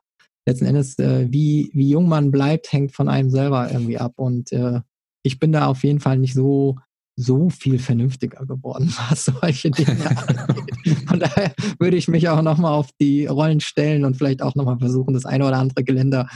letzten 0.47 0.67
Endes, 0.67 0.99
äh, 0.99 1.29
wie, 1.31 1.71
wie 1.73 1.91
jung 1.91 2.09
man 2.09 2.31
bleibt, 2.31 2.73
hängt 2.73 2.93
von 2.93 3.09
einem 3.09 3.31
selber 3.31 3.71
irgendwie 3.71 3.99
ab. 3.99 4.15
Und 4.17 4.53
äh, 4.53 4.81
ich 5.23 5.39
bin 5.39 5.53
da 5.53 5.67
auf 5.67 5.85
jeden 5.85 6.01
Fall 6.01 6.19
nicht 6.19 6.35
so, 6.35 6.77
so 7.17 7.49
viel 7.49 7.79
vernünftiger 7.79 8.45
geworden, 8.45 8.93
was 9.09 9.27
solche 9.27 9.71
Dinge 9.71 10.11
angeht. 10.29 11.09
Von 11.09 11.21
daher 11.21 11.55
würde 11.79 11.97
ich 11.97 12.09
mich 12.09 12.29
auch 12.29 12.43
nochmal 12.43 12.73
auf 12.73 12.91
die 13.01 13.27
Rollen 13.27 13.61
stellen 13.61 14.05
und 14.05 14.17
vielleicht 14.17 14.43
auch 14.43 14.55
nochmal 14.55 14.79
versuchen, 14.79 15.15
das 15.15 15.25
eine 15.25 15.47
oder 15.47 15.59
andere 15.59 15.85
Geländer 15.85 16.29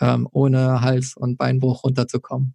ähm, 0.00 0.28
ohne 0.32 0.80
Hals- 0.80 1.16
und 1.16 1.38
Beinbruch 1.38 1.84
runterzukommen. 1.84 2.54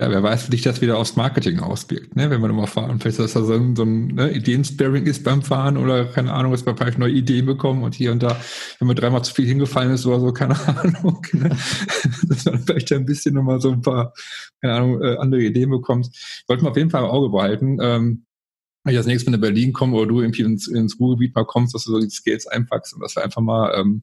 Ja, 0.00 0.10
wer 0.10 0.24
weiß, 0.24 0.48
wie 0.48 0.56
sich 0.56 0.62
das 0.62 0.80
wieder 0.80 0.98
aufs 0.98 1.14
Marketing 1.14 1.60
auswirkt, 1.60 2.16
ne? 2.16 2.28
wenn 2.28 2.40
wir 2.40 2.48
nochmal 2.48 2.66
fahren. 2.66 2.98
Vielleicht, 2.98 3.20
dass 3.20 3.34
da 3.34 3.44
so 3.44 3.52
ein, 3.52 3.76
so 3.76 3.84
ein 3.84 4.08
ne, 4.08 4.32
Ideensparing 4.32 5.06
ist 5.06 5.22
beim 5.22 5.40
Fahren 5.40 5.76
oder 5.76 6.06
keine 6.06 6.32
Ahnung, 6.32 6.50
dass 6.50 6.66
wir 6.66 6.76
vielleicht 6.76 6.98
neue 6.98 7.12
Ideen 7.12 7.46
bekommen 7.46 7.84
und 7.84 7.94
hier 7.94 8.10
und 8.10 8.20
da, 8.20 8.36
wenn 8.80 8.88
man 8.88 8.96
dreimal 8.96 9.22
zu 9.22 9.32
viel 9.32 9.46
hingefallen 9.46 9.92
ist 9.92 10.04
oder 10.04 10.18
so, 10.18 10.32
keine 10.32 10.56
Ahnung. 10.66 11.24
Ne? 11.32 11.56
dass 12.28 12.44
man 12.44 12.58
vielleicht 12.58 12.92
ein 12.92 13.06
bisschen 13.06 13.36
nochmal 13.36 13.60
so 13.60 13.70
ein 13.70 13.82
paar, 13.82 14.12
keine 14.60 14.74
Ahnung, 14.74 15.00
äh, 15.00 15.16
andere 15.18 15.42
Ideen 15.42 15.70
bekommt. 15.70 16.08
Wollten 16.48 16.64
wir 16.64 16.70
auf 16.70 16.76
jeden 16.76 16.90
Fall 16.90 17.04
im 17.04 17.10
Auge 17.10 17.28
behalten. 17.28 17.78
Ähm, 17.80 18.26
wenn 18.82 18.94
ich 18.94 18.98
als 18.98 19.06
nächstes 19.06 19.30
Mal 19.30 19.36
in 19.36 19.40
Berlin 19.42 19.72
komme 19.72 19.96
oder 19.96 20.08
du 20.08 20.20
irgendwie 20.22 20.42
ins, 20.42 20.66
ins 20.66 20.98
Ruhrgebiet 20.98 21.36
mal 21.36 21.46
kommst, 21.46 21.72
dass 21.72 21.84
du 21.84 21.92
so 21.92 22.00
die 22.00 22.10
Skills 22.10 22.48
einpackst 22.48 22.94
und 22.94 23.00
dass 23.00 23.14
wir 23.14 23.22
einfach 23.22 23.42
mal 23.42 23.72
ähm, 23.76 24.02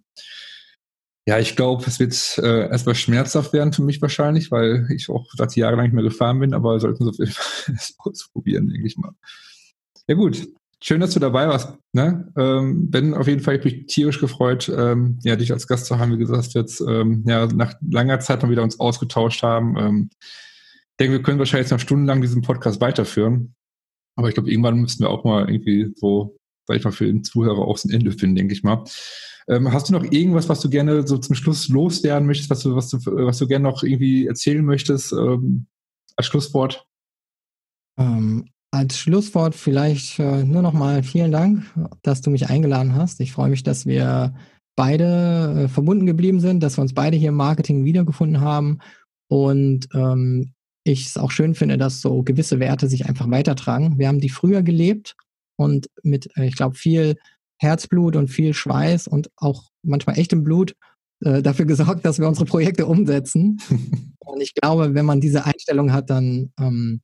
ja, 1.28 1.38
ich 1.39 1.55
glaube, 1.55 1.84
es 1.86 1.99
wird 1.99 2.39
äh, 2.43 2.69
erstmal 2.69 2.95
schmerzhaft 2.95 3.53
werden 3.53 3.74
für 3.74 3.84
mich 3.84 4.01
wahrscheinlich, 4.01 4.49
weil 4.51 4.88
ich 4.89 5.09
auch 5.09 5.28
seit 5.36 5.55
Jahren 5.55 5.80
nicht 5.82 5.93
mehr 5.93 6.03
gefahren 6.03 6.39
bin, 6.39 6.53
aber 6.53 6.80
sollten 6.80 7.05
so 7.05 7.13
viel 7.13 7.32
ausprobieren, 7.99 8.69
denke 8.69 8.88
ich 8.88 8.97
mal. 8.97 9.11
Ja 10.07 10.15
gut, 10.15 10.47
schön, 10.82 10.99
dass 10.99 11.13
du 11.13 11.19
dabei 11.19 11.47
warst. 11.47 11.78
Ne? 11.93 12.32
Ähm, 12.36 12.89
bin 12.89 13.13
auf 13.13 13.28
jeden 13.28 13.41
Fall 13.41 13.55
ich 13.55 13.61
bin 13.61 13.88
tierisch 13.88 14.19
gefreut, 14.19 14.72
ähm, 14.76 15.19
ja, 15.24 15.36
dich 15.36 15.51
als 15.51 15.67
Gast 15.67 15.86
zu 15.86 15.99
haben, 15.99 16.13
wie 16.13 16.17
gesagt, 16.17 16.53
jetzt 16.53 16.82
ähm, 16.82 17.24
ja, 17.28 17.45
nach 17.45 17.76
langer 17.88 18.19
Zeit 18.19 18.41
mal 18.41 18.49
wieder 18.49 18.63
uns 18.63 18.80
ausgetauscht 18.80 19.43
haben. 19.43 19.78
Ähm, 19.78 20.09
ich 20.13 20.97
denke, 20.99 21.13
wir 21.13 21.24
können 21.24 21.39
wahrscheinlich 21.39 21.65
jetzt 21.65 21.72
noch 21.72 21.80
stundenlang 21.80 22.22
diesen 22.22 22.41
Podcast 22.41 22.82
weiterführen. 22.82 23.53
Aber 24.15 24.28
ich 24.28 24.34
glaube, 24.34 24.51
irgendwann 24.51 24.80
müssen 24.80 25.01
wir 25.01 25.09
auch 25.09 25.24
mal 25.24 25.47
irgendwie 25.47 25.93
so 25.95 26.36
sag 26.67 26.78
ich 26.78 26.84
mal, 26.84 26.91
für 26.91 27.05
den 27.05 27.24
Zuhörer 27.24 27.59
auch 27.59 27.84
ein 27.84 27.91
Ende 27.91 28.11
finden, 28.11 28.36
denke 28.36 28.53
ich 28.53 28.63
mal. 28.63 28.84
Ähm, 29.51 29.71
hast 29.73 29.89
du 29.89 29.93
noch 29.93 30.05
irgendwas, 30.09 30.47
was 30.47 30.61
du 30.61 30.69
gerne 30.69 31.05
so 31.05 31.17
zum 31.17 31.35
Schluss 31.35 31.67
loswerden 31.67 32.25
möchtest, 32.25 32.49
was 32.49 32.61
du, 32.61 32.73
was 32.73 32.89
du, 32.89 32.97
was 33.05 33.37
du 33.37 33.47
gerne 33.47 33.63
noch 33.63 33.83
irgendwie 33.83 34.25
erzählen 34.25 34.63
möchtest 34.63 35.11
ähm, 35.11 35.67
als 36.15 36.27
Schlusswort? 36.27 36.87
Ähm, 37.99 38.45
als 38.71 38.97
Schlusswort 38.97 39.53
vielleicht 39.53 40.19
äh, 40.19 40.45
nur 40.45 40.61
nochmal 40.61 41.03
vielen 41.03 41.33
Dank, 41.33 41.65
dass 42.01 42.21
du 42.21 42.29
mich 42.29 42.49
eingeladen 42.49 42.95
hast. 42.95 43.19
Ich 43.19 43.33
freue 43.33 43.49
mich, 43.49 43.63
dass 43.63 43.85
wir 43.85 44.33
beide 44.77 45.65
äh, 45.65 45.67
verbunden 45.67 46.05
geblieben 46.05 46.39
sind, 46.39 46.63
dass 46.63 46.77
wir 46.77 46.81
uns 46.81 46.93
beide 46.93 47.17
hier 47.17 47.29
im 47.29 47.35
Marketing 47.35 47.83
wiedergefunden 47.83 48.39
haben 48.39 48.79
und 49.27 49.89
ähm, 49.93 50.53
ich 50.85 51.07
es 51.07 51.17
auch 51.17 51.29
schön 51.29 51.55
finde, 51.55 51.77
dass 51.77 51.99
so 51.99 52.23
gewisse 52.23 52.61
Werte 52.61 52.87
sich 52.87 53.05
einfach 53.05 53.29
weitertragen. 53.29 53.99
Wir 53.99 54.07
haben 54.07 54.21
die 54.21 54.29
früher 54.29 54.63
gelebt 54.63 55.17
und 55.57 55.89
mit, 56.03 56.29
äh, 56.37 56.47
ich 56.47 56.55
glaube, 56.55 56.75
viel 56.75 57.17
Herzblut 57.62 58.16
und 58.16 58.28
viel 58.28 58.53
Schweiß 58.53 59.07
und 59.07 59.30
auch 59.38 59.70
manchmal 59.84 60.18
echtem 60.18 60.43
Blut 60.43 60.76
äh, 61.24 61.43
dafür 61.43 61.66
gesorgt, 61.66 62.03
dass 62.05 62.18
wir 62.18 62.28
unsere 62.28 62.45
Projekte 62.45 62.88
umsetzen. 62.88 63.62
und 64.20 64.41
ich 64.41 64.55
glaube, 64.55 64.95
wenn 64.95 65.05
man 65.05 65.22
diese 65.22 65.45
Einstellung 65.45 65.93
hat, 65.93 66.09
dann, 66.09 66.51
ähm, 66.59 67.01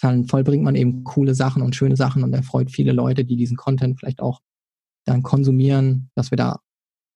dann 0.00 0.24
vollbringt 0.26 0.64
man 0.64 0.76
eben 0.76 1.04
coole 1.04 1.34
Sachen 1.34 1.60
und 1.60 1.76
schöne 1.76 1.96
Sachen 1.96 2.24
und 2.24 2.32
erfreut 2.32 2.70
viele 2.70 2.92
Leute, 2.92 3.26
die 3.26 3.36
diesen 3.36 3.58
Content 3.58 3.98
vielleicht 3.98 4.20
auch 4.20 4.40
dann 5.04 5.22
konsumieren, 5.22 6.10
dass 6.14 6.30
wir 6.30 6.36
da, 6.36 6.60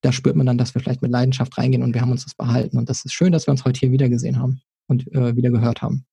da 0.03 0.11
spürt 0.11 0.35
man 0.35 0.45
dann, 0.45 0.59
dass 0.59 0.75
wir 0.75 0.81
vielleicht 0.81 1.01
mit 1.01 1.11
Leidenschaft 1.11 1.57
reingehen 1.57 1.81
und 1.81 1.95
wir 1.95 2.01
haben 2.01 2.11
uns 2.11 2.25
das 2.25 2.35
behalten. 2.35 2.77
Und 2.77 2.89
das 2.89 3.05
ist 3.05 3.13
schön, 3.13 3.31
dass 3.31 3.47
wir 3.47 3.51
uns 3.51 3.65
heute 3.65 3.79
hier 3.79 3.91
wieder 3.91 4.09
gesehen 4.09 4.37
haben 4.37 4.61
und 4.87 5.11
äh, 5.13 5.35
wieder 5.35 5.49
gehört 5.49 5.81
haben. 5.81 6.05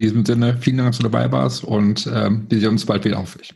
In 0.00 0.08
diesem 0.08 0.26
Sinne, 0.26 0.56
vielen 0.58 0.78
Dank, 0.78 0.90
dass 0.90 0.98
du 0.98 1.04
dabei 1.04 1.30
warst 1.30 1.62
und 1.62 2.10
ähm, 2.12 2.46
wir 2.48 2.58
sehen 2.58 2.70
uns 2.70 2.84
bald 2.84 3.04
wieder 3.04 3.20
auf 3.20 3.36
dich. 3.36 3.54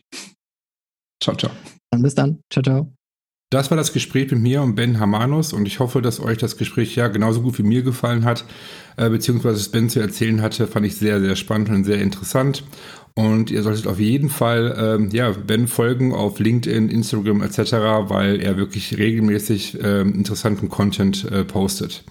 Ciao, 1.21 1.37
ciao. 1.37 1.51
Dann 1.91 2.03
bis 2.03 2.15
dann. 2.15 2.41
Ciao, 2.51 2.63
ciao. 2.63 2.93
Das 3.51 3.71
war 3.71 3.79
das 3.79 3.95
Gespräch 3.95 4.31
mit 4.31 4.41
mir 4.41 4.61
und 4.61 4.75
Ben 4.75 5.01
Hamanus 5.01 5.55
und 5.55 5.65
ich 5.65 5.81
hoffe, 5.81 6.03
dass 6.03 6.21
euch 6.21 6.37
das 6.37 6.59
Gespräch 6.59 6.95
ja 6.97 7.09
genauso 7.09 7.41
gut 7.41 7.59
wie 7.59 7.63
mir 7.63 7.83
gefallen 7.83 8.27
hat, 8.27 8.45
äh, 8.99 9.09
beziehungsweise 9.09 9.57
was 9.57 9.71
Ben 9.71 9.89
zu 9.89 10.01
erzählen 10.01 10.43
hatte, 10.43 10.67
fand 10.67 10.85
ich 10.85 10.97
sehr, 10.97 11.19
sehr 11.19 11.35
spannend 11.35 11.71
und 11.71 11.85
sehr 11.85 11.99
interessant. 11.99 12.63
Und 13.15 13.51
ihr 13.51 13.63
solltet 13.63 13.87
auf 13.87 13.99
jeden 13.99 14.29
Fall, 14.29 14.77
ähm, 14.79 15.09
ja, 15.13 15.31
Ben 15.31 15.67
folgen 15.67 16.13
auf 16.13 16.39
LinkedIn, 16.39 16.91
Instagram 16.91 17.43
etc., 17.43 17.73
weil 18.09 18.41
er 18.43 18.59
wirklich 18.59 18.99
regelmäßig 18.99 19.79
ähm, 19.83 20.15
interessanten 20.15 20.69
Content 20.69 21.25
äh, 21.25 21.43
postet. 21.45 22.05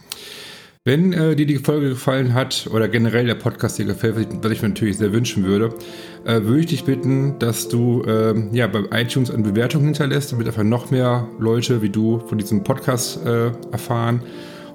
Wenn 0.88 1.12
äh, 1.12 1.36
dir 1.36 1.46
die 1.46 1.58
Folge 1.58 1.90
gefallen 1.90 2.34
hat 2.34 2.70
oder 2.72 2.88
generell 2.88 3.26
der 3.26 3.36
Podcast 3.36 3.78
dir 3.78 3.84
gefällt, 3.84 4.16
was 4.42 4.52
ich 4.54 4.62
mir 4.62 4.70
natürlich 4.70 4.98
sehr 4.98 5.12
wünschen 5.12 5.44
würde, 5.44 5.76
äh, 6.24 6.42
würde 6.44 6.62
ich 6.62 6.68
dich 6.68 6.86
bitten, 6.86 7.38
dass 7.40 7.68
du 7.68 8.04
äh, 8.04 8.34
ja, 8.54 8.68
bei 8.68 8.86
iTunes 9.02 9.30
eine 9.30 9.44
Bewertung 9.44 9.84
hinterlässt, 9.84 10.32
damit 10.32 10.48
einfach 10.48 10.64
noch 10.64 10.90
mehr 10.90 11.28
Leute 11.40 11.82
wie 11.82 11.90
du 11.90 12.20
von 12.20 12.38
diesem 12.38 12.64
Podcast 12.64 13.20
äh, 13.26 13.52
erfahren. 13.70 14.22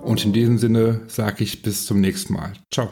Und 0.03 0.23
in 0.27 0.35
diesem 0.35 0.59
Sinne 0.59 1.01
sage 1.07 1.45
ich 1.45 1.63
bis 1.63 1.87
zum 1.87 2.03
nächsten 2.03 2.35
Mal. 2.35 2.53
Ciao. 2.71 2.91